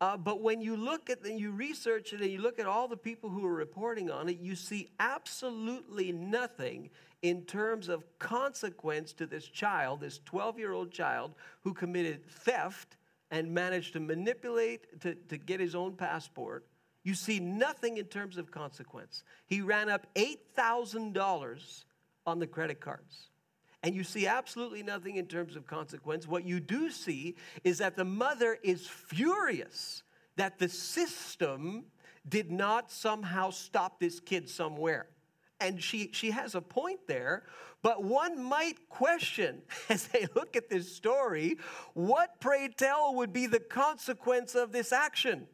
Uh, 0.00 0.16
but 0.16 0.40
when 0.40 0.60
you 0.60 0.76
look 0.76 1.10
at 1.10 1.24
and 1.24 1.40
you 1.40 1.50
research 1.50 2.12
it 2.12 2.20
and 2.20 2.30
you 2.30 2.40
look 2.40 2.58
at 2.60 2.66
all 2.66 2.86
the 2.86 2.96
people 2.96 3.28
who 3.28 3.44
are 3.44 3.54
reporting 3.54 4.10
on 4.10 4.28
it, 4.28 4.38
you 4.38 4.54
see 4.54 4.88
absolutely 5.00 6.12
nothing 6.12 6.88
in 7.22 7.42
terms 7.42 7.88
of 7.88 8.04
consequence 8.20 9.12
to 9.12 9.26
this 9.26 9.46
child, 9.46 10.00
this 10.00 10.20
12 10.24 10.58
year 10.58 10.72
old 10.72 10.92
child 10.92 11.34
who 11.62 11.74
committed 11.74 12.24
theft 12.30 12.96
and 13.30 13.52
managed 13.52 13.92
to 13.92 14.00
manipulate 14.00 15.00
to, 15.00 15.14
to 15.14 15.36
get 15.36 15.58
his 15.58 15.74
own 15.74 15.94
passport 15.94 16.64
you 17.08 17.14
see 17.14 17.40
nothing 17.40 17.96
in 17.96 18.04
terms 18.04 18.36
of 18.36 18.50
consequence. 18.50 19.22
He 19.46 19.62
ran 19.62 19.88
up 19.88 20.06
$8,000 20.14 21.84
on 22.26 22.38
the 22.38 22.46
credit 22.46 22.80
cards. 22.80 23.30
And 23.82 23.94
you 23.94 24.02
see 24.02 24.26
absolutely 24.26 24.82
nothing 24.82 25.16
in 25.16 25.26
terms 25.26 25.54
of 25.54 25.66
consequence. 25.66 26.26
What 26.26 26.44
you 26.44 26.58
do 26.58 26.90
see 26.90 27.36
is 27.62 27.78
that 27.78 27.96
the 27.96 28.04
mother 28.04 28.58
is 28.62 28.86
furious 28.86 30.02
that 30.36 30.58
the 30.58 30.68
system 30.68 31.84
did 32.28 32.50
not 32.50 32.90
somehow 32.90 33.50
stop 33.50 34.00
this 34.00 34.20
kid 34.20 34.48
somewhere. 34.48 35.06
And 35.60 35.82
she, 35.82 36.10
she 36.12 36.30
has 36.30 36.54
a 36.54 36.60
point 36.60 37.00
there, 37.08 37.44
but 37.82 38.04
one 38.04 38.42
might 38.42 38.88
question 38.88 39.62
as 39.88 40.06
they 40.08 40.26
look 40.34 40.56
at 40.56 40.70
this 40.70 40.94
story 40.94 41.58
what, 41.94 42.40
pray 42.40 42.68
tell, 42.76 43.14
would 43.16 43.32
be 43.32 43.46
the 43.46 43.60
consequence 43.60 44.54
of 44.54 44.72
this 44.72 44.92
action? 44.92 45.46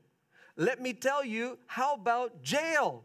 Let 0.57 0.81
me 0.81 0.93
tell 0.93 1.25
you, 1.25 1.59
how 1.67 1.95
about 1.95 2.43
jail? 2.43 3.05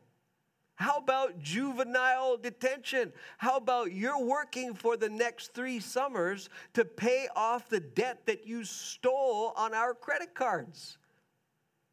How 0.80 0.98
about 0.98 1.40
juvenile 1.40 2.38
detention? 2.38 3.12
How 3.38 3.58
about 3.58 3.92
you're 3.92 4.24
working 4.24 4.74
for 4.74 4.98
the 4.98 5.10
next 5.10 5.54
three 5.54 5.80
summers 5.80 6.50
to 6.74 6.86
pay 6.86 7.28
off 7.36 7.70
the 7.70 7.80
debt 7.80 8.26
that 8.26 8.48
you 8.48 8.64
stole 8.64 9.54
on 9.56 9.74
our 9.74 9.94
credit 9.94 10.34
cards? 10.34 10.98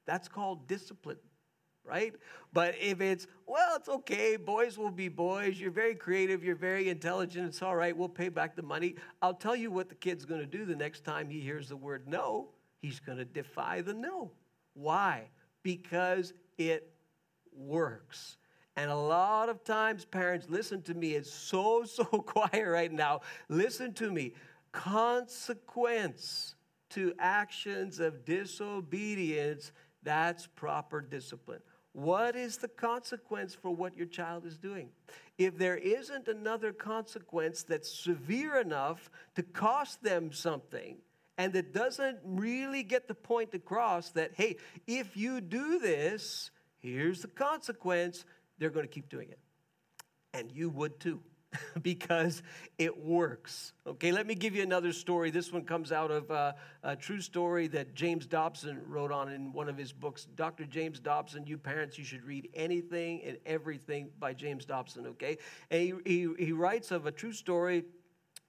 That's 0.07 0.29
called 0.29 0.69
discipline, 0.69 1.19
right? 1.85 2.15
But 2.53 2.77
if 2.81 3.01
it's, 3.01 3.27
well, 3.45 3.75
it's 3.77 3.89
okay, 3.89 4.37
boys 4.37 4.79
will 4.79 4.93
be 4.93 5.09
boys, 5.09 5.59
you're 5.59 5.73
very 5.73 5.97
creative, 5.97 6.45
you're 6.45 6.55
very 6.55 6.89
intelligent, 6.89 7.49
it's 7.49 7.63
all 7.63 7.75
right, 7.75 7.97
we'll 7.97 8.09
pay 8.09 8.29
back 8.29 8.55
the 8.55 8.63
money. 8.63 8.95
I'll 9.21 9.35
tell 9.35 9.57
you 9.57 9.73
what 9.73 9.89
the 9.89 9.97
kid's 9.97 10.25
gonna 10.25 10.47
do 10.47 10.65
the 10.65 10.77
next 10.77 11.05
time 11.05 11.29
he 11.29 11.41
hears 11.41 11.69
the 11.69 11.77
word 11.77 12.07
no, 12.07 12.51
he's 12.79 13.01
gonna 13.01 13.25
defy 13.25 13.81
the 13.81 13.95
no. 13.95 14.31
Why? 14.75 15.29
because 15.67 16.33
it 16.59 16.89
works. 17.53 18.37
And 18.77 18.91
a 18.91 18.97
lot 18.97 19.49
of 19.49 19.65
times, 19.65 20.05
parents, 20.05 20.47
listen 20.51 20.83
to 20.83 20.95
me. 20.95 21.15
It's 21.15 21.33
so, 21.33 21.85
so 21.87 22.05
quiet 22.05 22.67
right 22.67 22.93
now. 22.93 23.21
Listen 23.49 23.93
to 23.95 24.11
me. 24.11 24.35
Consequence 24.73 26.55
to 26.91 27.15
actions 27.19 27.99
of 28.01 28.25
disobedience, 28.25 29.73
that's 30.03 30.47
proper 30.47 31.01
discipline. 31.01 31.61
What 31.93 32.37
is 32.37 32.59
the 32.59 32.69
consequence 32.69 33.55
for 33.55 33.71
what 33.71 33.97
your 33.97 34.07
child 34.07 34.45
is 34.45 34.59
doing? 34.59 34.91
If 35.39 35.57
there 35.57 35.79
isn't 35.79 36.29
another 36.29 36.73
consequence 36.73 37.63
that's 37.63 37.91
severe 37.91 38.61
enough 38.61 39.11
to 39.35 39.43
cost 39.43 40.03
them 40.03 40.31
something, 40.31 40.99
and 41.39 41.53
that 41.55 41.73
doesn't 41.73 42.19
really 42.25 42.83
get 42.83 43.09
the 43.09 43.15
point 43.15 43.55
across 43.55 44.11
that, 44.11 44.33
hey, 44.35 44.57
if 44.87 45.17
you 45.17 45.41
do 45.41 45.79
this, 45.79 46.51
here's 46.79 47.23
the 47.23 47.29
consequence, 47.29 48.25
they're 48.59 48.71
going 48.71 48.87
to 48.87 48.93
keep 48.93 49.09
doing 49.09 49.29
it. 49.31 49.39
And 50.35 50.51
you 50.53 50.71
would 50.71 51.01
too. 51.01 51.21
because 51.83 52.43
it 52.79 53.05
works. 53.05 53.73
Okay, 53.87 54.13
let 54.13 54.27
me 54.27 54.35
give 54.35 54.55
you 54.55 54.63
another 54.63 54.93
story. 54.93 55.31
This 55.31 55.53
one 55.53 55.65
comes 55.65 55.93
out 55.93 56.11
of 56.11 56.31
uh, 56.31 56.53
a 56.83 56.97
true 56.97 57.21
story 57.21 57.67
that 57.69 57.95
James 57.95 58.27
Dobson 58.27 58.81
wrote 58.87 59.13
on 59.13 59.31
in 59.31 59.53
one 59.53 59.69
of 59.69 59.77
his 59.77 59.93
books. 59.93 60.27
Dr. 60.35 60.65
James 60.65 60.99
Dobson, 60.99 61.47
you 61.47 61.59
parents, 61.59 61.99
you 61.99 62.05
should 62.05 62.25
read 62.25 62.49
anything 62.55 63.23
and 63.25 63.39
everything 63.47 64.09
by 64.19 64.35
James 64.35 64.65
Dobson, 64.65 65.07
okay? 65.07 65.39
And 65.71 65.83
he, 65.83 65.95
he, 66.05 66.47
he 66.47 66.53
writes 66.53 66.91
of 66.91 67.07
a 67.07 67.13
true 67.13 67.33
story 67.33 67.85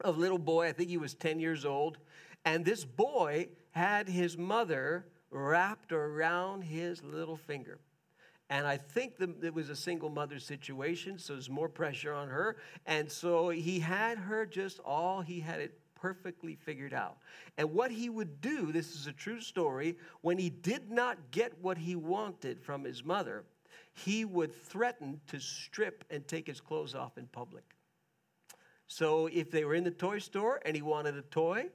of 0.01 0.17
a 0.17 0.19
little 0.19 0.37
boy, 0.37 0.67
I 0.67 0.71
think 0.73 0.89
he 0.89 0.97
was 0.97 1.13
10 1.15 1.39
years 1.39 1.65
old, 1.65 1.97
and 2.45 2.63
this 2.63 2.85
boy 2.85 3.47
had 3.71 4.07
his 4.07 4.37
mother 4.37 5.05
wrapped 5.31 5.91
around 5.91 6.61
his 6.61 7.03
little 7.03 7.35
finger. 7.35 7.79
And 8.49 8.65
I 8.65 8.77
think 8.77 9.17
the, 9.17 9.33
it 9.41 9.53
was 9.53 9.69
a 9.69 9.75
single 9.75 10.09
mother 10.09 10.39
situation, 10.39 11.19
so 11.19 11.33
there's 11.33 11.49
more 11.49 11.67
pressure 11.67 12.13
on 12.13 12.29
her. 12.29 12.57
And 12.85 13.11
so 13.11 13.49
he 13.49 13.79
had 13.79 14.17
her 14.17 14.45
just 14.45 14.79
all, 14.79 15.21
he 15.21 15.39
had 15.39 15.59
it 15.59 15.79
perfectly 15.95 16.55
figured 16.55 16.93
out. 16.93 17.17
And 17.57 17.73
what 17.73 17.91
he 17.91 18.09
would 18.09 18.39
do, 18.39 18.71
this 18.71 18.95
is 18.95 19.07
a 19.07 19.11
true 19.11 19.41
story, 19.41 19.97
when 20.21 20.37
he 20.37 20.49
did 20.49 20.89
not 20.89 21.31
get 21.31 21.61
what 21.61 21.77
he 21.77 21.95
wanted 21.95 22.61
from 22.61 22.83
his 22.83 23.03
mother, 23.03 23.43
he 23.93 24.23
would 24.23 24.53
threaten 24.53 25.19
to 25.27 25.39
strip 25.39 26.05
and 26.09 26.25
take 26.27 26.47
his 26.47 26.61
clothes 26.61 26.95
off 26.95 27.17
in 27.17 27.25
public. 27.27 27.63
So 28.87 29.27
if 29.27 29.51
they 29.51 29.65
were 29.65 29.75
in 29.75 29.83
the 29.83 29.91
toy 29.91 30.19
store 30.19 30.61
and 30.63 30.75
he 30.75 30.81
wanted 30.81 31.17
a 31.17 31.23
toy, 31.23 31.69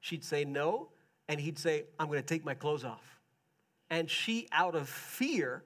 She'd 0.00 0.24
say 0.24 0.44
no, 0.44 0.88
and 1.28 1.40
he'd 1.40 1.58
say, 1.58 1.84
I'm 1.98 2.10
to 2.10 2.22
take 2.22 2.44
my 2.44 2.54
clothes 2.54 2.84
off. 2.84 3.20
And 3.90 4.10
she, 4.10 4.48
out 4.52 4.74
of 4.74 4.88
fear, 4.88 5.64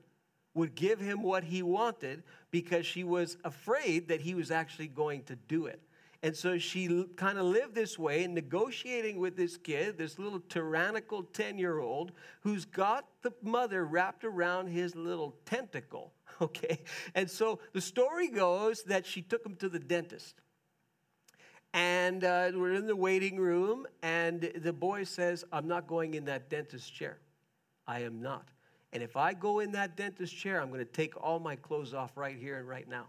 would 0.54 0.74
give 0.74 1.00
him 1.00 1.22
what 1.22 1.44
he 1.44 1.62
wanted 1.62 2.22
because 2.50 2.84
she 2.86 3.04
was 3.04 3.36
afraid 3.44 4.08
that 4.08 4.20
he 4.20 4.34
was 4.34 4.50
actually 4.50 4.88
going 4.88 5.22
to 5.24 5.36
do 5.36 5.66
it. 5.66 5.80
And 6.24 6.36
so 6.36 6.56
she 6.56 7.04
kind 7.16 7.36
of 7.36 7.46
lived 7.46 7.74
this 7.74 7.98
way, 7.98 8.24
negotiating 8.28 9.18
with 9.18 9.36
this 9.36 9.56
kid, 9.56 9.98
this 9.98 10.20
little 10.20 10.38
tyrannical 10.38 11.24
10 11.24 11.58
year 11.58 11.80
old, 11.80 12.12
who's 12.42 12.64
got 12.64 13.06
the 13.22 13.32
mother 13.42 13.84
wrapped 13.84 14.24
around 14.24 14.68
his 14.68 14.94
little 14.96 15.36
tentacle. 15.44 16.12
Okay? 16.40 16.82
And 17.14 17.30
so 17.30 17.60
the 17.72 17.80
story 17.80 18.26
goes 18.26 18.82
that 18.84 19.06
she 19.06 19.22
took 19.22 19.46
him 19.46 19.54
to 19.56 19.68
the 19.68 19.78
dentist. 19.78 20.40
And 21.72 22.24
uh, 22.24 22.50
we're 22.54 22.72
in 22.72 22.86
the 22.86 22.96
waiting 22.96 23.38
room, 23.38 23.86
and 24.02 24.50
the 24.56 24.72
boy 24.72 25.04
says, 25.04 25.44
I'm 25.52 25.68
not 25.68 25.86
going 25.86 26.14
in 26.14 26.24
that 26.24 26.50
dentist 26.50 26.92
chair. 26.92 27.18
I 27.86 28.00
am 28.00 28.20
not. 28.20 28.48
And 28.92 29.02
if 29.02 29.16
I 29.16 29.32
go 29.32 29.60
in 29.60 29.72
that 29.72 29.96
dentist 29.96 30.36
chair, 30.36 30.60
I'm 30.60 30.68
going 30.68 30.80
to 30.80 30.84
take 30.84 31.14
all 31.22 31.38
my 31.38 31.56
clothes 31.56 31.94
off 31.94 32.16
right 32.16 32.36
here 32.36 32.58
and 32.58 32.68
right 32.68 32.88
now. 32.88 33.06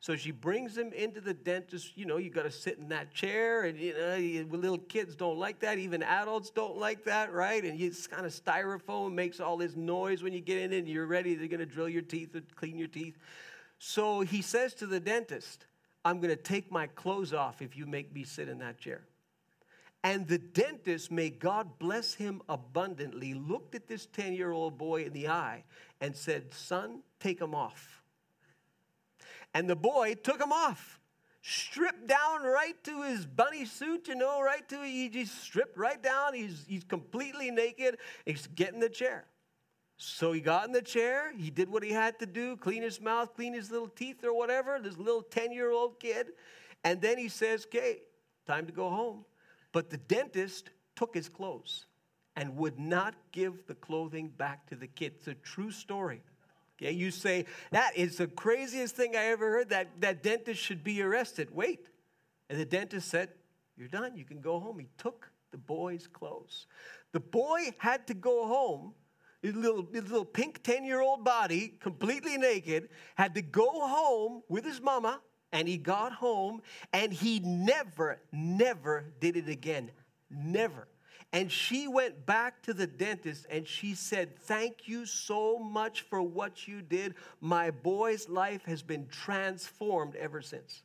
So 0.00 0.14
she 0.14 0.30
brings 0.30 0.76
him 0.76 0.92
into 0.92 1.20
the 1.20 1.32
dentist. 1.32 1.96
You 1.96 2.06
know, 2.06 2.16
you 2.16 2.28
got 2.28 2.42
to 2.42 2.50
sit 2.50 2.78
in 2.78 2.88
that 2.88 3.14
chair, 3.14 3.62
and 3.62 3.78
you 3.78 3.94
know, 3.94 4.56
little 4.56 4.78
kids 4.78 5.16
don't 5.16 5.38
like 5.38 5.60
that. 5.60 5.78
Even 5.78 6.02
adults 6.02 6.50
don't 6.50 6.76
like 6.76 7.04
that, 7.04 7.32
right? 7.32 7.64
And 7.64 7.80
it's 7.80 8.06
kind 8.06 8.26
of 8.26 8.32
styrofoam 8.32 9.14
makes 9.14 9.40
all 9.40 9.56
this 9.56 9.74
noise 9.74 10.22
when 10.22 10.32
you 10.32 10.40
get 10.40 10.58
in, 10.58 10.72
and 10.74 10.86
you're 10.86 11.06
ready. 11.06 11.34
They're 11.34 11.48
going 11.48 11.60
to 11.60 11.66
drill 11.66 11.88
your 11.88 12.02
teeth 12.02 12.34
and 12.34 12.44
clean 12.56 12.78
your 12.78 12.88
teeth. 12.88 13.16
So 13.78 14.20
he 14.20 14.42
says 14.42 14.74
to 14.74 14.86
the 14.86 15.00
dentist, 15.00 15.66
I'm 16.04 16.20
going 16.20 16.34
to 16.34 16.42
take 16.42 16.70
my 16.70 16.86
clothes 16.88 17.32
off 17.32 17.62
if 17.62 17.76
you 17.76 17.86
make 17.86 18.14
me 18.14 18.22
sit 18.22 18.48
in 18.48 18.58
that 18.58 18.78
chair. 18.78 19.02
And 20.06 20.28
the 20.28 20.38
dentist, 20.38 21.10
may 21.10 21.30
God 21.30 21.80
bless 21.80 22.14
him 22.14 22.40
abundantly, 22.48 23.34
looked 23.34 23.74
at 23.74 23.88
this 23.88 24.06
10 24.06 24.34
year 24.34 24.52
old 24.52 24.78
boy 24.78 25.02
in 25.02 25.12
the 25.12 25.26
eye 25.26 25.64
and 26.00 26.14
said, 26.14 26.54
Son, 26.54 27.02
take 27.18 27.40
them 27.40 27.56
off. 27.56 28.04
And 29.52 29.68
the 29.68 29.74
boy 29.74 30.14
took 30.14 30.38
them 30.38 30.52
off, 30.52 31.00
stripped 31.42 32.06
down 32.06 32.44
right 32.44 32.76
to 32.84 33.02
his 33.02 33.26
bunny 33.26 33.64
suit, 33.64 34.06
you 34.06 34.14
know, 34.14 34.40
right 34.40 34.68
to, 34.68 34.80
he 34.84 35.08
just 35.08 35.42
stripped 35.42 35.76
right 35.76 36.00
down. 36.00 36.34
He's, 36.34 36.64
he's 36.68 36.84
completely 36.84 37.50
naked. 37.50 37.96
He's 38.24 38.46
getting 38.46 38.78
the 38.78 38.88
chair. 38.88 39.24
So 39.96 40.30
he 40.30 40.40
got 40.40 40.66
in 40.68 40.72
the 40.72 40.82
chair, 40.82 41.32
he 41.36 41.50
did 41.50 41.68
what 41.68 41.82
he 41.82 41.90
had 41.90 42.20
to 42.20 42.26
do 42.26 42.56
clean 42.56 42.82
his 42.84 43.00
mouth, 43.00 43.34
clean 43.34 43.54
his 43.54 43.72
little 43.72 43.88
teeth 43.88 44.22
or 44.22 44.32
whatever, 44.32 44.78
this 44.80 44.98
little 44.98 45.22
10 45.22 45.50
year 45.50 45.72
old 45.72 45.98
kid. 45.98 46.28
And 46.84 47.00
then 47.00 47.18
he 47.18 47.28
says, 47.28 47.66
Okay, 47.66 48.02
time 48.46 48.66
to 48.66 48.72
go 48.72 48.88
home. 48.88 49.24
But 49.76 49.90
the 49.90 49.98
dentist 49.98 50.70
took 50.94 51.14
his 51.14 51.28
clothes 51.28 51.84
and 52.34 52.56
would 52.56 52.78
not 52.78 53.14
give 53.30 53.66
the 53.66 53.74
clothing 53.74 54.30
back 54.30 54.66
to 54.68 54.74
the 54.74 54.86
kid. 54.86 55.12
It's 55.16 55.28
a 55.28 55.34
true 55.34 55.70
story. 55.70 56.22
Okay, 56.80 56.92
you 56.92 57.10
say, 57.10 57.44
That 57.72 57.94
is 57.94 58.16
the 58.16 58.26
craziest 58.26 58.96
thing 58.96 59.14
I 59.14 59.26
ever 59.26 59.50
heard. 59.50 59.68
That, 59.68 60.00
that 60.00 60.22
dentist 60.22 60.62
should 60.62 60.82
be 60.82 61.02
arrested. 61.02 61.54
Wait, 61.54 61.90
And 62.48 62.58
the 62.58 62.64
dentist 62.64 63.10
said, 63.10 63.28
You're 63.76 63.88
done. 63.88 64.16
You 64.16 64.24
can 64.24 64.40
go 64.40 64.58
home. 64.58 64.78
He 64.78 64.88
took 64.96 65.30
the 65.50 65.58
boy's 65.58 66.06
clothes. 66.06 66.68
The 67.12 67.20
boy 67.20 67.74
had 67.76 68.06
to 68.06 68.14
go 68.14 68.46
home. 68.46 68.94
His 69.42 69.54
little, 69.54 69.86
his 69.92 70.04
little 70.04 70.24
pink 70.24 70.62
10 70.62 70.86
year 70.86 71.02
old 71.02 71.22
body, 71.22 71.74
completely 71.80 72.38
naked, 72.38 72.88
had 73.14 73.34
to 73.34 73.42
go 73.42 73.86
home 73.86 74.42
with 74.48 74.64
his 74.64 74.80
mama. 74.80 75.20
And 75.56 75.66
he 75.66 75.78
got 75.78 76.12
home 76.12 76.60
and 76.92 77.10
he 77.10 77.40
never, 77.40 78.18
never 78.30 79.06
did 79.20 79.38
it 79.38 79.48
again. 79.48 79.90
Never. 80.30 80.86
And 81.32 81.50
she 81.50 81.88
went 81.88 82.26
back 82.26 82.60
to 82.64 82.74
the 82.74 82.86
dentist 82.86 83.46
and 83.48 83.66
she 83.66 83.94
said, 83.94 84.38
Thank 84.38 84.86
you 84.86 85.06
so 85.06 85.58
much 85.58 86.02
for 86.02 86.20
what 86.20 86.68
you 86.68 86.82
did. 86.82 87.14
My 87.40 87.70
boy's 87.70 88.28
life 88.28 88.66
has 88.66 88.82
been 88.82 89.06
transformed 89.08 90.14
ever 90.16 90.42
since. 90.42 90.82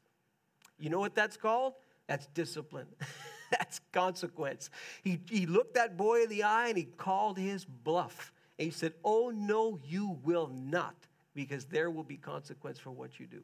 You 0.80 0.90
know 0.90 1.00
what 1.00 1.16
that's 1.16 1.36
called? 1.36 1.74
That's 2.08 2.28
discipline. 2.28 2.88
that's 3.52 3.82
consequence. 3.92 4.70
He, 5.04 5.20
he 5.30 5.48
looked 5.48 5.74
that 5.74 5.98
boy 5.98 6.24
in 6.24 6.30
the 6.30 6.44
eye 6.44 6.70
and 6.70 6.78
he 6.78 6.86
called 6.86 7.38
his 7.38 7.66
bluff. 7.66 8.32
And 8.58 8.68
he 8.68 8.72
said, 8.72 8.94
Oh, 9.04 9.34
no, 9.36 9.78
you 9.84 10.18
will 10.24 10.48
not, 10.48 10.96
because 11.36 11.66
there 11.66 11.92
will 11.92 12.06
be 12.06 12.16
consequence 12.16 12.80
for 12.80 12.92
what 12.92 13.20
you 13.20 13.28
do. 13.28 13.44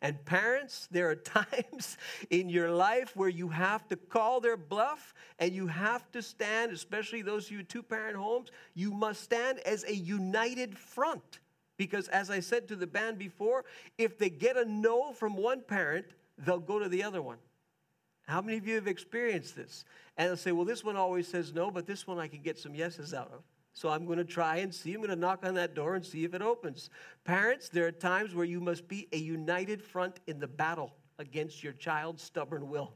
And 0.00 0.22
parents, 0.24 0.88
there 0.90 1.10
are 1.10 1.14
times 1.16 1.96
in 2.30 2.48
your 2.48 2.70
life 2.70 3.16
where 3.16 3.28
you 3.28 3.48
have 3.48 3.88
to 3.88 3.96
call 3.96 4.40
their 4.40 4.56
bluff 4.56 5.14
and 5.38 5.52
you 5.52 5.66
have 5.66 6.10
to 6.12 6.22
stand, 6.22 6.72
especially 6.72 7.22
those 7.22 7.46
of 7.46 7.52
you 7.52 7.62
two 7.62 7.82
parent 7.82 8.16
homes, 8.16 8.50
you 8.74 8.90
must 8.90 9.22
stand 9.22 9.60
as 9.60 9.84
a 9.84 9.94
united 9.94 10.76
front. 10.76 11.40
Because 11.76 12.08
as 12.08 12.30
I 12.30 12.40
said 12.40 12.68
to 12.68 12.76
the 12.76 12.86
band 12.86 13.18
before, 13.18 13.64
if 13.98 14.18
they 14.18 14.30
get 14.30 14.56
a 14.56 14.64
no 14.64 15.12
from 15.12 15.36
one 15.36 15.60
parent, 15.60 16.06
they'll 16.38 16.60
go 16.60 16.78
to 16.78 16.88
the 16.88 17.02
other 17.02 17.20
one. 17.20 17.38
How 18.26 18.40
many 18.40 18.56
of 18.56 18.66
you 18.66 18.76
have 18.76 18.86
experienced 18.86 19.56
this? 19.56 19.84
And 20.16 20.28
they'll 20.28 20.36
say, 20.36 20.52
well, 20.52 20.64
this 20.64 20.84
one 20.84 20.96
always 20.96 21.28
says 21.28 21.52
no, 21.52 21.70
but 21.70 21.86
this 21.86 22.06
one 22.06 22.18
I 22.18 22.28
can 22.28 22.40
get 22.40 22.58
some 22.58 22.74
yeses 22.74 23.12
out 23.12 23.30
of. 23.32 23.42
So 23.74 23.88
I'm 23.88 24.06
going 24.06 24.18
to 24.18 24.24
try 24.24 24.58
and 24.58 24.72
see. 24.72 24.94
I'm 24.94 25.00
going 25.00 25.10
to 25.10 25.16
knock 25.16 25.44
on 25.44 25.54
that 25.54 25.74
door 25.74 25.96
and 25.96 26.04
see 26.04 26.24
if 26.24 26.32
it 26.32 26.42
opens. 26.42 26.90
Parents, 27.24 27.68
there 27.68 27.86
are 27.86 27.92
times 27.92 28.34
where 28.34 28.44
you 28.44 28.60
must 28.60 28.88
be 28.88 29.08
a 29.12 29.18
united 29.18 29.82
front 29.82 30.20
in 30.26 30.38
the 30.38 30.48
battle 30.48 30.94
against 31.18 31.62
your 31.62 31.72
child's 31.72 32.22
stubborn 32.22 32.70
will. 32.70 32.94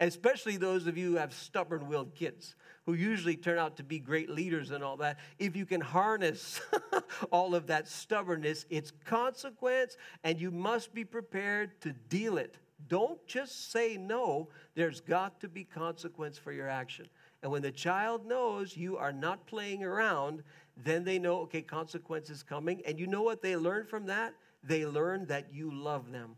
Especially 0.00 0.56
those 0.56 0.86
of 0.86 0.96
you 0.98 1.12
who 1.12 1.16
have 1.16 1.32
stubborn 1.32 1.88
willed 1.88 2.14
kids 2.14 2.56
who 2.86 2.94
usually 2.94 3.36
turn 3.36 3.58
out 3.58 3.76
to 3.76 3.82
be 3.82 3.98
great 3.98 4.30
leaders 4.30 4.70
and 4.70 4.82
all 4.82 4.96
that. 4.96 5.18
If 5.38 5.56
you 5.56 5.66
can 5.66 5.80
harness 5.80 6.60
all 7.32 7.54
of 7.54 7.66
that 7.66 7.88
stubbornness, 7.88 8.64
it's 8.70 8.92
consequence, 9.04 9.96
and 10.22 10.40
you 10.40 10.52
must 10.52 10.94
be 10.94 11.04
prepared 11.04 11.80
to 11.80 11.92
deal 12.08 12.38
it. 12.38 12.56
Don't 12.88 13.24
just 13.26 13.72
say 13.72 13.96
no, 13.96 14.48
there's 14.74 15.00
got 15.00 15.40
to 15.40 15.48
be 15.48 15.64
consequence 15.64 16.38
for 16.38 16.52
your 16.52 16.68
action. 16.68 17.08
And 17.46 17.52
when 17.52 17.62
the 17.62 17.70
child 17.70 18.26
knows 18.26 18.76
you 18.76 18.96
are 18.96 19.12
not 19.12 19.46
playing 19.46 19.84
around, 19.84 20.42
then 20.76 21.04
they 21.04 21.20
know, 21.20 21.42
okay, 21.42 21.62
consequences 21.62 22.42
coming. 22.42 22.82
And 22.84 22.98
you 22.98 23.06
know 23.06 23.22
what 23.22 23.40
they 23.40 23.54
learn 23.54 23.86
from 23.86 24.06
that? 24.06 24.34
They 24.64 24.84
learn 24.84 25.26
that 25.26 25.54
you 25.54 25.70
love 25.70 26.10
them. 26.10 26.34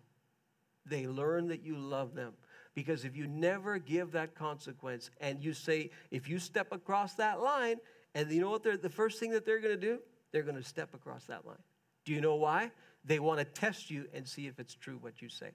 They 0.84 1.06
learn 1.06 1.48
that 1.48 1.64
you 1.64 1.78
love 1.78 2.14
them. 2.14 2.34
Because 2.74 3.06
if 3.06 3.16
you 3.16 3.26
never 3.26 3.78
give 3.78 4.12
that 4.12 4.34
consequence 4.34 5.10
and 5.18 5.42
you 5.42 5.54
say, 5.54 5.88
if 6.10 6.28
you 6.28 6.38
step 6.38 6.72
across 6.72 7.14
that 7.14 7.40
line, 7.40 7.76
and 8.14 8.30
you 8.30 8.42
know 8.42 8.50
what 8.50 8.64
the 8.64 8.90
first 8.90 9.18
thing 9.18 9.30
that 9.30 9.46
they're 9.46 9.60
going 9.60 9.80
to 9.80 9.80
do? 9.80 10.00
They're 10.30 10.42
going 10.42 10.56
to 10.56 10.62
step 10.62 10.92
across 10.92 11.24
that 11.24 11.46
line. 11.46 11.56
Do 12.04 12.12
you 12.12 12.20
know 12.20 12.34
why? 12.34 12.70
They 13.06 13.18
want 13.18 13.38
to 13.38 13.46
test 13.46 13.90
you 13.90 14.08
and 14.12 14.28
see 14.28 14.46
if 14.46 14.58
it's 14.60 14.74
true 14.74 14.98
what 15.00 15.22
you 15.22 15.30
say. 15.30 15.52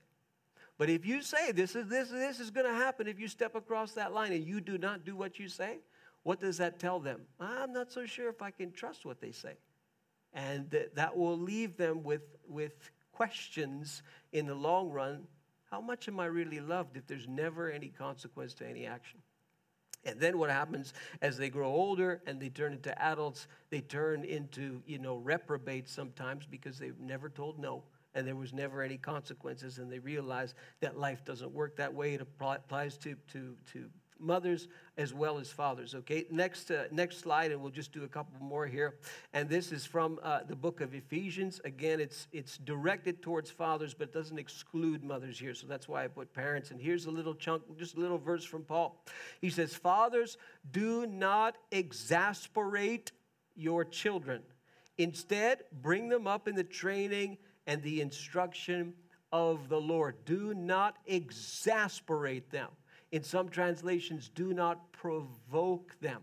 But 0.78 0.90
if 0.90 1.06
you 1.06 1.22
say 1.22 1.52
this 1.52 1.76
is 1.76 1.88
this 1.88 2.10
this 2.10 2.40
is 2.40 2.50
going 2.50 2.66
to 2.66 2.74
happen 2.74 3.08
if 3.08 3.20
you 3.20 3.28
step 3.28 3.56
across 3.56 3.94
that 3.94 4.14
line 4.14 4.32
and 4.32 4.44
you 4.44 4.60
do 4.60 4.78
not 4.78 5.06
do 5.06 5.16
what 5.16 5.40
you 5.40 5.48
say, 5.48 5.80
what 6.24 6.40
does 6.40 6.58
that 6.58 6.80
tell 6.80 7.00
them? 7.00 7.22
I'm 7.40 7.74
not 7.74 7.92
so 7.92 8.06
sure 8.06 8.30
if 8.30 8.42
I 8.42 8.52
can 8.52 8.72
trust 8.72 9.06
what 9.06 9.22
they 9.22 9.32
say. 9.32 9.56
And 10.34 10.70
that, 10.72 10.96
that 10.96 11.16
will 11.16 11.38
leave 11.38 11.78
them 11.78 12.02
with, 12.04 12.24
with 12.48 12.90
questions 13.12 14.02
in 14.32 14.48
the 14.48 14.56
long 14.56 14.90
run. 14.90 15.28
How 15.70 15.80
much 15.80 16.08
am 16.08 16.20
I 16.20 16.26
really 16.26 16.60
loved 16.60 16.98
if 16.98 17.06
there's 17.06 17.28
never 17.28 17.70
any 17.70 17.90
consequence 17.90 18.54
to 18.56 18.68
any 18.68 18.86
action? 18.86 19.20
And 20.06 20.20
then 20.20 20.38
what 20.38 20.50
happens 20.50 20.94
as 21.22 21.38
they 21.38 21.50
grow 21.50 21.70
older 21.70 22.22
and 22.26 22.40
they 22.40 22.50
turn 22.50 22.74
into 22.74 23.00
adults, 23.02 23.48
they 23.70 23.82
turn 23.82 24.24
into, 24.24 24.82
you 24.86 25.00
know, 25.00 25.18
reprobates 25.18 25.92
sometimes 25.92 26.46
because 26.46 26.78
they've 26.78 27.00
never 27.00 27.30
told 27.30 27.60
no 27.60 27.84
and 28.16 28.28
there 28.28 28.36
was 28.36 28.54
never 28.54 28.82
any 28.82 28.98
consequences, 28.98 29.80
and 29.80 29.92
they 29.92 30.00
realized 30.00 30.56
that 30.82 30.98
life 30.98 31.24
doesn't 31.26 31.52
work 31.52 31.76
that 31.78 31.94
way. 31.94 32.14
It 32.14 32.22
applies 32.22 32.98
to, 33.00 33.16
to, 33.32 33.56
to 33.74 33.90
mothers 34.20 34.68
as 34.98 35.14
well 35.14 35.38
as 35.38 35.50
fathers. 35.50 35.96
Okay, 35.96 36.26
next, 36.32 36.72
uh, 36.72 36.86
next 36.92 37.20
slide, 37.20 37.52
and 37.52 37.62
we'll 37.62 37.72
just 37.72 37.92
do 37.92 38.04
a 38.04 38.08
couple 38.08 38.34
more 38.44 38.66
here. 38.66 38.96
And 39.34 39.50
this 39.50 39.72
is 39.72 39.86
from 39.86 40.20
uh, 40.24 40.40
the 40.48 40.56
book 40.56 40.82
of 40.82 40.94
Ephesians. 40.94 41.60
Again, 41.66 42.00
it's, 42.00 42.28
it's 42.32 42.58
directed 42.58 43.22
towards 43.22 43.52
fathers, 43.52 43.94
but 43.94 44.10
it 44.10 44.14
doesn't 44.14 44.40
exclude 44.40 45.04
mothers 45.04 45.40
here. 45.40 45.54
So 45.54 45.68
that's 45.68 45.88
why 45.88 46.04
I 46.04 46.08
put 46.08 46.34
parents. 46.34 46.72
And 46.72 46.80
here's 46.80 47.06
a 47.06 47.12
little 47.12 47.36
chunk, 47.36 47.64
just 47.78 47.98
a 47.98 48.00
little 48.00 48.18
verse 48.18 48.46
from 48.46 48.64
Paul. 48.64 49.04
He 49.42 49.50
says, 49.50 49.76
Fathers, 49.76 50.38
do 50.72 51.06
not 51.06 51.58
exasperate 51.72 53.12
your 53.56 53.84
children. 53.86 54.42
Instead, 54.98 55.64
bring 55.82 56.08
them 56.08 56.28
up 56.28 56.48
in 56.48 56.56
the 56.56 56.64
training 56.64 57.38
and 57.68 57.82
the 57.82 58.02
instruction 58.02 58.94
of 59.32 59.70
the 59.70 59.80
Lord. 59.80 60.16
Do 60.26 60.54
not 60.54 60.98
exasperate 61.06 62.50
them. 62.52 62.70
In 63.12 63.24
some 63.24 63.50
translations, 63.50 64.30
do 64.30 64.54
not 64.54 64.92
provoke 64.92 66.00
them. 66.00 66.22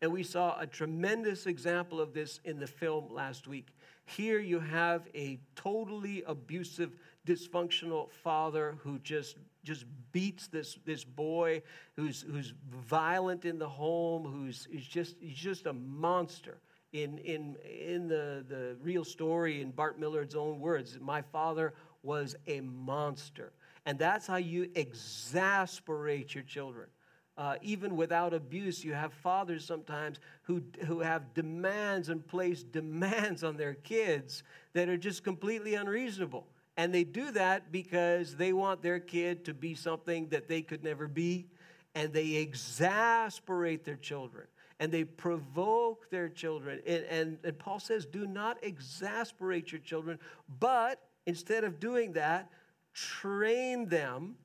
And 0.00 0.12
we 0.12 0.22
saw 0.22 0.58
a 0.60 0.66
tremendous 0.66 1.46
example 1.46 2.00
of 2.00 2.14
this 2.14 2.40
in 2.44 2.58
the 2.58 2.66
film 2.66 3.12
last 3.12 3.48
week. 3.48 3.68
Here 4.04 4.38
you 4.38 4.60
have 4.60 5.08
a 5.14 5.38
totally 5.54 6.22
abusive, 6.26 6.92
dysfunctional 7.26 8.10
father 8.10 8.76
who 8.82 8.98
just 9.00 9.36
just 9.64 9.84
beats 10.12 10.46
this, 10.46 10.78
this 10.86 11.04
boy 11.04 11.60
who's, 11.94 12.22
who's 12.22 12.54
violent 12.86 13.44
in 13.44 13.58
the 13.58 13.68
home, 13.68 14.24
who's, 14.24 14.66
who's 14.72 14.86
just, 14.86 15.16
he's 15.20 15.36
just 15.36 15.66
a 15.66 15.72
monster 15.74 16.56
in, 16.92 17.18
in, 17.18 17.56
in 17.64 18.08
the, 18.08 18.44
the 18.48 18.76
real 18.82 19.04
story, 19.04 19.60
in 19.60 19.70
Bart 19.70 19.98
Millard's 19.98 20.34
own 20.34 20.60
words, 20.60 20.98
my 21.00 21.22
father 21.22 21.74
was 22.02 22.36
a 22.46 22.60
monster. 22.60 23.52
And 23.86 23.98
that's 23.98 24.26
how 24.26 24.36
you 24.36 24.70
exasperate 24.74 26.34
your 26.34 26.44
children. 26.44 26.88
Uh, 27.36 27.54
even 27.62 27.96
without 27.96 28.34
abuse, 28.34 28.84
you 28.84 28.92
have 28.92 29.12
fathers 29.12 29.64
sometimes 29.64 30.18
who, 30.42 30.62
who 30.86 31.00
have 31.00 31.34
demands 31.34 32.08
and 32.08 32.26
place 32.26 32.62
demands 32.62 33.44
on 33.44 33.56
their 33.56 33.74
kids 33.74 34.42
that 34.72 34.88
are 34.88 34.96
just 34.96 35.22
completely 35.22 35.74
unreasonable. 35.74 36.46
And 36.76 36.92
they 36.92 37.04
do 37.04 37.30
that 37.32 37.70
because 37.70 38.36
they 38.36 38.52
want 38.52 38.82
their 38.82 38.98
kid 38.98 39.44
to 39.44 39.54
be 39.54 39.74
something 39.74 40.28
that 40.28 40.48
they 40.48 40.62
could 40.62 40.82
never 40.82 41.06
be, 41.06 41.46
and 41.94 42.12
they 42.12 42.34
exasperate 42.36 43.84
their 43.84 43.96
children 43.96 44.46
and 44.80 44.92
they 44.92 45.04
provoke 45.04 46.08
their 46.10 46.28
children. 46.28 46.80
And, 46.86 47.04
and, 47.04 47.38
and 47.44 47.58
Paul 47.58 47.80
says, 47.80 48.06
do 48.06 48.26
not 48.26 48.58
exasperate 48.62 49.72
your 49.72 49.80
children, 49.80 50.18
but 50.60 51.00
instead 51.26 51.64
of 51.64 51.80
doing 51.80 52.12
that, 52.12 52.50
train 52.94 53.88
them, 53.88 54.36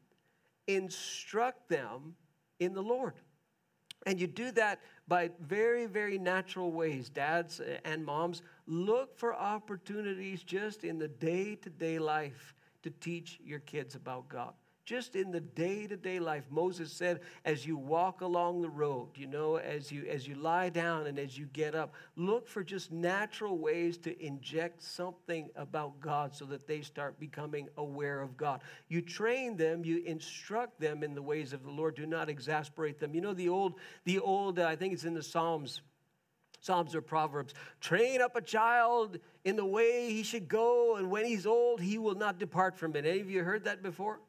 instruct 0.68 1.70
them 1.70 2.16
in 2.60 2.74
the 2.74 2.82
Lord. 2.82 3.14
And 4.06 4.20
you 4.20 4.28
do 4.28 4.52
that 4.52 4.82
by 5.08 5.32
very, 5.40 5.86
very 5.86 6.18
natural 6.18 6.72
ways. 6.72 7.10
Dads 7.10 7.62
and 7.86 8.04
moms, 8.04 8.42
look 8.68 9.18
for 9.18 9.34
opportunities 9.34 10.44
just 10.44 10.84
in 10.84 10.98
the 10.98 11.08
day 11.08 11.56
to 11.56 11.70
day 11.70 12.00
life 12.00 12.54
to 12.82 12.90
teach 12.90 13.40
your 13.44 13.60
kids 13.60 13.96
about 13.96 14.28
God 14.28 14.54
just 14.86 15.16
in 15.16 15.32
the 15.32 15.40
day-to-day 15.40 16.20
life 16.20 16.44
moses 16.50 16.92
said 16.92 17.22
as 17.46 17.66
you 17.66 17.78
walk 17.78 18.22
along 18.22 18.62
the 18.62 18.70
road 18.70 19.10
you 19.16 19.28
know 19.28 19.56
as 19.58 19.92
you 19.92 20.06
as 20.10 20.28
you 20.28 20.36
lie 20.36 20.70
down 20.70 21.08
and 21.08 21.18
as 21.18 21.38
you 21.38 21.46
get 21.54 21.74
up 21.74 21.94
look 22.16 22.48
for 22.48 22.64
just 22.64 22.92
natural 22.92 23.58
ways 23.58 23.98
to 23.98 24.20
inject 24.24 24.82
something 24.82 25.50
about 25.56 26.00
god 26.00 26.36
so 26.36 26.46
that 26.46 26.68
they 26.68 26.82
start 26.82 27.20
becoming 27.20 27.68
aware 27.78 28.22
of 28.22 28.36
god 28.36 28.62
you 28.90 29.02
train 29.02 29.56
them 29.56 29.86
you 29.86 30.04
instruct 30.06 30.80
them 30.80 31.04
in 31.04 31.16
the 31.16 31.22
ways 31.22 31.54
of 31.54 31.64
the 31.64 31.72
lord 31.72 31.96
do 31.96 32.06
not 32.06 32.30
exasperate 32.30 33.00
them 33.00 33.16
you 33.16 33.22
know 33.22 33.34
the 33.34 33.50
old 33.50 33.76
the 34.06 34.20
old 34.20 34.60
uh, 34.60 34.66
i 34.66 34.76
think 34.76 34.94
it's 34.94 35.06
in 35.06 35.14
the 35.14 35.24
psalms 35.24 35.82
Psalms 36.64 36.96
or 36.96 37.02
Proverbs. 37.02 37.54
Train 37.82 38.22
up 38.22 38.38
a 38.38 38.42
child 38.42 39.20
in 39.44 39.58
the 39.58 39.66
way 39.66 40.14
he 40.14 40.24
should 40.24 40.48
go, 40.48 40.96
and 40.96 41.12
when 41.12 41.26
he's 41.26 41.46
old, 41.46 41.82
he 41.82 41.98
will 41.98 42.16
not 42.16 42.40
depart 42.40 42.78
from 42.78 42.96
it. 42.96 43.06
Any 43.06 43.20
of 43.20 43.30
you 43.30 43.44
heard 43.44 43.66
that 43.66 43.84
before? 43.84 44.22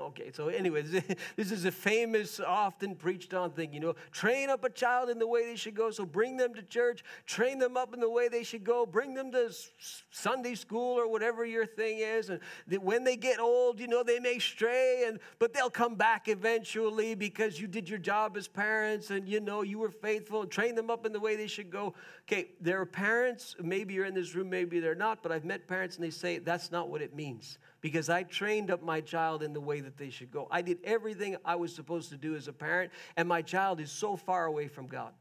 Okay, 0.00 0.30
so 0.32 0.48
anyways, 0.48 0.90
this 1.36 1.52
is 1.52 1.66
a 1.66 1.70
famous, 1.70 2.40
often 2.40 2.94
preached 2.94 3.34
on 3.34 3.50
thing, 3.50 3.72
you 3.72 3.80
know. 3.80 3.94
Train 4.12 4.48
up 4.48 4.64
a 4.64 4.70
child 4.70 5.10
in 5.10 5.18
the 5.18 5.26
way 5.26 5.44
they 5.44 5.56
should 5.56 5.74
go. 5.74 5.90
So 5.90 6.06
bring 6.06 6.36
them 6.36 6.54
to 6.54 6.62
church, 6.62 7.04
train 7.26 7.58
them 7.58 7.76
up 7.76 7.92
in 7.92 8.00
the 8.00 8.08
way 8.08 8.28
they 8.28 8.42
should 8.42 8.64
go, 8.64 8.86
bring 8.86 9.14
them 9.14 9.30
to 9.32 9.52
Sunday 10.10 10.54
school 10.54 10.98
or 10.98 11.10
whatever 11.10 11.44
your 11.44 11.66
thing 11.66 11.98
is. 11.98 12.30
And 12.30 12.40
when 12.80 13.04
they 13.04 13.16
get 13.16 13.40
old, 13.40 13.78
you 13.78 13.88
know, 13.88 14.02
they 14.02 14.18
may 14.18 14.38
stray, 14.38 15.04
and 15.06 15.20
but 15.38 15.52
they'll 15.52 15.70
come 15.70 15.96
back 15.96 16.28
eventually 16.28 17.14
because 17.14 17.60
you 17.60 17.66
did 17.66 17.88
your 17.88 17.98
job 17.98 18.36
as 18.36 18.48
parents 18.48 19.10
and 19.10 19.28
you 19.28 19.40
know 19.40 19.62
you 19.62 19.78
were 19.78 19.90
faithful 19.90 20.46
train 20.46 20.74
them 20.74 20.90
up 20.90 21.06
in 21.06 21.12
the 21.12 21.20
way 21.20 21.36
they 21.36 21.46
should 21.46 21.70
go. 21.70 21.94
Okay, 22.22 22.48
there 22.60 22.80
are 22.80 22.86
parents, 22.86 23.56
maybe 23.60 23.94
you're 23.94 24.06
in 24.06 24.14
this 24.14 24.34
room, 24.34 24.48
maybe 24.48 24.80
they're 24.80 24.94
not, 24.94 25.22
but 25.22 25.32
I've 25.32 25.44
met 25.44 25.66
parents 25.66 25.96
and 25.96 26.04
they 26.04 26.10
say 26.10 26.38
that's 26.38 26.70
not 26.70 26.88
what 26.88 27.02
it 27.02 27.14
means 27.14 27.58
because 27.80 28.08
I 28.08 28.22
trained 28.22 28.70
up 28.70 28.82
my 28.82 29.00
child 29.00 29.42
in 29.42 29.52
the 29.52 29.60
way 29.60 29.80
that 29.80 29.96
they 29.96 30.10
should 30.10 30.30
go. 30.30 30.48
I 30.50 30.62
did 30.62 30.78
everything 30.84 31.36
I 31.44 31.56
was 31.56 31.74
supposed 31.74 32.10
to 32.10 32.16
do 32.16 32.34
as 32.36 32.48
a 32.48 32.52
parent, 32.52 32.92
and 33.16 33.28
my 33.28 33.42
child 33.42 33.80
is 33.80 33.90
so 33.90 34.16
far 34.16 34.46
away 34.46 34.68
from 34.68 34.86
God. 34.86 35.12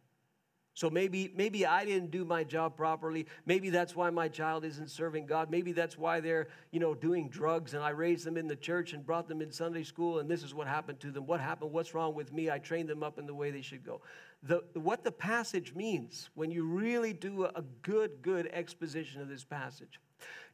So 0.80 0.90
maybe, 0.90 1.30
maybe 1.36 1.66
I 1.66 1.84
didn't 1.84 2.10
do 2.10 2.24
my 2.24 2.46
job 2.46 2.78
properly. 2.78 3.26
Maybe 3.46 3.70
that's 3.70 3.98
why 3.98 4.12
my 4.12 4.30
child 4.30 4.64
isn't 4.64 4.90
serving 4.90 5.26
God. 5.26 5.52
Maybe 5.52 5.74
that's 5.74 5.98
why 5.98 6.22
they're, 6.22 6.48
you 6.72 6.80
know, 6.80 6.96
doing 6.96 7.28
drugs 7.28 7.74
and 7.74 7.84
I 7.84 7.90
raised 7.90 8.24
them 8.24 8.38
in 8.38 8.48
the 8.48 8.56
church 8.56 8.94
and 8.94 9.06
brought 9.06 9.28
them 9.28 9.42
in 9.42 9.52
Sunday 9.52 9.84
school 9.84 10.20
and 10.20 10.32
this 10.32 10.42
is 10.42 10.54
what 10.54 10.68
happened 10.68 11.02
to 11.02 11.12
them. 11.12 11.26
What 11.26 11.42
happened? 11.42 11.74
What's 11.74 11.94
wrong 11.94 12.16
with 12.16 12.32
me? 12.32 12.50
I 12.50 12.60
trained 12.60 12.88
them 12.88 13.04
up 13.04 13.20
in 13.20 13.26
the 13.26 13.34
way 13.34 13.52
they 13.52 13.62
should 13.62 13.84
go. 13.84 14.00
The, 14.44 14.64
what 14.74 15.04
the 15.04 15.12
passage 15.12 15.76
means 15.76 16.30
when 16.36 16.50
you 16.50 16.64
really 16.64 17.12
do 17.12 17.44
a 17.44 17.64
good, 17.82 18.22
good 18.22 18.48
exposition 18.54 19.22
of 19.22 19.28
this 19.28 19.44
passage 19.44 20.00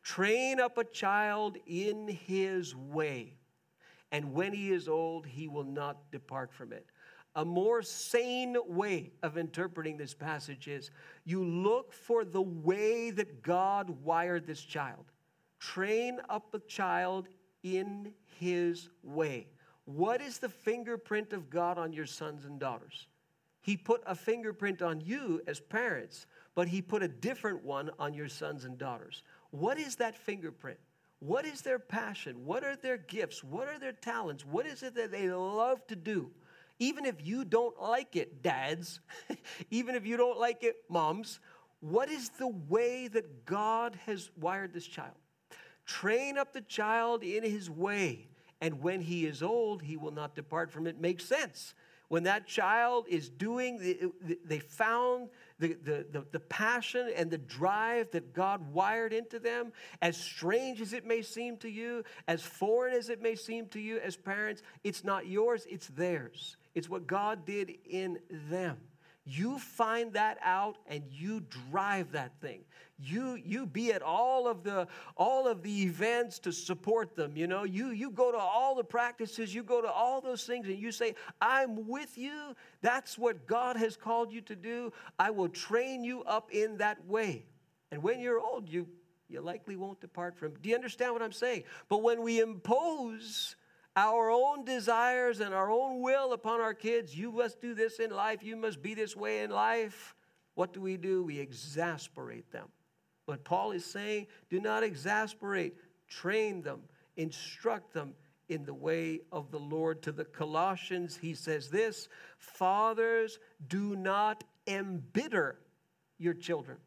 Train 0.05 0.59
up 0.59 0.77
a 0.77 0.83
child 0.83 1.57
in 1.65 2.07
his 2.07 2.75
way, 2.75 3.33
and 4.11 4.33
when 4.33 4.53
he 4.53 4.71
is 4.71 4.87
old, 4.87 5.25
he 5.25 5.47
will 5.47 5.63
not 5.63 6.11
depart 6.11 6.53
from 6.53 6.71
it. 6.71 6.85
A 7.35 7.43
more 7.43 7.81
sane 7.81 8.55
way 8.67 9.13
of 9.23 9.35
interpreting 9.35 9.97
this 9.97 10.13
passage 10.13 10.67
is 10.67 10.91
you 11.25 11.43
look 11.43 11.91
for 11.91 12.23
the 12.23 12.43
way 12.43 13.09
that 13.09 13.41
God 13.41 13.89
wired 14.03 14.45
this 14.45 14.61
child. 14.61 15.05
Train 15.59 16.19
up 16.29 16.53
a 16.53 16.59
child 16.59 17.27
in 17.63 18.13
his 18.39 18.89
way. 19.01 19.47
What 19.85 20.21
is 20.21 20.37
the 20.37 20.49
fingerprint 20.49 21.33
of 21.33 21.49
God 21.49 21.79
on 21.79 21.91
your 21.91 22.05
sons 22.05 22.45
and 22.45 22.59
daughters? 22.59 23.07
He 23.65 23.75
put 23.75 24.03
a 24.05 24.13
fingerprint 24.13 24.83
on 24.83 25.01
you 25.01 25.41
as 25.47 25.59
parents, 25.59 26.27
but 26.53 26.67
he 26.67 26.83
put 26.83 27.01
a 27.01 27.07
different 27.07 27.65
one 27.65 27.89
on 27.97 28.13
your 28.13 28.29
sons 28.29 28.63
and 28.63 28.77
daughters. 28.77 29.23
What 29.59 29.79
is 29.79 29.95
that 29.97 30.15
fingerprint? 30.15 30.77
What 31.19 31.45
is 31.45 31.61
their 31.61 31.79
passion? 31.79 32.45
What 32.45 32.63
are 32.63 32.75
their 32.75 32.97
gifts? 32.97 33.43
What 33.43 33.67
are 33.67 33.79
their 33.79 33.93
talents? 33.93 34.45
What 34.45 34.65
is 34.65 34.83
it 34.83 34.95
that 34.95 35.11
they 35.11 35.29
love 35.29 35.85
to 35.87 35.95
do? 35.95 36.31
Even 36.77 37.05
if 37.05 37.25
you 37.25 37.45
don't 37.45 37.81
like 37.81 38.15
it, 38.15 38.43
dads, 38.43 38.99
even 39.71 39.95
if 39.95 40.05
you 40.05 40.17
don't 40.17 40.37
like 40.37 40.63
it, 40.63 40.75
moms, 40.89 41.39
what 41.79 42.09
is 42.09 42.29
the 42.29 42.47
way 42.47 43.07
that 43.07 43.45
God 43.45 43.97
has 44.05 44.29
wired 44.39 44.73
this 44.73 44.85
child? 44.85 45.15
Train 45.85 46.37
up 46.37 46.51
the 46.51 46.61
child 46.61 47.23
in 47.23 47.43
his 47.43 47.69
way, 47.69 48.27
and 48.59 48.81
when 48.81 48.99
he 48.99 49.25
is 49.25 49.41
old, 49.41 49.83
he 49.83 49.95
will 49.95 50.11
not 50.11 50.35
depart 50.35 50.69
from 50.69 50.85
it. 50.85 50.99
Makes 50.99 51.25
sense. 51.25 51.75
When 52.07 52.23
that 52.23 52.47
child 52.47 53.05
is 53.09 53.29
doing, 53.29 54.13
they 54.45 54.59
found 54.59 55.29
the, 55.59 55.73
the, 55.83 56.05
the, 56.11 56.25
the, 56.31 56.39
passion 56.39 57.11
and 57.15 57.31
the 57.31 57.37
drive 57.37 58.11
that 58.11 58.33
God 58.33 58.73
wired 58.73 59.13
into 59.13 59.39
them, 59.39 59.71
as 60.01 60.17
strange 60.17 60.81
as 60.81 60.93
it 60.93 61.05
may 61.05 61.21
seem 61.21 61.57
to 61.57 61.69
you, 61.69 62.03
as 62.27 62.41
foreign 62.41 62.93
as 62.93 63.09
it 63.09 63.21
may 63.21 63.35
seem 63.35 63.67
to 63.67 63.79
you 63.79 63.99
as 63.99 64.15
parents, 64.17 64.61
it's 64.83 65.03
not 65.03 65.27
yours, 65.27 65.65
it's 65.69 65.87
theirs. 65.87 66.57
It's 66.75 66.89
what 66.89 67.07
God 67.07 67.45
did 67.45 67.71
in 67.85 68.19
them. 68.29 68.77
You 69.27 69.57
find 69.57 70.13
that 70.13 70.37
out 70.43 70.77
and 70.87 71.03
you 71.09 71.43
drive 71.71 72.11
that 72.11 72.39
thing. 72.41 72.59
You 72.99 73.35
you 73.43 73.65
be 73.65 73.91
at 73.91 74.03
all 74.03 74.47
of 74.47 74.63
the 74.63 74.87
all 75.17 75.47
of 75.47 75.63
the 75.63 75.83
events 75.83 76.37
to 76.39 76.51
support 76.51 77.15
them, 77.15 77.35
you 77.35 77.47
know. 77.47 77.63
You 77.63 77.89
you 77.89 78.11
go 78.11 78.31
to 78.31 78.37
all 78.37 78.75
the 78.75 78.83
practices, 78.83 79.53
you 79.53 79.63
go 79.63 79.81
to 79.81 79.91
all 79.91 80.21
those 80.21 80.45
things 80.45 80.67
and 80.67 80.77
you 80.77 80.91
say, 80.91 81.15
"I'm 81.41 81.87
with 81.87 82.17
you. 82.19 82.55
That's 82.81 83.17
what 83.17 83.47
God 83.47 83.77
has 83.77 83.97
called 83.97 84.31
you 84.31 84.41
to 84.41 84.55
do. 84.55 84.93
I 85.17 85.31
will 85.31 85.49
train 85.49 86.03
you 86.03 86.23
up 86.23 86.51
in 86.51 86.77
that 86.77 87.03
way." 87.05 87.47
And 87.91 88.03
when 88.03 88.19
you're 88.19 88.39
old, 88.39 88.69
you 88.69 88.87
you 89.27 89.41
likely 89.41 89.75
won't 89.75 89.99
depart 89.99 90.37
from. 90.37 90.53
Do 90.61 90.69
you 90.69 90.75
understand 90.75 91.13
what 91.13 91.23
I'm 91.23 91.31
saying? 91.31 91.63
But 91.89 92.03
when 92.03 92.21
we 92.21 92.39
impose 92.39 93.55
our 93.95 94.29
own 94.29 94.65
desires 94.65 95.39
and 95.39 95.53
our 95.53 95.71
own 95.71 96.01
will 96.01 96.33
upon 96.33 96.59
our 96.59 96.73
kids. 96.73 97.17
You 97.17 97.31
must 97.31 97.61
do 97.61 97.73
this 97.73 97.99
in 97.99 98.11
life. 98.11 98.43
You 98.43 98.55
must 98.55 98.81
be 98.81 98.93
this 98.93 99.15
way 99.15 99.43
in 99.43 99.49
life. 99.49 100.15
What 100.55 100.73
do 100.73 100.81
we 100.81 100.97
do? 100.97 101.23
We 101.23 101.39
exasperate 101.39 102.51
them. 102.51 102.67
But 103.25 103.43
Paul 103.43 103.71
is 103.71 103.85
saying, 103.85 104.27
do 104.49 104.59
not 104.59 104.83
exasperate, 104.83 105.75
train 106.07 106.61
them, 106.61 106.81
instruct 107.17 107.93
them 107.93 108.13
in 108.49 108.65
the 108.65 108.73
way 108.73 109.21
of 109.31 109.49
the 109.51 109.59
Lord. 109.59 110.03
To 110.03 110.11
the 110.11 110.25
Colossians, 110.25 111.17
he 111.17 111.33
says 111.33 111.69
this 111.69 112.07
Fathers, 112.37 113.39
do 113.67 113.95
not 113.95 114.43
embitter 114.67 115.59
your 116.17 116.33
children. 116.33 116.77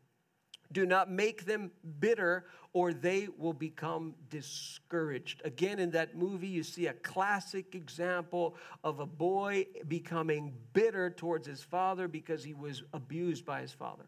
Do 0.73 0.85
not 0.85 1.11
make 1.11 1.45
them 1.45 1.71
bitter, 2.01 2.47
or 2.73 2.93
they 2.93 3.29
will 3.39 3.53
become 3.53 4.15
discouraged. 4.29 5.43
Again, 5.45 5.79
in 5.79 5.91
that 5.93 6.17
movie, 6.17 6.49
you 6.49 6.63
see 6.63 6.87
a 6.87 6.93
classic 6.93 7.75
example 7.75 8.57
of 8.85 9.01
a 9.01 9.07
boy 9.07 9.67
becoming 9.89 10.53
bitter 10.75 11.11
towards 11.11 11.47
his 11.47 11.63
father 11.63 12.07
because 12.07 12.45
he 12.45 12.55
was 12.55 12.83
abused 12.93 13.47
by 13.47 13.63
his 13.63 13.73
father 13.73 14.05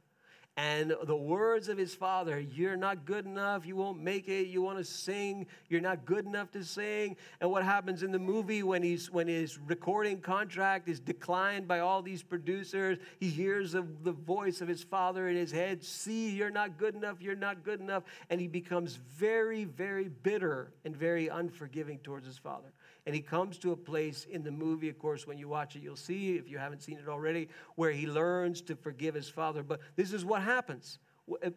and 0.57 0.95
the 1.05 1.17
words 1.17 1.69
of 1.69 1.79
his 1.79 1.95
father 1.95 2.39
you're 2.39 2.77
not 2.77 3.05
good 3.05 3.25
enough. 3.25 3.65
You 3.65 3.77
won't 3.77 4.03
make 4.03 4.29
it. 4.29 4.49
You 4.49 4.63
want 4.63 4.79
to 4.79 4.85
sing. 4.85 5.47
You're 5.69 5.81
not 5.81 6.05
good 6.05 6.27
enough 6.27 6.51
to 6.53 6.65
sing. 6.65 7.17
And 7.41 7.51
what 7.51 7.63
happens 7.63 8.03
in 8.03 8.13
the 8.13 8.19
movie 8.19 8.63
when 8.63 8.83
he's 8.83 9.11
when 9.11 9.29
his 9.29 9.59
recording 9.59 10.21
contract 10.21 10.89
is 10.89 11.01
declined 11.01 11.67
by 11.67 11.81
all 11.81 12.03
these 12.03 12.23
producers 12.23 12.99
he 13.19 13.29
hears 13.29 13.73
the, 13.73 13.87
the 14.03 14.13
voice 14.13 14.61
of 14.61 14.69
his 14.69 14.83
father 14.83 15.29
in 15.29 15.37
his 15.37 15.53
head 15.53 15.83
see 15.83 16.31
you're 16.31 16.51
not 16.51 16.79
good 16.79 16.95
enough. 16.95 17.21
You're 17.21 17.37
not 17.37 17.65
good 17.65 17.81
enough. 17.81 18.03
And 18.29 18.41
he 18.41 18.49
becomes 18.49 18.97
very 19.17 19.65
very 19.65 20.09
bitter 20.09 20.73
and 20.85 20.95
very 20.95 21.29
unforgiving 21.29 21.99
towards 22.01 22.27
his 22.27 22.39
father 22.39 22.73
and 23.07 23.15
he 23.15 23.21
comes 23.21 23.59
to 23.59 23.73
a 23.73 23.77
place 23.77 24.27
in 24.31 24.43
the 24.43 24.51
movie, 24.51 24.89
of 24.89 24.99
course, 24.99 25.27
when 25.27 25.39
you 25.39 25.49
watch 25.49 25.77
it, 25.77 25.83
you'll 25.83 25.97
see, 25.97 26.37
if 26.37 26.49
you 26.49 26.59
haven't 26.59 26.83
seen 26.83 26.99
it 26.99 27.09
already, 27.09 27.49
where 27.77 27.91
he 27.91 28.07
learns 28.07 28.61
to 28.63 28.77
forgive 28.77 29.15
his 29.15 29.29
father. 29.29 29.63
But 29.63 29.81
this 29.97 30.13
is 30.13 30.25
what 30.25 30.43
happens. 30.43 30.99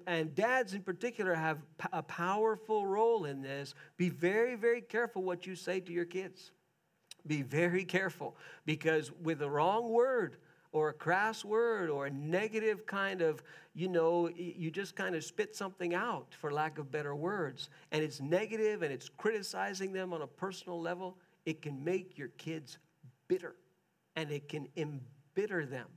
And 0.08 0.34
dads 0.36 0.74
in 0.74 0.82
particular 0.82 1.34
have 1.34 1.60
a 1.92 2.04
powerful 2.04 2.86
role 2.86 3.26
in 3.26 3.42
this. 3.42 3.74
Be 3.98 4.10
very, 4.10 4.56
very 4.56 4.82
careful 4.82 5.24
what 5.24 5.46
you 5.46 5.56
say 5.56 5.80
to 5.80 5.92
your 5.92 6.06
kids. 6.06 6.52
Be 7.26 7.42
very 7.42 7.84
careful 7.84 8.36
because 8.66 9.12
with 9.24 9.40
the 9.40 9.50
wrong 9.50 9.90
word, 9.90 10.38
or 10.74 10.90
a 10.90 10.94
crass 10.94 11.46
word 11.46 11.90
or 11.90 12.08
a 12.08 12.10
negative 12.10 12.86
kind 12.86 13.22
of, 13.22 13.42
you 13.76 13.88
know, 13.88 14.30
you 14.36 14.72
just 14.72 14.96
kind 14.96 15.16
of 15.16 15.24
spit 15.24 15.56
something 15.56 15.94
out 15.94 16.36
for 16.40 16.52
lack 16.52 16.80
of 16.80 16.92
better 16.92 17.16
words. 17.16 17.70
And 17.92 18.04
it's 18.04 18.20
negative 18.20 18.82
and 18.82 18.92
it's 18.92 19.08
criticizing 19.08 19.94
them 19.94 20.14
on 20.14 20.24
a 20.24 20.28
personal 20.28 20.82
level 20.82 21.16
it 21.46 21.62
can 21.62 21.84
make 21.84 22.18
your 22.18 22.30
kids 22.30 22.78
bitter 23.28 23.56
and 24.16 24.32
it 24.32 24.48
can 24.50 24.68
embitter 24.76 25.66
them. 25.66 25.88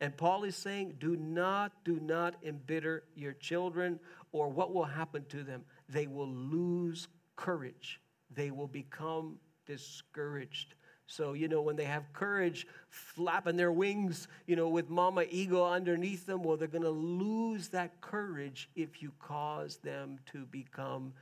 And 0.00 0.16
Paul 0.16 0.44
is 0.44 0.56
saying, 0.56 0.96
do 0.98 1.16
not, 1.16 1.72
do 1.84 1.98
not 2.00 2.34
embitter 2.42 3.04
your 3.14 3.32
children, 3.32 3.98
or 4.32 4.48
what 4.48 4.74
will 4.74 4.84
happen 4.84 5.24
to 5.30 5.42
them? 5.42 5.64
They 5.88 6.06
will 6.06 6.28
lose 6.28 7.08
courage, 7.36 8.00
they 8.30 8.50
will 8.50 8.68
become 8.68 9.38
discouraged. 9.66 10.74
So, 11.06 11.34
you 11.34 11.48
know, 11.48 11.60
when 11.60 11.76
they 11.76 11.84
have 11.84 12.12
courage 12.14 12.66
flapping 12.88 13.56
their 13.56 13.72
wings, 13.72 14.28
you 14.46 14.56
know, 14.56 14.68
with 14.68 14.88
mama 14.88 15.24
eagle 15.28 15.66
underneath 15.66 16.24
them, 16.24 16.42
well, 16.42 16.56
they're 16.56 16.68
going 16.68 16.84
to 16.84 16.90
lose 16.90 17.68
that 17.68 18.00
courage 18.00 18.70
if 18.76 19.02
you 19.02 19.12
cause 19.18 19.76
them 19.78 20.18
to 20.32 20.46
become 20.46 21.12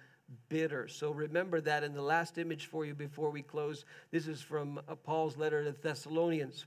bitter. 0.49 0.89
So 0.89 1.11
remember 1.11 1.61
that 1.61 1.85
in 1.85 1.95
the 1.95 2.03
last 2.03 2.39
image 2.39 2.67
for 2.67 2.85
you 2.85 2.95
before 2.95 3.31
we 3.31 3.43
close. 3.43 3.85
This 4.11 4.27
is 4.27 4.41
from 4.41 4.79
uh, 4.89 4.95
Paul's 4.95 5.37
letter 5.37 5.65
to 5.65 5.73
Thessalonians. 5.73 6.67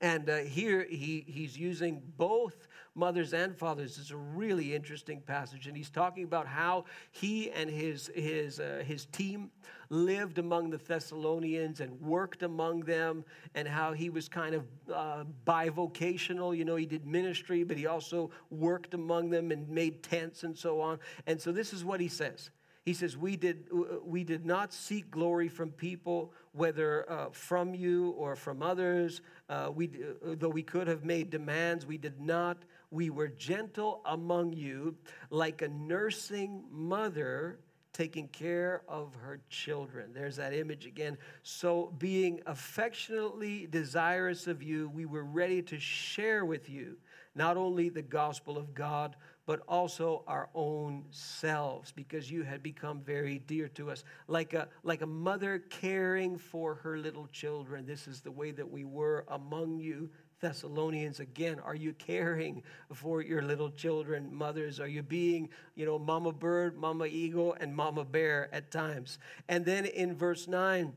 And 0.00 0.28
uh, 0.28 0.38
here 0.38 0.86
he, 0.88 1.24
he's 1.26 1.56
using 1.56 2.02
both 2.16 2.66
mothers 2.94 3.32
and 3.32 3.56
fathers. 3.56 3.98
It's 3.98 4.10
a 4.10 4.16
really 4.16 4.74
interesting 4.74 5.20
passage. 5.20 5.66
And 5.66 5.76
he's 5.76 5.90
talking 5.90 6.24
about 6.24 6.46
how 6.46 6.84
he 7.10 7.50
and 7.50 7.70
his, 7.70 8.10
his, 8.14 8.60
uh, 8.60 8.82
his 8.86 9.06
team 9.06 9.50
lived 9.90 10.38
among 10.38 10.70
the 10.70 10.78
Thessalonians 10.78 11.80
and 11.80 12.00
worked 12.00 12.42
among 12.42 12.80
them, 12.80 13.24
and 13.54 13.66
how 13.68 13.92
he 13.92 14.10
was 14.10 14.28
kind 14.28 14.54
of 14.54 14.64
uh, 14.92 15.24
bivocational. 15.46 16.56
You 16.56 16.64
know, 16.64 16.76
he 16.76 16.86
did 16.86 17.06
ministry, 17.06 17.64
but 17.64 17.76
he 17.76 17.86
also 17.86 18.30
worked 18.50 18.94
among 18.94 19.30
them 19.30 19.50
and 19.52 19.68
made 19.68 20.02
tents 20.02 20.42
and 20.42 20.56
so 20.56 20.80
on. 20.80 20.98
And 21.26 21.40
so 21.40 21.52
this 21.52 21.72
is 21.72 21.84
what 21.84 22.00
he 22.00 22.08
says 22.08 22.50
He 22.84 22.92
says, 22.92 23.16
we 23.16 23.36
did, 23.36 23.64
we 24.04 24.24
did 24.24 24.44
not 24.44 24.72
seek 24.72 25.10
glory 25.10 25.48
from 25.48 25.70
people, 25.70 26.34
whether 26.52 27.10
uh, 27.10 27.30
from 27.30 27.74
you 27.74 28.10
or 28.10 28.36
from 28.36 28.62
others. 28.62 29.22
Uh, 29.48 29.70
we, 29.74 29.88
uh, 29.88 30.34
though 30.38 30.50
we 30.50 30.62
could 30.62 30.86
have 30.86 31.02
made 31.02 31.30
demands, 31.30 31.86
we 31.86 31.96
did 31.96 32.20
not. 32.20 32.58
We 32.90 33.08
were 33.08 33.28
gentle 33.28 34.02
among 34.04 34.52
you, 34.52 34.96
like 35.30 35.62
a 35.62 35.68
nursing 35.68 36.64
mother 36.70 37.58
taking 37.94 38.28
care 38.28 38.82
of 38.86 39.14
her 39.14 39.40
children. 39.48 40.10
There's 40.12 40.36
that 40.36 40.52
image 40.52 40.84
again. 40.84 41.16
So, 41.42 41.94
being 41.98 42.42
affectionately 42.44 43.66
desirous 43.70 44.46
of 44.46 44.62
you, 44.62 44.90
we 44.90 45.06
were 45.06 45.24
ready 45.24 45.62
to 45.62 45.78
share 45.78 46.44
with 46.44 46.68
you 46.68 46.96
not 47.34 47.56
only 47.56 47.88
the 47.88 48.02
gospel 48.02 48.56
of 48.58 48.74
God, 48.74 49.16
but 49.46 49.60
also 49.68 50.24
our 50.26 50.48
own 50.54 51.04
selves 51.10 51.92
because 51.92 52.30
you 52.30 52.42
had 52.42 52.62
become 52.62 53.00
very 53.00 53.38
dear 53.40 53.68
to 53.68 53.90
us. 53.90 54.04
Like 54.26 54.54
a 54.54 54.68
like 54.82 55.02
a 55.02 55.06
mother 55.06 55.58
caring 55.70 56.38
for 56.38 56.76
her 56.76 56.96
little 56.98 57.26
children. 57.28 57.86
This 57.86 58.08
is 58.08 58.20
the 58.20 58.30
way 58.30 58.52
that 58.52 58.70
we 58.70 58.84
were 58.84 59.24
among 59.28 59.78
you 59.78 60.08
Thessalonians. 60.40 61.20
Again 61.20 61.58
are 61.60 61.74
you 61.74 61.92
caring 61.92 62.62
for 62.92 63.20
your 63.22 63.42
little 63.42 63.70
children? 63.70 64.32
Mothers 64.32 64.80
are 64.80 64.88
you 64.88 65.02
being 65.02 65.50
you 65.74 65.84
know 65.84 65.98
mama 65.98 66.32
bird 66.32 66.76
mama 66.76 67.06
eagle 67.06 67.54
and 67.60 67.74
mama 67.74 68.04
bear 68.04 68.48
at 68.54 68.70
times? 68.70 69.18
And 69.48 69.64
then 69.64 69.84
in 69.84 70.14
verse 70.14 70.48
9 70.48 70.94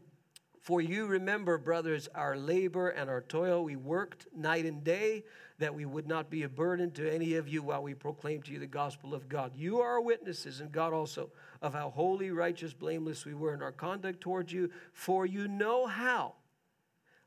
for 0.68 0.82
you 0.82 1.06
remember 1.06 1.58
brothers 1.58 2.10
our 2.14 2.36
labor 2.36 2.90
and 2.90 3.10
our 3.10 3.22
toil. 3.22 3.64
We 3.64 3.78
worked 3.78 4.28
night 4.36 4.66
and 4.66 4.84
day 4.84 5.24
that 5.60 5.74
we 5.74 5.86
would 5.86 6.08
not 6.08 6.30
be 6.30 6.44
a 6.44 6.50
burden 6.50 6.92
to 6.92 7.12
any 7.14 7.36
of 7.36 7.48
you 7.48 7.64
while 7.64 7.82
we 7.82 7.94
proclaim 7.94 8.42
to 8.44 8.52
you 8.52 8.60
the 8.60 8.68
gospel 8.68 9.14
of 9.14 9.28
God. 9.28 9.52
You 9.56 9.80
are 9.82 10.00
witnesses, 10.00 10.62
and 10.62 10.72
God 10.72 10.94
also, 10.94 11.30
of 11.62 11.74
how 11.74 11.90
holy, 11.90 12.32
righteous, 12.32 12.74
blameless 12.74 13.26
we 13.26 13.34
were 13.34 13.54
in 13.54 13.62
our 13.62 13.72
conduct 13.72 14.22
towards 14.22 14.54
you, 14.54 14.70
for 14.94 15.26
you 15.26 15.48
know 15.48 15.88
how, 15.88 16.34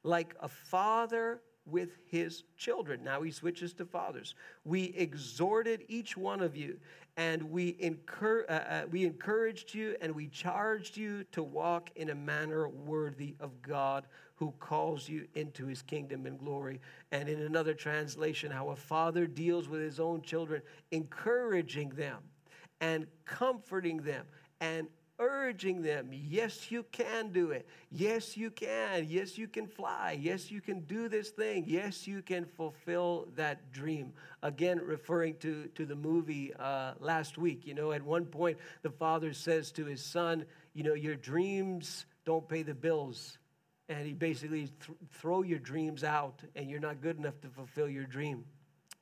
like 0.05 0.35
a 0.41 0.49
father 0.49 1.41
with 1.67 1.91
his 2.07 2.45
children. 2.57 3.03
Now 3.05 3.23
he 3.23 3.31
switches 3.31 3.73
to 3.75 3.85
fathers. 3.85 4.35
We 4.65 4.85
exhorted 4.97 5.85
each 5.89 6.17
one 6.17 6.41
of 6.41 6.57
you, 6.57 6.79
and 7.17 7.51
we, 7.51 7.77
incur, 7.79 8.47
uh, 8.49 8.53
uh, 8.53 8.83
we 8.91 9.05
encouraged 9.05 9.75
you, 9.75 9.97
and 10.01 10.15
we 10.15 10.29
charged 10.29 10.97
you 10.97 11.25
to 11.33 11.43
walk 11.43 11.91
in 11.97 12.11
a 12.11 12.15
manner 12.15 12.69
worthy 12.69 13.35
of 13.41 13.61
God 13.63 14.07
who 14.41 14.53
calls 14.59 15.07
you 15.07 15.29
into 15.35 15.67
his 15.67 15.83
kingdom 15.83 16.25
and 16.25 16.39
glory. 16.39 16.81
And 17.13 17.29
in 17.29 17.43
another 17.43 17.75
translation, 17.75 18.51
how 18.51 18.71
a 18.71 18.77
father 18.77 19.27
deals 19.27 19.69
with 19.69 19.83
his 19.83 20.01
own 20.01 20.23
children, 20.23 20.63
encouraging 20.91 21.91
them 21.91 22.23
and 22.81 23.07
comforting 23.27 23.99
them 23.99 24.25
and 24.63 24.89
urging 25.19 25.83
them, 25.83 26.09
yes, 26.11 26.71
you 26.71 26.83
can 26.91 27.31
do 27.33 27.51
it. 27.51 27.69
Yes, 27.91 28.35
you 28.35 28.51
can. 28.51 29.05
Yes, 29.07 29.37
you 29.37 29.47
can 29.47 29.67
fly. 29.67 30.19
Yes, 30.19 30.51
you 30.51 30.63
can 30.63 30.81
do 30.87 31.11
this 31.11 31.29
thing. 31.29 31.65
Yes, 31.67 32.07
you 32.07 32.23
can 32.23 32.47
fulfill 32.47 33.29
that 33.37 33.71
dream. 33.71 34.11
Again, 34.43 34.81
referring 34.83 35.35
to, 35.41 35.67
to 35.75 35.85
the 35.85 35.95
movie 35.95 36.55
uh, 36.59 36.93
last 36.99 37.37
week, 37.37 37.67
you 37.67 37.75
know, 37.75 37.93
at 37.93 38.03
one 38.03 38.25
point, 38.25 38.57
the 38.81 38.91
father 38.91 39.35
says 39.35 39.71
to 39.73 39.85
his 39.85 40.03
son, 40.03 40.47
you 40.73 40.83
know, 40.83 40.95
your 40.95 41.17
dreams 41.17 42.07
don't 42.25 42.49
pay 42.49 42.63
the 42.63 42.75
bills 42.75 43.37
and 43.91 44.07
he 44.07 44.15
basically 44.15 44.69
th- 44.69 44.97
throw 45.11 45.43
your 45.43 45.59
dreams 45.59 46.05
out 46.05 46.43
and 46.55 46.71
you're 46.71 46.81
not 46.81 47.03
good 47.03 47.19
enough 47.19 47.39
to 47.41 47.49
fulfill 47.49 47.89
your 47.89 48.05
dream. 48.05 48.45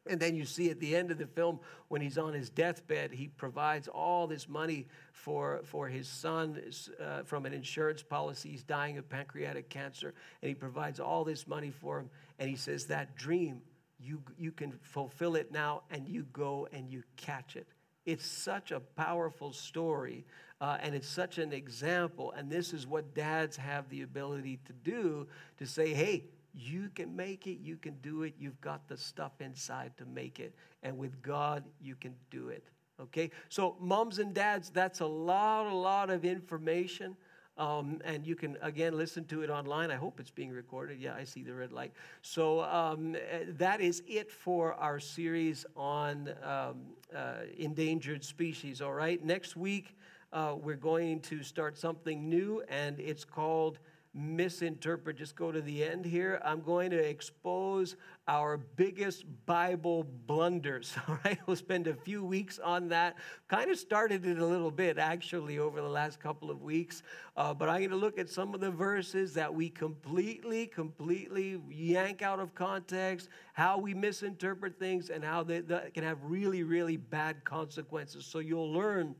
And 0.08 0.18
then 0.18 0.34
you 0.34 0.46
see 0.46 0.70
at 0.70 0.80
the 0.80 0.96
end 0.96 1.10
of 1.10 1.18
the 1.18 1.26
film 1.26 1.60
when 1.88 2.00
he's 2.00 2.16
on 2.16 2.32
his 2.32 2.48
deathbed 2.48 3.12
he 3.12 3.28
provides 3.28 3.86
all 3.86 4.26
this 4.26 4.48
money 4.48 4.86
for, 5.12 5.60
for 5.64 5.86
his 5.86 6.08
son 6.08 6.58
uh, 6.98 7.22
from 7.24 7.44
an 7.44 7.52
insurance 7.52 8.02
policy. 8.02 8.48
He's 8.48 8.64
dying 8.64 8.96
of 8.96 9.06
pancreatic 9.08 9.68
cancer 9.68 10.14
and 10.40 10.48
he 10.48 10.54
provides 10.54 10.98
all 10.98 11.22
this 11.22 11.46
money 11.46 11.70
for 11.70 11.98
him. 11.98 12.08
And 12.38 12.48
he 12.48 12.56
says 12.56 12.86
that 12.86 13.14
dream 13.14 13.60
you, 14.00 14.22
you 14.38 14.52
can 14.52 14.72
fulfill 14.80 15.36
it 15.36 15.52
now 15.52 15.82
and 15.90 16.08
you 16.08 16.24
go 16.32 16.66
and 16.72 16.88
you 16.88 17.02
catch 17.16 17.56
it. 17.56 17.66
It's 18.06 18.26
such 18.26 18.70
a 18.70 18.80
powerful 18.80 19.52
story 19.52 20.24
uh, 20.60 20.76
and 20.80 20.94
it's 20.94 21.08
such 21.08 21.38
an 21.38 21.52
example. 21.52 22.32
And 22.36 22.50
this 22.50 22.72
is 22.72 22.86
what 22.86 23.14
dads 23.14 23.56
have 23.56 23.88
the 23.88 24.02
ability 24.02 24.58
to 24.66 24.72
do 24.72 25.26
to 25.58 25.66
say, 25.66 25.92
hey, 25.94 26.24
you 26.54 26.90
can 26.94 27.14
make 27.14 27.46
it, 27.46 27.58
you 27.60 27.76
can 27.76 27.94
do 28.02 28.24
it, 28.24 28.34
you've 28.38 28.60
got 28.60 28.88
the 28.88 28.96
stuff 28.96 29.32
inside 29.40 29.96
to 29.98 30.06
make 30.06 30.40
it. 30.40 30.54
And 30.82 30.98
with 30.98 31.22
God, 31.22 31.64
you 31.80 31.94
can 31.94 32.14
do 32.30 32.48
it. 32.48 32.64
Okay? 33.00 33.30
So, 33.48 33.76
moms 33.80 34.18
and 34.18 34.34
dads, 34.34 34.70
that's 34.70 35.00
a 35.00 35.06
lot, 35.06 35.66
a 35.66 35.74
lot 35.74 36.10
of 36.10 36.24
information. 36.24 37.16
Um, 37.56 38.00
and 38.04 38.24
you 38.24 38.36
can 38.36 38.56
again 38.62 38.96
listen 38.96 39.24
to 39.24 39.42
it 39.42 39.50
online. 39.50 39.90
I 39.90 39.96
hope 39.96 40.20
it's 40.20 40.30
being 40.30 40.52
recorded. 40.52 41.00
Yeah, 41.00 41.14
I 41.14 41.24
see 41.24 41.42
the 41.42 41.52
red 41.52 41.72
light. 41.72 41.92
So 42.22 42.60
um, 42.60 43.16
that 43.58 43.80
is 43.80 44.00
it 44.06 44.30
for 44.30 44.74
our 44.74 45.00
series 45.00 45.66
on 45.76 46.32
um, 46.44 46.82
uh, 47.14 47.32
endangered 47.56 48.22
species. 48.22 48.80
All 48.80 48.94
right, 48.94 49.24
next 49.24 49.56
week 49.56 49.97
uh, 50.32 50.54
we're 50.60 50.76
going 50.76 51.20
to 51.20 51.42
start 51.42 51.78
something 51.78 52.28
new, 52.28 52.62
and 52.68 52.98
it's 53.00 53.24
called 53.24 53.78
misinterpret. 54.14 55.16
Just 55.16 55.36
go 55.36 55.52
to 55.52 55.60
the 55.60 55.84
end 55.84 56.04
here. 56.04 56.40
I'm 56.44 56.60
going 56.60 56.90
to 56.90 56.98
expose 56.98 57.96
our 58.26 58.56
biggest 58.56 59.24
Bible 59.46 60.04
blunders. 60.26 60.94
All 61.08 61.18
right, 61.24 61.38
we'll 61.46 61.56
spend 61.56 61.86
a 61.86 61.94
few 61.94 62.24
weeks 62.24 62.58
on 62.58 62.88
that. 62.88 63.16
Kind 63.48 63.70
of 63.70 63.78
started 63.78 64.26
it 64.26 64.38
a 64.38 64.44
little 64.44 64.70
bit 64.70 64.98
actually 64.98 65.58
over 65.58 65.80
the 65.80 65.88
last 65.88 66.20
couple 66.20 66.50
of 66.50 66.60
weeks, 66.62 67.02
uh, 67.36 67.54
but 67.54 67.68
I'm 67.68 67.78
going 67.78 67.90
to 67.90 67.96
look 67.96 68.18
at 68.18 68.28
some 68.28 68.54
of 68.54 68.60
the 68.60 68.70
verses 68.70 69.34
that 69.34 69.54
we 69.54 69.70
completely, 69.70 70.66
completely 70.66 71.60
yank 71.70 72.20
out 72.22 72.40
of 72.40 72.54
context, 72.54 73.28
how 73.52 73.78
we 73.78 73.94
misinterpret 73.94 74.78
things, 74.78 75.10
and 75.10 75.24
how 75.24 75.42
they, 75.42 75.60
that 75.60 75.94
can 75.94 76.04
have 76.04 76.18
really, 76.22 76.62
really 76.62 76.96
bad 76.96 77.44
consequences. 77.44 78.26
So 78.26 78.40
you'll 78.40 78.72
learn 78.72 79.14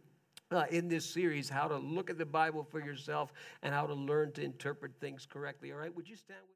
uh, 0.51 0.65
in 0.71 0.89
this 0.89 1.05
series 1.05 1.49
how 1.49 1.69
to 1.69 1.77
look 1.77 2.11
at 2.11 2.19
the 2.19 2.27
Bible 2.27 2.67
for 2.71 2.81
yourself 2.81 3.33
and 3.63 3.75
how 3.75 3.87
to 3.87 3.95
learn 3.95 4.33
to 4.33 4.43
interpret 4.43 4.93
things 5.01 5.27
correctly. 5.27 5.73
All 5.73 5.79
right, 5.79 5.95
would 5.95 6.09
you 6.09 6.17
stand 6.17 6.39
with 6.41 6.47